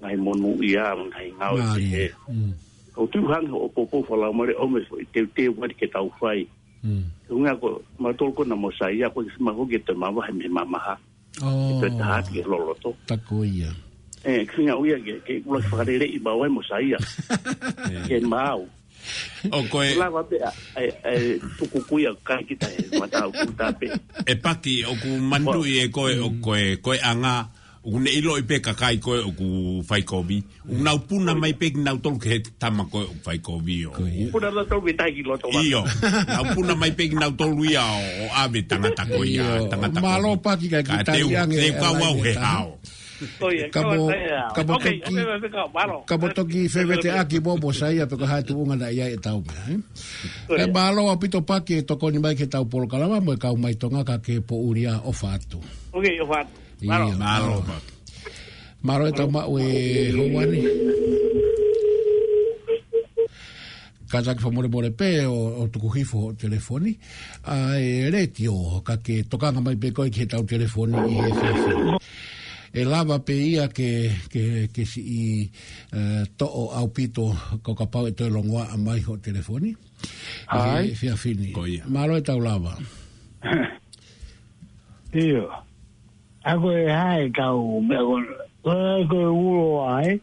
mai 0.01 0.15
monu 0.15 0.55
ia 0.63 0.95
mai 1.09 1.31
ngau 1.37 1.55
ki 1.75 1.83
e 2.01 2.05
mm. 2.29 2.51
o 2.95 3.05
tu 3.07 3.21
hange 3.27 3.51
o 3.53 3.67
popo 3.69 4.03
fala 4.03 4.29
o 4.29 4.33
mare 4.33 4.53
omes 4.57 4.87
o 4.91 4.97
te 5.13 5.25
teu 5.35 5.53
mare 5.59 5.73
ke 5.73 5.87
tau 5.93 6.09
fai 6.19 6.47
mm. 6.83 7.03
unha 7.29 7.53
ko 7.61 7.81
mai 8.01 8.13
tol 8.17 8.31
ko 8.33 8.43
na 8.45 8.55
mosa 8.55 8.89
ia 8.91 9.09
koe 9.09 9.25
ki 9.25 9.31
sima 9.37 9.51
oh. 9.53 9.63
e 9.65 9.67
koe 9.69 9.77
te 9.85 9.93
mama 9.93 10.25
hai 10.25 10.33
me 10.33 10.47
mama 10.47 10.77
ha 10.85 10.95
oh. 11.45 11.53
e 11.69 11.73
te 11.83 11.89
taha 11.99 12.19
ki 12.31 12.41
loloto 12.47 12.93
tako 13.05 13.45
ia 13.45 13.69
e 14.25 14.41
kringa 14.49 14.73
uia 14.81 14.97
ke 14.99 15.41
kula 15.45 15.61
ki 15.61 15.67
whakarele 15.69 16.05
i 16.09 16.17
bawai 16.19 16.49
mosa 16.49 16.81
ia 16.81 16.97
ke 18.09 18.17
mau 18.25 18.65
o 19.55 19.59
koe 19.71 19.89
la 19.99 20.07
va 20.15 20.21
pe 20.29 20.35
e 20.79 21.37
tu 21.57 21.63
ku 21.71 21.77
ku 21.87 21.95
ya 22.03 22.11
ka 22.27 22.35
ki 22.47 22.53
ta 22.59 22.67
e 22.71 22.83
mata 23.01 23.19
o 23.27 23.31
ta 23.59 23.67
pe 23.79 23.85
e 23.89 24.33
pa 24.43 24.53
o 24.55 24.93
ku 25.01 25.09
mandu 25.29 25.61
e 25.63 25.81
koe 25.95 26.13
o 26.19 26.37
koe 26.45 26.65
koe 26.85 26.97
anga 27.11 27.37
un 27.95 28.03
e 28.07 28.19
lo 28.25 28.33
pe 28.49 28.55
ka 28.65 28.73
koe 29.03 29.19
o 29.23 29.31
ku 29.37 29.47
fai 29.87 30.01
ko 30.09 30.17
bi 30.27 30.37
un 30.75 30.85
au 30.91 30.97
mai 31.41 31.53
pe 31.59 31.67
na 31.85 31.91
to 32.03 32.09
ke 32.21 32.33
ta 32.61 32.67
ma 32.75 32.83
koe 32.91 33.05
o 33.11 33.15
fai 33.25 33.37
ko 33.45 33.53
bi 33.65 33.77
o 33.87 33.91
ku 34.31 34.37
na 34.43 34.49
to 34.69 34.77
ki 34.85 34.93
ki 35.15 35.21
lo 35.29 35.35
to 35.41 35.47
ba 35.55 35.61
io 35.63 35.81
au 36.37 36.43
puna 36.53 36.73
mai 36.81 36.91
pe 36.97 37.03
na 37.19 37.27
to 37.37 37.45
lu 37.49 37.65
o 37.65 38.25
a 38.39 38.47
be 38.51 38.59
ta 38.69 38.75
ta 38.97 39.03
ko 39.13 39.21
ya 39.23 39.63
ma 40.01 40.19
lo 40.23 40.35
pa 40.43 40.53
ki 40.59 40.67
ka 40.73 40.79
ki 40.85 40.95
ta 41.07 41.15
ya 41.17 41.45
ne 41.47 41.71
ka 41.79 41.89
kamo 43.71 44.07
kamo 44.55 44.73
toki 44.77 44.99
kamo 46.05 46.27
toki 46.29 46.69
fevete 46.69 47.11
aki 47.11 47.39
bobo 47.43 47.71
sa 47.73 47.91
ia 47.91 48.07
toka 48.07 48.25
hai 48.27 48.43
tu 48.43 48.55
unga 48.57 48.75
na 48.75 48.87
ia 48.89 49.09
e 49.11 49.17
tau 49.19 49.43
mea 49.43 49.77
e 50.59 50.65
balo 50.71 51.09
a 51.11 51.17
pito 51.19 51.41
pake 51.43 51.83
e 51.83 51.83
toko 51.83 52.09
ni 52.09 52.19
mai 52.19 52.35
ke 52.35 52.47
tau 52.47 52.63
polo 52.65 52.87
kalama 52.87 53.19
mo 53.19 53.33
e 53.33 53.37
kau 53.37 53.55
mai 53.59 53.75
tonga 53.75 54.03
ka 54.07 54.17
ke 54.23 54.39
po 54.39 54.55
uria 54.55 54.99
o 55.03 55.11
fatu 55.11 55.59
ok 55.91 56.05
o 56.23 56.25
malo 56.87 57.11
malo 58.83 59.03
e 59.07 59.11
tau 59.11 59.27
mao 59.27 59.59
e 59.59 60.11
hoani 60.15 60.61
kazaki 64.09 64.41
fa 64.41 64.49
more 64.49 64.65
more 64.69 64.89
pe 64.89 65.25
o, 65.27 65.61
o 65.61 65.67
tuku 65.67 66.01
telefoni 66.39 66.95
a 67.45 67.77
e 67.77 68.09
retio 68.09 68.55
o 68.79 68.81
ka 68.81 68.95
ke 68.97 69.27
tokanga 69.29 69.59
mai 69.61 69.75
pe 69.77 69.91
koi 69.91 70.09
ke 70.09 70.25
tau 70.25 70.41
telefoni 70.43 70.95
i 70.97 71.19
e 72.73 72.83
lava 72.85 73.19
pe 73.21 73.33
ia 73.33 73.67
ke, 73.69 74.09
ke, 74.29 74.43
ke 74.73 74.85
si 74.85 75.01
i 75.01 75.23
uh, 75.93 76.21
to'o 76.37 76.69
au 76.77 76.89
pito 76.93 77.29
ko 77.65 77.73
ka 77.73 77.89
pau 77.89 78.05
e 78.05 78.13
toi 78.13 78.29
longua 78.29 78.67
a 78.69 78.77
mai 78.77 79.01
ho 79.07 79.17
telefoni. 79.17 79.73
Ai. 80.49 80.91
E, 80.91 80.95
fia 80.95 81.15
fini. 81.17 81.51
Koia. 81.57 81.83
Maro 81.87 82.15
e 82.17 82.21
tau 82.21 82.39
lava. 82.39 82.77
Tio. 85.13 85.49
Ako 86.45 86.69
e 86.71 86.85
hae 86.89 87.25
tau 87.35 87.81
me 87.81 87.97
ako. 87.97 88.15
Ako 88.69 89.17
e 89.17 89.29
uro 89.33 89.67
ai. 89.89 90.13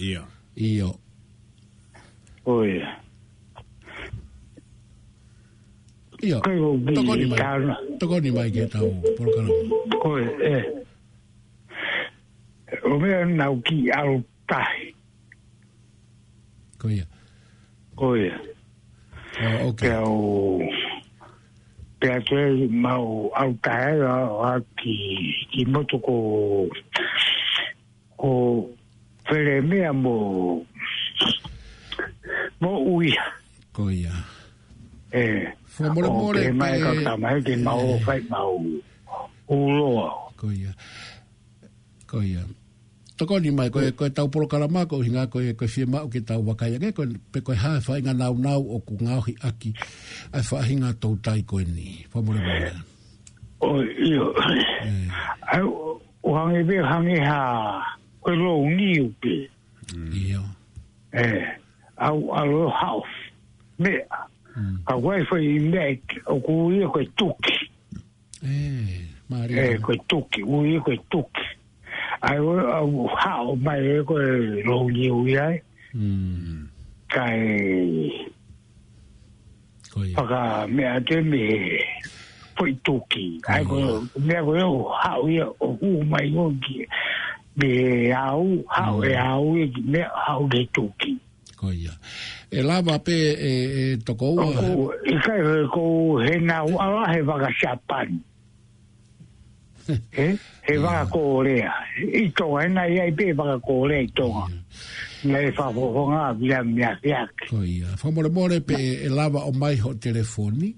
Ia. 0.00 0.26
Ia. 0.58 0.90
Koia. 2.44 2.90
Ia. 6.26 6.38
Tokoni 6.42 7.26
mai. 7.30 7.38
Tokoni 8.00 8.30
mai 8.34 8.50
ke 8.50 8.66
tau. 8.72 8.88
Porkarama. 9.14 9.78
Koia. 10.02 10.32
Eh 10.42 10.83
o 12.84 12.98
mea 12.98 13.24
nau 13.24 13.56
ki 13.64 13.90
alo 13.90 14.20
tahi. 14.48 14.90
Koia. 16.78 17.04
Koia. 17.96 18.38
Oh, 19.40 19.68
ok. 19.68 19.80
Pea 19.80 20.00
o... 20.02 20.58
Pea 22.00 22.20
te 22.28 22.42
mau 22.70 23.30
alo 23.36 23.54
tahi 23.64 24.00
a, 24.04 24.16
a 24.50 24.52
ki, 24.80 24.96
ki 25.54 25.64
moto 25.68 25.98
ko... 25.98 26.14
ko 28.20 28.30
where 29.30 29.62
mea 29.62 29.92
mo... 29.92 30.60
mo 32.60 32.72
uia. 32.96 33.24
Koia. 33.72 34.12
E... 35.14 35.48
Fua 35.72 35.88
mole 35.96 36.10
mole. 36.12 36.42
Ke 36.44 36.52
mai 36.52 36.76
ka 36.84 36.92
ka 37.06 37.14
mai 37.16 37.40
ke 37.48 37.56
mau 37.64 37.96
fai 38.04 38.20
eh. 38.20 38.28
mau 38.28 38.60
uloa. 39.48 40.12
Koia. 40.36 40.70
Koia. 42.04 42.44
Koia 42.44 42.44
toko 43.16 43.38
ni 43.40 43.50
mai 43.50 43.70
koe 43.70 43.90
koe 43.94 44.10
tau 44.10 44.28
poro 44.28 44.46
kala 44.50 44.66
mako 44.68 44.98
hinga 45.02 45.26
koe 45.30 45.54
koe 45.54 45.68
fie 45.68 45.86
mao 45.86 46.08
ki 46.10 46.20
tau 46.20 46.42
wakai 46.46 46.74
ake 46.76 46.90
koe 46.92 47.06
pe 47.32 47.40
koe 47.40 47.54
hae 47.56 47.78
wha 47.88 47.98
inga 47.98 48.12
nau 48.12 48.34
nau 48.38 48.62
o 48.74 48.78
ku 48.82 48.94
ngauhi 49.00 49.34
aki 49.48 49.70
ai 50.34 50.42
wha 50.50 50.62
hinga 50.66 50.90
tau 51.00 51.14
tai 51.22 51.42
koe 51.46 51.62
ni 51.64 52.02
wha 52.12 52.22
mure 52.22 52.40
mai 52.42 52.74
o 53.62 53.68
iyo 54.06 54.34
eh. 54.82 55.62
o 56.22 56.28
hangi 56.34 56.62
pe 56.68 56.74
hangi 56.82 57.16
ha 57.22 57.38
koe 58.20 58.34
lo 58.34 58.66
ni 58.66 58.98
upe 59.00 59.34
mm. 59.94 60.10
iyo 60.22 60.42
eh 61.14 61.42
au 61.96 62.34
alo 62.34 62.66
haus 62.68 63.10
me 63.78 63.94
mm. 64.58 64.78
a 64.90 64.94
wai 64.98 65.22
fa 65.30 65.38
i 65.38 65.58
nek 65.62 66.02
o 66.26 66.34
ku 66.42 66.70
i 66.74 66.82
koe 66.90 67.04
tuki 67.16 67.58
eh 68.42 69.06
Maria. 69.24 69.62
Eh, 69.72 69.80
koe 69.80 69.96
tuki, 70.08 70.42
ui 70.44 70.76
koe 70.84 70.94
tuki 71.10 71.42
ai 72.28 72.38
o 72.38 73.06
ha 73.16 73.34
o 73.48 73.52
mai 73.64 73.80
e 73.84 73.96
ko 74.08 74.14
e 74.28 74.32
lo 74.68 74.78
ni 74.94 75.08
hmm. 75.92 76.68
kai 77.08 78.10
koi 79.92 80.10
me 80.74 80.82
a 80.94 80.98
me 81.30 81.42
poi 82.56 82.72
toki 82.86 83.26
ai 83.52 83.62
ko 83.68 83.76
hmm. 83.76 84.24
me 84.26 84.36
go 84.46 84.52
o 84.56 84.88
ha 85.00 85.10
o 85.22 85.28
ia 85.34 85.46
o 85.60 85.68
u 85.88 86.04
mai 86.10 86.26
o 86.36 86.44
me 87.60 87.72
au 88.26 88.40
u 88.42 88.64
ha 88.74 88.82
o 88.96 88.98
e 89.04 89.14
hmm. 89.14 89.56
a 89.60 89.60
e 89.60 89.68
me 89.92 90.00
ha 90.24 90.32
o 90.40 90.44
de 90.52 90.60
toki 90.74 91.12
koi 91.60 91.76
ia 91.84 91.92
e 92.56 92.60
la 92.68 92.76
va 92.86 92.96
pe 93.06 93.16
e, 93.50 93.52
e 93.80 93.82
tokou 94.06 94.34
u 94.40 94.92
e 95.04 95.12
kai 95.26 95.40
ko 95.74 95.80
he 96.24 96.34
na 96.48 96.56
a 96.80 97.12
he 97.12 97.20
va 97.28 97.36
ga 97.42 97.50
eh? 100.12 100.36
he 100.64 100.78
waka 100.78 101.10
ko 101.12 101.42
rea 101.44 101.72
i 102.00 102.28
to 102.34 102.56
e 102.56 102.64
ai 102.64 102.68
na 102.72 102.82
ai 102.88 103.12
pe 103.12 103.32
waka 103.36 103.58
ko 103.64 103.84
rea 103.88 104.00
i 104.04 104.08
to 104.16 104.28
mm. 104.28 104.54
na 105.30 105.38
e 105.44 105.50
fa 105.52 105.68
fo 105.74 106.08
nga 106.10 106.32
bia 106.32 106.64
mia 106.64 106.92
fiak 107.02 107.50
ko 107.52 107.60
ia 107.64 107.88
fa 108.00 108.08
mo 108.10 108.24
more 108.32 108.60
pe 108.64 109.04
e 109.04 109.08
lava 109.08 109.44
o 109.44 109.52
mai 109.52 109.76
ho 109.82 109.92
telefoni 109.96 110.72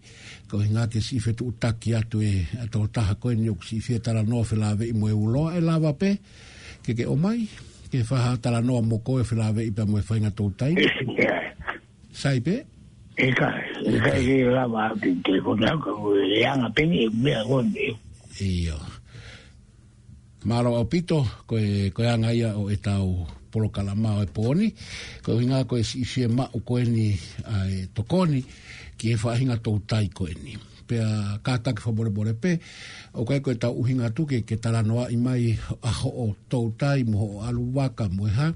ko 0.51 0.59
nga 0.63 0.87
te 0.91 1.01
si 1.03 1.19
fe 1.21 1.35
tu 1.35 1.55
ta 1.59 1.71
atu 1.75 2.23
e 2.23 2.47
to 2.71 2.87
ta 2.91 3.07
ha 3.13 3.15
ko 3.19 3.31
ni 3.31 3.51
si 3.63 3.79
fe 3.83 3.99
tara 4.01 4.23
no 4.23 4.43
fe 4.43 4.59
i 4.59 4.93
mo 4.95 5.07
e 5.09 5.15
ulo 5.15 5.51
e 5.55 5.61
lava 5.63 5.95
pe 5.95 6.19
ke 6.83 6.93
ke 6.95 7.05
o 7.07 7.15
mai 7.19 7.47
ke 7.91 8.03
fa 8.07 8.31
ha 8.31 8.31
tara 8.39 8.59
noa 8.63 8.83
mo 8.83 8.99
ko 9.03 9.21
e 9.23 9.25
fe 9.27 9.35
i 9.63 9.71
pe 9.71 9.83
mo 9.87 10.03
fa 10.03 10.15
nga 10.19 10.33
to 10.35 10.51
tai 10.59 10.75
eh, 10.75 11.23
eh. 11.23 11.47
sai 12.11 12.39
pe 12.43 12.63
e 13.19 13.31
ka 13.35 13.51
e 14.19 14.43
lava 14.51 14.91
ki 15.03 15.15
te 15.23 15.35
ko 15.43 15.55
na 15.59 15.75
ko 15.79 15.95
e 16.19 16.43
anga 16.43 16.67
pe 16.75 16.83
ni 16.87 17.07
e 17.07 17.09
me 17.15 17.31
agon 17.39 17.71
e 17.79 17.95
Yeah. 18.37 18.77
Maro 20.47 20.79
au 20.79 20.87
pito, 20.87 21.25
koe, 21.47 21.91
koe 21.91 22.07
anga 22.07 22.31
o 22.55 22.71
e 22.71 22.77
tau 22.79 23.27
polo 23.51 23.69
kalama 23.69 24.23
o 24.23 24.23
e 24.23 24.27
pōni. 24.31 24.71
Koe 25.23 25.43
hinga 25.43 25.65
koe 25.67 25.83
si 25.83 26.01
ifie 26.07 26.29
ma 26.29 26.47
u 26.55 26.61
koe 26.63 26.85
ni 26.87 27.19
a 27.45 27.67
e 27.67 27.89
tokoni 27.95 28.45
ki 28.97 29.11
e 29.13 29.17
whahinga 29.19 29.59
tau 29.59 29.83
tai 29.83 30.07
koe 30.15 30.31
ni. 30.45 30.55
Pea 30.87 31.35
kātake 31.43 31.83
whabore 31.83 32.11
bore 32.15 32.35
pe, 32.39 32.61
o 33.19 33.25
koe 33.27 33.41
koe 33.43 33.57
tau 33.59 33.75
uhinga 33.75 34.13
tuke 34.15 34.45
ke 34.47 34.55
tala 34.63 34.85
noa 34.87 35.09
i 35.11 35.17
mai 35.19 35.51
a 35.83 35.91
ho 36.05 36.15
o 36.15 36.29
tau 36.49 36.71
tai 36.79 37.03
mo 37.03 37.19
ho 37.19 37.27
o 37.27 37.43
alu 37.43 37.67
waka 37.75 38.07
moe 38.15 38.31
ha. 38.39 38.53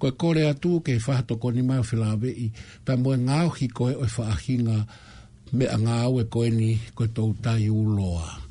Koe 0.00 0.16
kore 0.16 0.48
atu 0.48 0.80
ke 0.80 0.96
whaha 1.04 1.20
tokoni 1.28 1.60
mai 1.62 1.82
o 1.84 1.84
whilawe 1.84 2.30
i 2.32 2.48
pa 2.84 2.96
moe 2.96 3.18
ngāo 3.20 3.52
koe 3.76 3.92
o 3.92 4.08
e 4.08 4.08
whahinga 4.16 4.78
me 5.52 5.68
a 5.68 5.76
ngāo 5.76 6.16
e 6.24 6.24
koe 6.32 6.48
ni 6.48 6.78
koe 6.96 7.12
tau 7.12 7.36
tai 7.44 7.68
uloa 7.68 8.45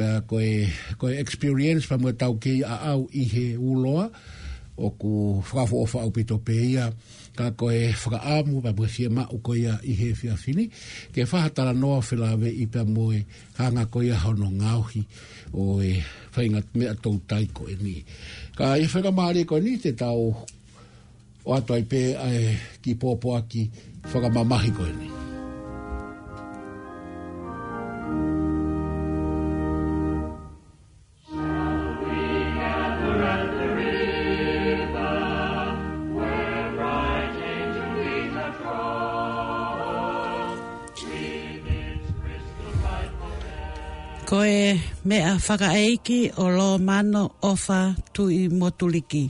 pa 0.00 0.20
koe, 0.26 0.68
koe 0.98 1.12
experience 1.20 1.84
pa 1.88 1.98
mua 2.00 2.12
tau 2.16 2.38
kei 2.40 2.62
a 2.64 2.76
au 2.94 3.04
i 3.12 3.24
he 3.32 3.46
uloa 3.60 4.06
o 4.80 4.88
ku 4.96 5.42
whakafo 5.44 5.76
o 5.84 5.84
whao 5.92 6.08
pito 6.10 6.36
pe 6.46 6.54
ia 6.72 6.86
ka 7.36 7.52
koe 7.60 7.92
whakaamu 8.00 8.64
pa 8.64 8.72
mua 8.72 8.88
fie 8.88 9.08
ma 9.16 9.28
uko 9.36 9.52
ia 9.60 9.76
i 9.84 9.92
he 10.00 10.14
fia 10.16 10.36
fini 10.40 10.70
ke 11.12 11.28
whahatara 11.28 11.76
noa 11.76 12.00
whilawe 12.08 12.48
i 12.48 12.64
pa 12.72 12.80
moe 12.88 13.20
hanga 13.60 13.84
koe 13.92 14.08
a 14.08 14.16
hono 14.24 14.48
ngauhi 14.50 15.02
o 15.60 15.82
e 15.84 15.92
whainga 16.34 16.62
mea 16.78 16.96
tau 17.04 17.20
tai 17.28 17.44
koe 17.52 17.76
ni 17.84 18.00
ka 18.56 18.80
e 18.80 18.88
whakamare 18.88 19.44
koe 19.44 19.60
ni 19.60 19.76
te 19.84 19.92
tau 19.92 20.32
o 21.44 21.50
atoi 21.56 21.82
pe 21.90 22.02
ai 22.26 22.42
ki 22.82 22.96
pōpoa 23.00 23.38
ki 23.50 23.62
whakamamahi 24.12 24.70
koe 24.76 24.92
ni. 25.00 25.19
me 45.10 45.18
a 45.26 45.34
whaka 45.46 45.68
eiki 45.82 46.20
o 46.38 46.44
lo 46.58 46.78
mano 46.78 47.22
ofa 47.42 47.80
tu 48.14 48.24
i 48.30 48.42
motuliki. 48.58 49.24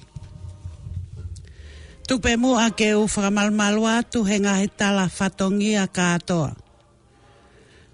Tupe 2.07 2.33
mu 2.43 2.51
a 2.67 2.69
ke 2.79 2.89
u 3.01 3.03
whakamalmalua 3.15 3.95
tu 4.13 4.19
he 4.29 4.37
ngahi 4.45 4.67
tala 4.79 5.05
whatongi 5.17 5.73
a 5.85 5.87
kātoa. 5.99 6.51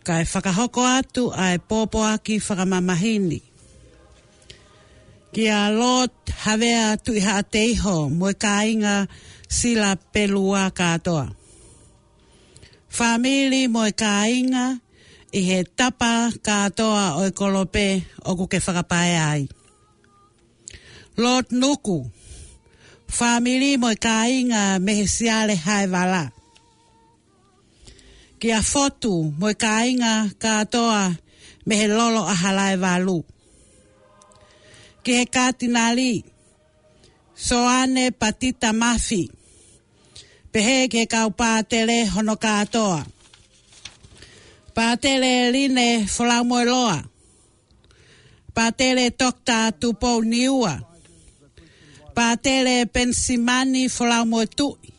Ka 0.07 0.14
e 0.22 0.24
whakahoko 0.32 0.82
atu 0.99 1.22
a 1.47 1.47
e 1.57 1.59
pōpō 1.68 1.99
aki 2.14 2.34
whakamamahini. 2.47 3.41
Ki 5.32 5.45
a 5.62 5.64
lot 5.80 6.14
havea 6.45 6.87
tu 7.05 7.11
i 7.18 7.22
haa 7.26 7.43
teiho 7.55 7.97
mua 8.18 8.32
kāinga 8.45 8.97
sila 9.59 9.91
pelua 10.12 10.62
katoa. 10.80 11.24
Famili 12.97 13.62
mo 13.74 13.82
kāinga 14.05 14.66
kātoa 14.72 14.84
i 15.39 15.43
he 15.49 15.59
tapa 15.78 16.12
katoa 16.47 17.05
o 17.20 17.22
i 17.28 17.30
e 17.30 17.34
kolope 17.39 17.87
o 18.28 18.30
ku 18.39 18.45
ke 18.53 18.59
whakapae 18.64 19.14
ai. 19.32 19.43
Lord 21.22 21.47
Nuku, 21.61 21.99
whamiri 23.18 23.70
mo 23.82 23.89
i 23.95 23.99
e 23.99 24.01
kāinga 24.07 24.62
mehe 24.87 25.05
siale 25.16 25.55
haewala. 25.66 26.22
Ki 28.41 28.49
a 28.59 28.61
fotu 28.72 29.12
mo 29.41 29.47
i 29.53 29.57
e 29.57 29.61
kāinga 29.64 30.12
katoa 30.45 31.03
mehe 31.68 31.87
lolo 31.97 32.22
a 32.32 32.34
halae 32.43 32.76
walu. 32.84 33.18
Ki 35.05 35.11
he 35.18 35.24
kātina 35.37 35.84
li, 35.99 36.12
soane 37.49 38.05
patita 38.20 38.70
mafi, 38.82 39.22
pehe 40.53 40.76
ke 40.93 41.03
kaupātele 41.14 41.97
hono 42.14 42.34
katoa. 42.47 43.03
Ka 43.05 43.14
Pātere 44.77 45.49
line 45.55 46.05
whalamoe 46.05 46.64
loa. 46.68 46.99
Pātere 48.53 49.09
tokta 49.16 49.72
tupo 49.72 50.11
niua. 50.20 50.74
Pātere 52.12 52.85
pensimani 52.95 53.87
whalamoe 53.89 54.45
tui. 54.57 54.91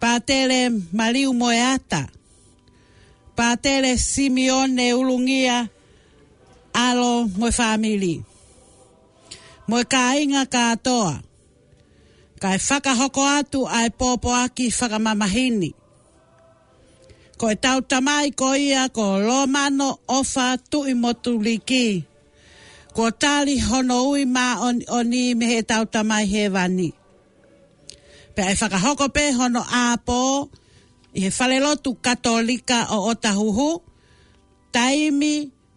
Pātere 0.00 0.60
mariu 0.96 1.34
moe 1.36 1.52
ata. 1.60 2.06
Pātere 3.36 3.92
simione 4.00 4.86
ulungia 4.96 5.68
alo 6.72 7.28
moe 7.36 7.52
family. 7.52 8.14
Moe 9.68 9.84
ka 9.84 10.06
inga 10.16 10.46
katoa. 10.48 11.16
Kai 12.40 12.56
whakahoko 12.56 13.28
atu 13.36 13.66
ai 13.68 13.90
pōpō 13.92 14.32
aki 14.44 14.70
whakamamahini 14.72 15.74
ko 17.40 17.46
e 17.54 17.56
tau 17.64 17.78
tamai 17.90 18.28
ko 18.34 18.50
ia 18.58 18.90
ko 18.96 19.06
lomano 19.26 19.90
ofa 20.18 20.46
tu 20.70 20.78
i 20.92 20.94
motu 21.02 21.32
liki. 21.46 21.86
Ko 22.96 23.04
tali 23.22 23.54
hono 23.68 23.98
ui 24.12 24.22
ma 24.36 24.46
on, 24.66 24.76
oni 24.98 25.22
me 25.38 25.44
he 25.52 25.58
tau 25.70 25.84
tamai 25.94 26.24
he 26.32 26.42
vani. 26.54 26.88
Pe 28.34 28.42
e 28.52 28.54
whakahoko 28.60 29.06
pe 29.16 29.24
hono 29.38 29.62
apo 29.86 30.20
i 31.14 31.20
he 31.24 31.30
lotu 31.66 31.90
katolika 32.04 32.78
o 32.96 32.98
otahuhu 33.10 33.68
taimi 34.74 35.34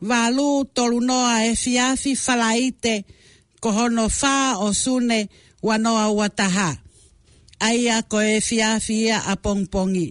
valu 0.09 0.47
tolu 0.75 0.99
noa 1.09 1.35
e 1.49 1.53
fiafi 1.63 2.11
falaite 2.25 2.93
ko 3.63 3.67
hono 3.77 4.05
fa 4.19 4.35
o 4.57 4.67
sune 4.83 5.19
wanoa 5.67 6.05
wataha. 6.19 6.69
Aia 7.67 7.95
ko 8.11 8.17
e 8.21 8.41
fiafi 8.47 8.97
a 9.11 9.33
pongpongi. 9.43 9.71
Pongi 9.73 10.07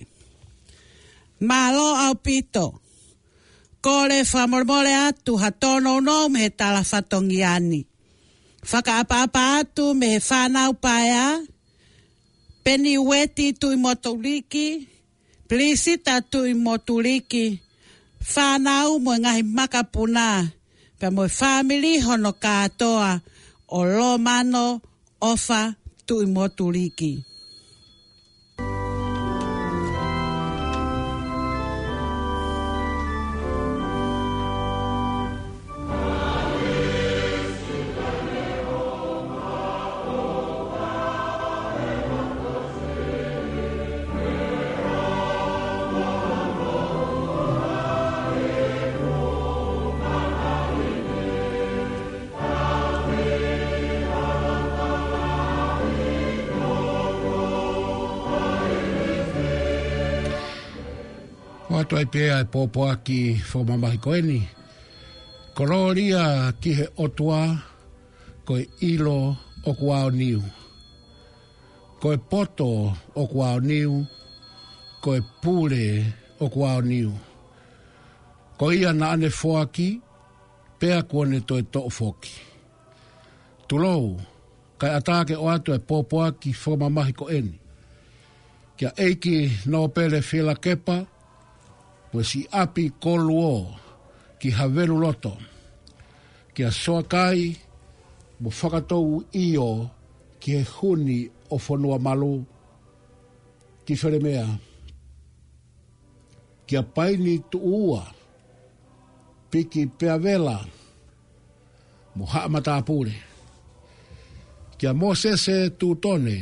malo 1.40 1.96
au 2.04 2.14
pito. 2.20 2.66
Kore 3.84 4.20
fa 4.30 4.42
mormore 4.50 4.92
atu 5.08 5.32
hatono 5.42 5.92
no 6.06 6.16
me 6.32 6.38
he 6.44 6.50
tala 6.60 6.82
fatongi 6.90 7.40
ani. 7.56 7.80
Faka 8.70 8.92
apa 9.02 9.16
apa 9.26 9.42
atu 9.60 9.84
me 10.00 10.06
he 10.14 10.18
whanau 10.28 10.72
paea. 10.84 11.26
Peni 12.64 12.92
weti 13.08 13.46
tu 13.60 13.66
i 13.72 13.78
motuliki. 13.84 14.66
Plisita 15.48 16.14
tu 16.30 16.40
i 16.52 16.54
motuliki. 16.64 17.46
Whanau 18.32 18.90
mo 19.04 19.12
ngahi 19.22 19.42
makapuna. 19.56 20.28
Pe 20.98 21.06
mo 21.14 21.24
family 21.40 21.92
hono 22.04 22.30
katoa. 22.44 23.10
O 23.78 23.80
lo 23.96 24.10
mano 24.26 24.64
ofa 25.30 25.60
tu 26.06 26.14
i 26.24 26.26
motuliki. 26.36 27.12
Mm. 27.18 27.29
tu 61.90 61.96
ai 61.98 62.06
pea 62.06 62.38
e 62.38 62.44
pōpō 62.52 62.82
aki 62.92 63.18
whōma 63.50 63.74
mahi 63.82 63.98
ko 63.98 64.12
eni. 64.14 64.40
ki 66.60 66.70
he 66.78 66.86
otua 66.96 67.42
ko 68.46 68.54
e 68.58 68.64
ilo 68.80 69.36
o 69.66 69.72
ku 69.74 69.90
ao 69.92 70.10
niu. 70.10 70.40
Ko 72.00 72.12
e 72.12 72.16
poto 72.18 72.94
o 73.14 73.26
ku 73.26 73.42
ao 73.42 73.58
niu, 73.58 74.06
ko 75.02 75.14
e 75.16 75.20
pūre 75.42 76.04
o 76.40 76.48
ku 76.48 76.60
ao 76.64 76.80
niu. 76.80 77.10
Ko 78.58 78.70
ia 78.72 78.92
na 78.92 79.10
ane 79.10 79.28
fōaki, 79.28 80.00
pea 80.78 81.02
kua 81.02 81.26
ne 81.26 81.40
toi 81.40 81.62
tō 81.72 81.90
fōki. 81.90 82.32
Tulou, 83.66 84.16
kai 84.78 84.94
atake 84.94 85.34
o 85.36 85.48
atu 85.50 85.74
e 85.74 85.78
pōpō 85.78 86.22
aki 86.28 86.52
whōma 86.54 86.88
mahi 86.88 87.12
ko 87.12 87.26
eni. 87.28 87.58
Kia 88.78 88.94
eiki 88.96 89.50
nō 89.68 89.74
pele 89.90 89.90
fila 89.90 89.90
kepa, 89.90 89.90
kia 89.90 89.90
eiki 89.90 89.90
nō 89.90 89.90
pele 89.94 90.18
whila 90.30 90.54
kepa, 90.54 90.98
we 92.12 92.22
si 92.30 92.40
api 92.62 92.84
koluo 93.02 93.54
ki 94.40 94.50
havelu 94.58 94.96
loto, 95.02 95.32
ki 96.54 96.62
asoa 96.70 97.02
kai, 97.12 97.42
mo 98.42 98.48
whakatou 98.58 99.08
io 99.44 99.68
ki 100.40 100.50
e 100.60 100.62
huni 100.74 101.18
o 101.54 101.56
whanua 101.64 101.98
malu, 102.06 102.34
ki 103.84 103.92
whare 104.00 104.18
ki 106.66 106.74
a 106.80 106.82
paini 106.94 107.34
tu 107.50 107.58
ua, 107.88 108.02
piki 109.50 109.80
pea 109.98 110.16
vela, 110.24 110.56
mo 112.16 112.24
haamata 112.32 112.72
apure, 112.80 113.14
ki 114.78 114.84
a 114.90 114.92
mosese 115.00 115.56
tu 115.78 115.88
tone, 116.02 116.36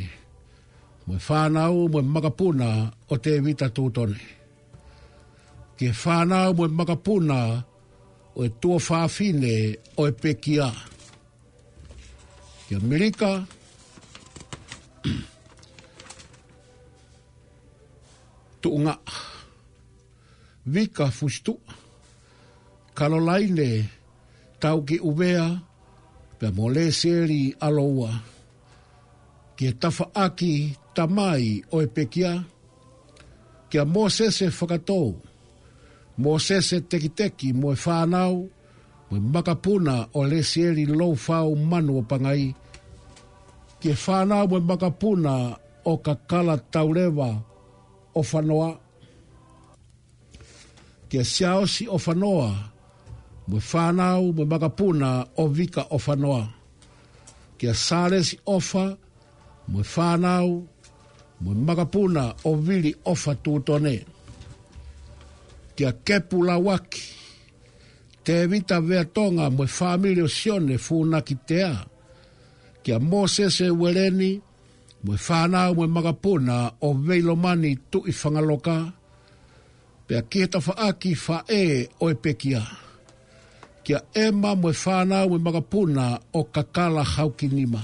mo 1.05 1.15
whanau, 1.27 1.77
mo 1.91 1.99
makapuna 2.01 2.01
o 2.01 2.01
Mo 2.01 2.13
makapuna 2.15 2.69
o 3.13 3.15
te 3.23 3.31
vita 3.45 3.67
tu 3.75 3.83
tone 3.95 4.37
ke 5.79 5.95
whānau 5.95 6.51
mo 6.57 6.65
e 6.67 6.71
makapuna 6.77 7.39
o 8.35 8.43
e 8.43 8.49
tō 8.61 8.75
whāwhine 8.83 9.51
o 9.95 10.07
e 10.09 10.11
pekia. 10.11 10.67
Ke 12.67 12.75
Amerika, 12.75 13.29
tō 18.59 18.73
ngā, 18.83 18.95
vika 20.75 21.07
fustu, 21.15 21.55
kalolaine, 22.99 23.69
tau 24.59 24.83
ki 24.83 24.99
uwea, 24.99 25.47
pe 26.43 26.51
mole 26.59 26.85
seri 26.99 27.41
aloa, 27.69 28.11
ke 29.55 29.71
tafa 29.79 30.11
aki 30.27 30.53
tamai 30.99 31.63
o 31.71 31.79
e 31.87 31.87
pekia, 31.87 32.35
ke 33.71 33.79
a 33.79 33.85
mōsese 33.87 34.51
whakatou, 34.51 35.15
mo 36.19 36.39
se 36.39 36.61
se 36.61 36.77
teki 36.89 37.09
teki 37.15 37.49
mo 37.53 37.71
e 37.73 37.77
whanau, 37.85 38.35
mo 39.09 39.13
e 39.17 39.19
makapuna 39.33 39.93
o 40.19 40.23
le 40.31 40.39
sieri 40.49 40.83
lou 40.99 41.13
whau 41.27 41.49
manu 41.69 41.93
o 41.99 42.01
pangai. 42.09 42.45
Ke 43.81 43.91
whanau 44.03 44.43
mo 44.51 44.57
e 44.59 44.61
makapuna 44.69 45.33
o 45.83 45.93
ka 46.05 46.13
kala 46.29 46.55
taurewa 46.73 47.29
o 48.19 48.21
whanoa. 48.29 48.69
Ke 51.09 51.19
siaosi 51.31 51.83
o 51.87 51.95
whanoa, 52.03 52.49
mo 53.49 53.55
e 53.57 53.63
whanau 53.69 54.23
mo 54.35 54.41
e 54.45 54.49
makapuna 54.51 55.09
o 55.41 55.47
vika 55.57 55.83
o 55.95 55.97
whanoa. 56.05 56.41
Ke 57.59 57.67
o 57.71 58.19
ofa, 58.55 58.85
mo 59.71 59.79
e 59.79 59.87
whanau 59.95 60.49
mo 61.41 61.49
e 61.51 61.55
makapuna 61.67 62.23
o 62.43 62.51
vili 62.65 62.91
o 63.05 63.13
whatutonei 63.21 64.01
tia 65.79 65.91
kepu 66.07 66.37
la 66.43 66.55
waki. 66.67 67.03
Te 68.23 68.33
vita 68.51 68.77
vea 68.81 69.05
tonga 69.05 69.49
mwe 69.49 69.65
familio 69.67 70.27
sione 70.27 70.77
funaki 70.77 71.35
tea. 71.47 71.85
Kia 72.83 72.99
mose 72.99 73.49
se 73.49 73.69
weleni, 73.71 74.31
mwe 75.03 75.15
whana 75.27 75.73
mwe 75.73 75.87
magapuna 75.87 76.71
o 76.81 76.93
veilo 76.93 77.35
mani 77.35 77.71
tu 77.91 77.99
i 78.11 78.13
whangaloka. 78.21 78.77
Pea 80.07 80.21
kieta 80.21 80.59
wha 80.67 80.73
aki 80.87 81.11
wha 81.27 81.37
e 81.47 81.87
o 81.99 82.09
e 82.09 82.13
pekia. 82.15 82.61
Kia 83.83 84.01
ema 84.13 84.55
mwe 84.55 84.73
whana 84.85 85.27
mwe 85.27 85.39
magapuna 85.39 86.19
o 86.33 86.43
kakala 86.43 87.03
haukinima. 87.03 87.83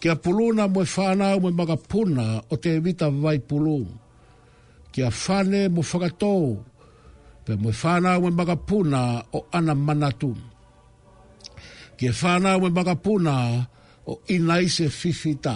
Kia 0.00 0.16
puluna 0.16 0.68
mwe 0.68 0.84
whana 0.96 1.38
mwe 1.38 1.50
magapuna 1.50 2.42
o 2.50 2.56
te 2.56 2.78
vita 2.78 3.10
vai 3.10 3.38
pulu 3.38 3.86
kia 4.96 5.10
fane 5.12 5.62
mo 5.68 5.82
fagato 5.90 6.56
pe 7.44 7.52
mo 7.62 7.68
fana 7.82 8.10
o 8.16 8.26
e 8.32 8.32
mbaga 8.34 8.56
puna 8.68 9.00
o 9.38 9.44
ana 9.58 9.74
manatu 9.86 10.30
kia 12.00 12.12
fana 12.20 12.50
e 12.56 12.64
o 12.64 12.64
mbaga 12.72 12.94
puna 13.04 13.36
o 14.08 14.12
inaise 14.34 14.86
fifita 15.00 15.54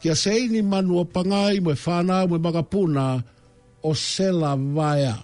kia 0.00 0.14
seini 0.22 0.60
manu 0.70 0.92
o 1.02 1.04
pangai 1.14 1.56
mo 1.64 1.72
fana 1.86 2.16
o 2.32 2.36
e 2.38 2.38
mbaga 2.42 2.62
puna 2.72 3.04
o 3.82 3.90
sela 4.10 4.50
vaya 4.76 5.14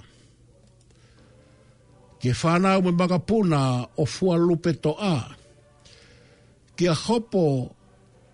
kia 2.20 2.34
fana 2.42 2.70
o 2.82 2.90
mbaga 2.96 3.18
puna 3.28 3.60
o 4.02 4.02
fua 4.14 4.34
lupeto 4.48 4.92
a 4.98 5.16
kia 6.76 6.94
hopo 7.06 7.44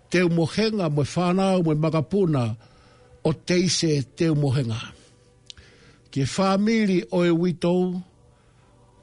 te 0.09 0.19
umohenga 0.29 0.85
mo 0.95 1.03
fana 1.13 1.45
o 1.61 1.61
mbaga 1.79 2.01
puna 2.13 2.43
o 2.49 2.57
o 3.23 3.33
teise 3.33 3.87
e 3.99 4.01
te 4.03 4.29
umohenga. 4.29 4.79
Ke 6.11 6.23
whamiri 6.25 7.03
o 7.13 7.23
e 7.25 7.29
witou, 7.33 7.99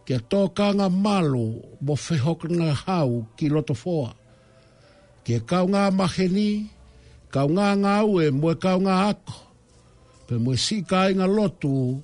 ke 0.06 0.18
tōkanga 0.30 0.88
malo 0.90 1.62
mo 1.82 1.94
whehokunga 1.98 2.74
hau 2.86 3.26
ki 3.36 3.48
loto 3.50 3.74
fōa. 3.74 4.14
Ke 5.26 5.40
kaunga 5.42 5.88
maheni, 5.90 6.68
kaunga 7.34 7.72
ngā 7.76 7.94
ue 8.06 8.30
mo 8.30 8.52
e 8.54 8.58
kaunga 8.62 9.08
ako, 9.10 9.36
pe 10.28 10.38
mo 10.38 10.52
e 10.54 10.60
si 10.60 10.82
kāinga 10.86 11.26
lotu 11.26 11.98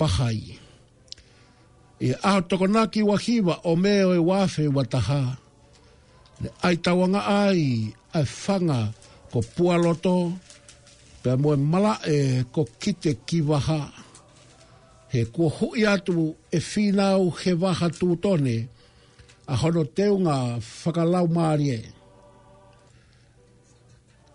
pahai. 0.00 0.56
E 2.00 2.14
a 2.22 2.38
tokonaki 2.40 3.02
wahiwa 3.02 3.60
o 3.66 3.74
meo 3.76 4.14
e 4.14 4.18
wafe 4.22 4.64
wataha, 4.70 5.36
le 6.40 6.50
aitawanga 6.62 7.20
ai, 7.26 7.92
ai 8.16 8.24
whanga 8.24 8.94
ko 9.30 9.40
pua 9.52 9.76
loto, 9.76 10.32
pe 11.22 11.32
mo 11.40 11.50
mala 11.56 11.94
e 12.06 12.42
ko 12.54 12.62
kite 12.80 13.12
ki 13.26 13.40
waha 13.48 13.80
he 15.12 15.24
ko 15.34 15.48
hu 15.56 15.68
atu 15.92 16.34
e 16.52 16.58
fina 16.60 17.06
he 17.42 17.52
waha 17.62 17.86
tu 17.98 18.06
tone 18.22 18.56
a 19.52 19.54
hono 19.60 19.82
te 19.96 20.04
unga 20.16 20.36
whakalau 20.82 21.26
maarie. 21.36 21.80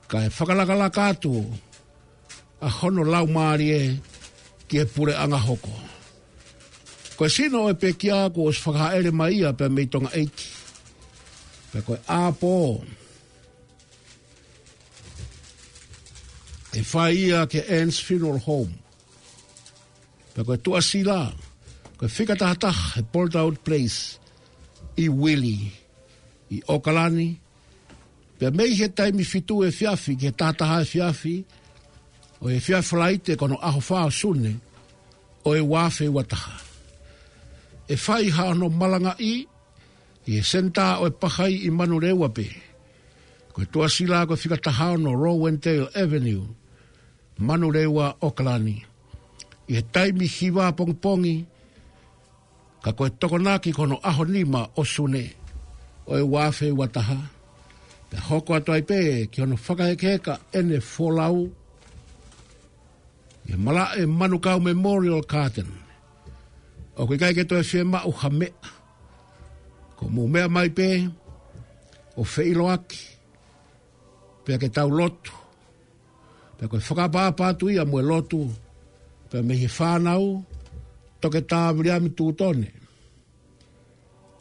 Ka 0.10 0.18
e 0.26 0.30
whakalakala 0.36 0.88
kātu 0.98 1.34
a 2.62 2.70
hono 2.78 3.04
lau 3.14 3.26
maarie 3.38 3.82
ki 4.68 4.76
e 4.84 4.86
pure 4.94 5.14
anga 5.24 5.38
hoko. 5.48 5.74
Koe 7.18 7.30
sino 7.36 7.70
e 7.72 7.76
pe 7.82 7.90
ko 8.34 8.42
os 8.50 8.58
whakaere 8.66 9.12
mai 9.20 9.38
a 9.46 9.52
pe 9.58 9.66
meitonga 9.76 10.10
eiki. 10.20 10.50
Pe 11.72 11.80
koe 11.86 11.98
āpō. 12.10 12.34
Pe 12.36 12.44
koe 12.44 12.90
āpō. 12.98 13.02
e 16.74 16.82
whai 16.90 17.30
ia 17.30 17.46
ke 17.46 17.62
Anne's 17.70 18.02
Funeral 18.02 18.42
Home. 18.50 18.74
Pe 20.34 20.42
koe 20.44 20.58
tua 20.58 20.82
si 20.82 21.04
la, 21.06 21.30
koe 22.00 22.10
whikataha 22.10 22.56
ta, 22.60 22.72
e 22.98 23.04
pulled 23.04 23.36
out 23.38 23.60
place, 23.64 24.18
i 24.98 25.06
Willie, 25.10 25.70
i 26.50 26.62
Okalani, 26.70 27.30
pe 28.40 28.50
mei 28.50 28.74
he 28.74 28.90
taimi 28.90 29.24
fitu 29.26 29.62
e 29.64 29.70
fiafi, 29.72 30.18
ke 30.18 30.34
tataha 30.34 30.82
e 30.82 30.90
fiafi, 30.90 31.36
o 32.42 32.50
e 32.50 32.58
fiafi 32.60 32.98
laite 32.98 33.38
kono 33.38 33.60
aho 33.62 33.82
whao 33.88 34.10
sune, 34.12 34.56
o 35.46 35.54
e 35.54 35.62
wafe 35.62 36.10
wataha. 36.10 36.58
E 37.86 37.96
whai 38.08 38.30
ha 38.34 38.52
no 38.58 38.70
malanga 38.72 39.14
i, 39.22 39.46
i 40.26 40.38
e 40.40 40.42
senta 40.42 40.98
o 41.04 41.06
e 41.06 41.14
pahai 41.14 41.62
i 41.70 41.70
manurewa 41.70 42.34
pe, 42.34 42.48
koe 43.54 43.70
tua 43.70 43.86
si 43.94 44.10
la 44.10 44.26
koe 44.26 44.42
whikataha 44.42 44.98
no 44.98 45.14
Rowan 45.14 45.60
Avenue, 45.94 46.50
Manurewa 47.40 48.16
Oklani. 48.22 48.84
I 49.68 49.74
he 49.76 49.82
taimi 49.82 50.26
hiwa 50.28 50.72
pongpongi, 50.72 51.46
ka 52.84 52.92
koe 52.94 53.10
tokonaki 53.10 53.74
kono 53.74 54.00
aho 54.04 54.24
lima 54.26 54.70
o 54.78 54.84
sune, 54.84 55.34
o 56.08 56.18
e 56.18 56.22
wafe 56.22 56.72
wataha. 56.72 57.18
Pe 58.10 58.18
hoko 58.18 58.56
ato 58.56 58.74
ai 58.74 58.82
pe, 58.82 59.28
ki 59.32 59.42
ono 59.42 59.56
whakaekeka 59.56 60.40
ene 60.54 60.78
fōlau, 60.78 61.50
i 63.50 63.56
mala 63.56 63.88
e 63.98 64.06
Manukau 64.06 64.60
Memorial 64.60 65.22
Garden. 65.22 65.72
O 66.98 67.08
koe 67.08 67.18
kai 67.18 67.34
ketoe 67.34 67.64
fie 67.64 67.84
ma 67.84 68.04
uha 68.06 68.30
mea, 68.30 68.50
ko 69.96 70.06
mu 70.10 70.28
mea 70.28 70.48
mai 70.48 70.70
pe, 70.70 71.08
o 72.16 72.24
feilo 72.24 72.68
aki, 72.70 73.00
pe 74.44 74.58
ke 74.60 74.70
tau 74.70 74.90
lotu, 74.90 75.34
Pe 76.64 76.70
koe 76.70 76.80
whakapa 76.88 77.22
apatu 77.30 77.68
ia 77.70 77.84
mue 77.86 78.02
lotu, 78.10 78.42
pe 79.30 79.38
mehi 79.48 79.68
whanau, 79.78 80.24
toke 81.20 81.42
tā 81.50 81.58
mriami 81.76 82.08
tūtone. 82.18 82.70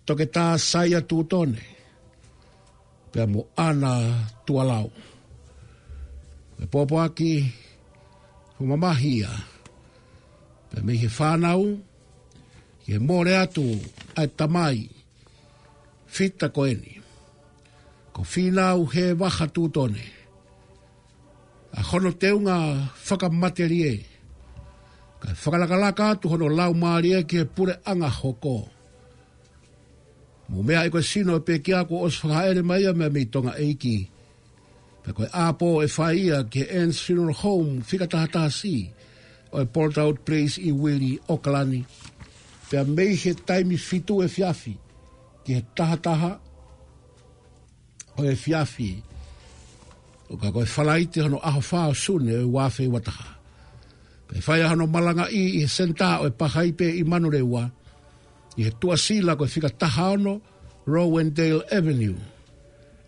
Toke 0.06 0.26
tā 0.34 0.44
saia 0.70 1.00
tūtone. 1.10 1.58
Pe 3.12 3.26
mo 3.26 3.42
ana 3.56 3.90
tualau. 4.46 4.86
Pe 6.58 6.64
popo 6.70 7.00
aki, 7.06 7.32
kuma 8.56 8.76
kumamahia. 8.76 9.30
Pe 10.70 10.78
mehi 10.86 11.08
whanau, 11.18 11.64
ke 12.86 13.02
more 13.08 13.34
atu 13.42 13.66
ai 14.14 14.28
tamai, 14.38 14.78
fita 16.14 16.52
koeni. 16.54 16.92
Ko 18.14 18.22
whinau 18.22 18.86
he 18.94 19.10
waha 19.12 19.50
tūtone. 19.50 19.98
Pe 20.06 20.20
a 21.78 21.80
hono 21.82 22.10
te 22.20 22.28
unga 22.32 22.56
whaka 23.08 23.28
materie. 23.30 24.04
Ka 25.20 25.28
whakalakalaka 25.42 26.20
tu 26.20 26.28
hono 26.28 26.46
lau 26.58 26.72
maria 26.74 27.18
e 27.20 27.24
ki 27.28 27.38
pure 27.54 27.74
anga 27.90 28.08
hoko. 28.10 28.56
Mu 30.48 30.62
mea 30.62 30.86
e 30.86 30.90
koe 30.92 31.02
sino 31.10 31.40
pe 31.46 31.54
kia 31.64 31.80
ko 31.88 31.94
os 32.06 32.16
whakaere 32.22 32.62
maia 32.64 32.92
mea 32.92 33.10
mi 33.10 33.24
tonga 33.32 33.52
Pe 35.02 35.10
koe 35.16 35.26
apo 35.32 35.68
e 35.84 35.88
whaia 35.96 36.44
ki 36.52 36.62
en 36.80 36.92
sino 36.92 37.32
home 37.32 37.82
whika 37.88 38.06
ta 38.34 38.50
si 38.50 38.92
o 39.52 39.58
e 39.62 39.66
port 39.66 39.96
out 39.98 40.24
place 40.24 40.58
i 40.60 40.70
Wiri, 40.72 41.18
Oklani. 41.28 41.84
Pe 42.70 42.76
a 42.78 42.84
mei 42.84 43.16
he 43.16 43.32
taimi 43.48 43.76
fitu 43.78 44.22
e 44.22 44.28
fiafi 44.28 44.74
ki 45.44 45.54
he 45.54 45.62
tahataha 45.76 46.32
o 48.18 48.22
e 48.24 48.34
Fiafi 48.36 49.02
o 50.32 50.34
ka 50.40 50.48
koe 50.48 50.64
whalai 50.64 51.04
te 51.12 51.20
hono 51.20 51.38
aho 51.48 51.60
wha 51.68 51.88
o 51.92 51.94
sune 52.04 52.32
o 52.40 52.42
e 52.48 52.52
wafe 52.56 52.84
wataha. 52.88 53.28
Pe 54.28 54.36
whai 54.44 54.62
hono 54.64 54.86
malanga 54.88 55.26
i 55.28 55.60
i 55.60 55.62
senta 55.76 56.20
o 56.24 56.26
e 56.28 56.30
pahai 56.32 56.70
pe 56.78 56.86
i 57.00 57.04
manure 57.04 57.40
ua, 57.52 57.64
i 58.58 58.60
he 58.66 58.70
tua 58.80 58.96
sila 59.04 59.36
koe 59.36 59.48
whika 59.52 59.68
taha 59.80 60.08
Rowendale 60.86 61.62
Avenue 61.76 62.18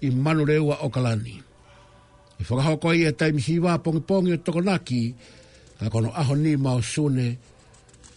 i 0.07 0.09
manure 0.11 0.57
ua 0.61 0.77
o 0.85 0.89
kalani. 0.93 1.35
I 1.41 2.43
e 2.43 2.43
whakaho 2.47 2.77
koe 2.83 2.97
i 3.01 3.07
e 3.09 3.13
taimi 3.19 3.41
hiwa 3.41 3.73
pongi 3.85 4.03
pongi 4.09 4.33
o 4.37 4.39
tokonaki, 4.45 5.03
ka 5.81 5.87
kono 5.93 6.11
aho 6.21 6.35
ni 6.37 6.53
mao 6.57 6.81
sune 6.83 7.29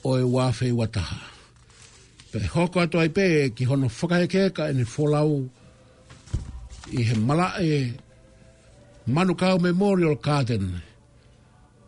o 0.04 0.12
e 0.20 0.24
wāwhi 0.36 0.72
wataha. 0.80 1.20
Pe 2.32 2.44
hoko 2.54 2.82
atu 2.84 3.00
ai 3.00 3.10
pe 3.10 3.26
ki 3.56 3.64
hono 3.72 3.88
whakaekeka 3.88 4.64
e 4.70 4.74
ni 4.76 4.84
whalau 4.94 5.48
i 6.98 7.02
he 7.08 7.16
mala 7.16 7.48
e 7.64 8.07
Manukau 9.08 9.56
Memorial 9.58 10.20
Garden. 10.20 10.84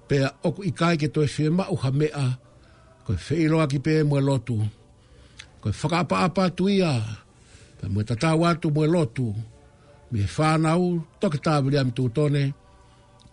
Pe 0.08 0.24
oku 0.42 0.64
ikai 0.72 0.96
ke 0.96 1.12
toi 1.12 1.28
fie 1.28 1.52
ma 1.52 1.68
uha 1.68 1.92
mea. 1.92 2.26
Koe 3.04 3.20
whiiloa 3.20 3.68
ki 3.68 3.80
pe 3.84 4.04
mua 4.08 4.24
lotu. 4.24 4.56
Koe 5.62 5.72
whakapa 5.80 6.16
apa 6.26 6.48
tuia. 6.50 6.96
Pe 7.80 7.86
mua 7.92 8.04
tatau 8.08 8.48
atu 8.48 8.68
mua 8.72 8.88
lotu. 8.88 9.28
Mie 10.12 10.26
whanau 10.36 10.82
toki 11.20 11.38
tāwiri 11.46 11.78
am 11.80 11.92
tūtone. 11.92 12.44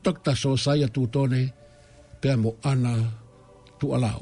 Toki 0.02 0.20
ta 0.26 0.32
sōsai 0.42 0.82
a 0.86 0.88
tūtone. 0.90 1.40
Pe 2.20 2.30
mo 2.42 2.50
ana 2.70 2.94
tu 3.78 3.94
alau. 3.94 4.20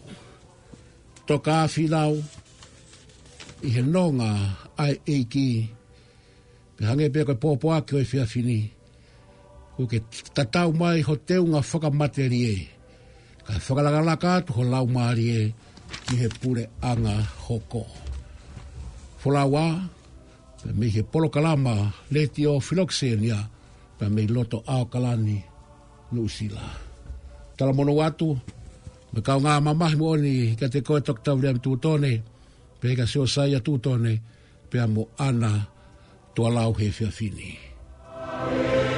Toka 1.26 1.64
whilau. 1.72 2.12
Ihe 3.66 3.82
nonga 3.82 4.30
ai 4.84 4.94
eiki. 5.14 5.48
Pe 6.76 6.82
hange 6.88 7.06
pe 7.14 7.24
koe 7.26 7.40
pōpua 7.42 7.76
koe 7.88 8.04
whiawhini. 8.04 8.60
Pe 8.68 8.73
ku 9.74 9.82
ke 9.90 9.98
tatau 10.36 10.70
mai 10.80 11.02
ho 11.06 11.14
teu 11.28 11.42
ngā 11.50 11.60
whakamateri 11.70 12.40
e. 12.54 12.56
Ka 13.46 13.52
whakalangalaka 13.58 14.32
tu 14.46 14.50
ho 14.56 14.62
lau 14.72 14.86
maari 14.94 15.26
e 15.40 15.42
ki 16.06 16.14
he 16.20 16.28
pure 16.40 16.64
anga 16.90 17.16
hoko. 17.46 17.84
Wholawa, 19.22 19.64
pe 20.62 20.70
mei 20.78 20.90
he 20.94 21.02
polo 21.02 21.28
kalama 21.34 21.74
le 22.12 22.22
ti 22.34 22.42
o 22.46 22.58
filoxenia 22.66 23.40
pe 23.98 24.06
mei 24.14 24.26
loto 24.34 24.58
ao 24.74 24.84
kalani 24.92 25.38
nusila. 26.12 26.62
Tala 27.56 27.72
mono 27.72 27.94
watu, 28.00 28.28
me 29.12 29.20
kau 29.26 29.38
ngā 29.42 29.52
mamahi 29.64 29.96
mooni 30.00 30.34
ka 30.60 30.66
te 30.72 30.80
koe 30.86 31.00
tok 31.06 31.18
tau 31.24 31.36
liam 31.42 31.58
tūtone 31.64 32.12
pe 32.80 32.86
ka 32.98 33.06
seo 33.10 33.24
sai 33.34 33.54
a 33.58 33.64
tūtone 33.66 34.12
pe 34.70 34.76
amu 34.84 35.02
ana 35.26 35.52
tua 36.34 36.50
lau 36.50 36.70
he 36.78 36.86
fiafini. 36.90 37.50
Amen. 38.14 38.93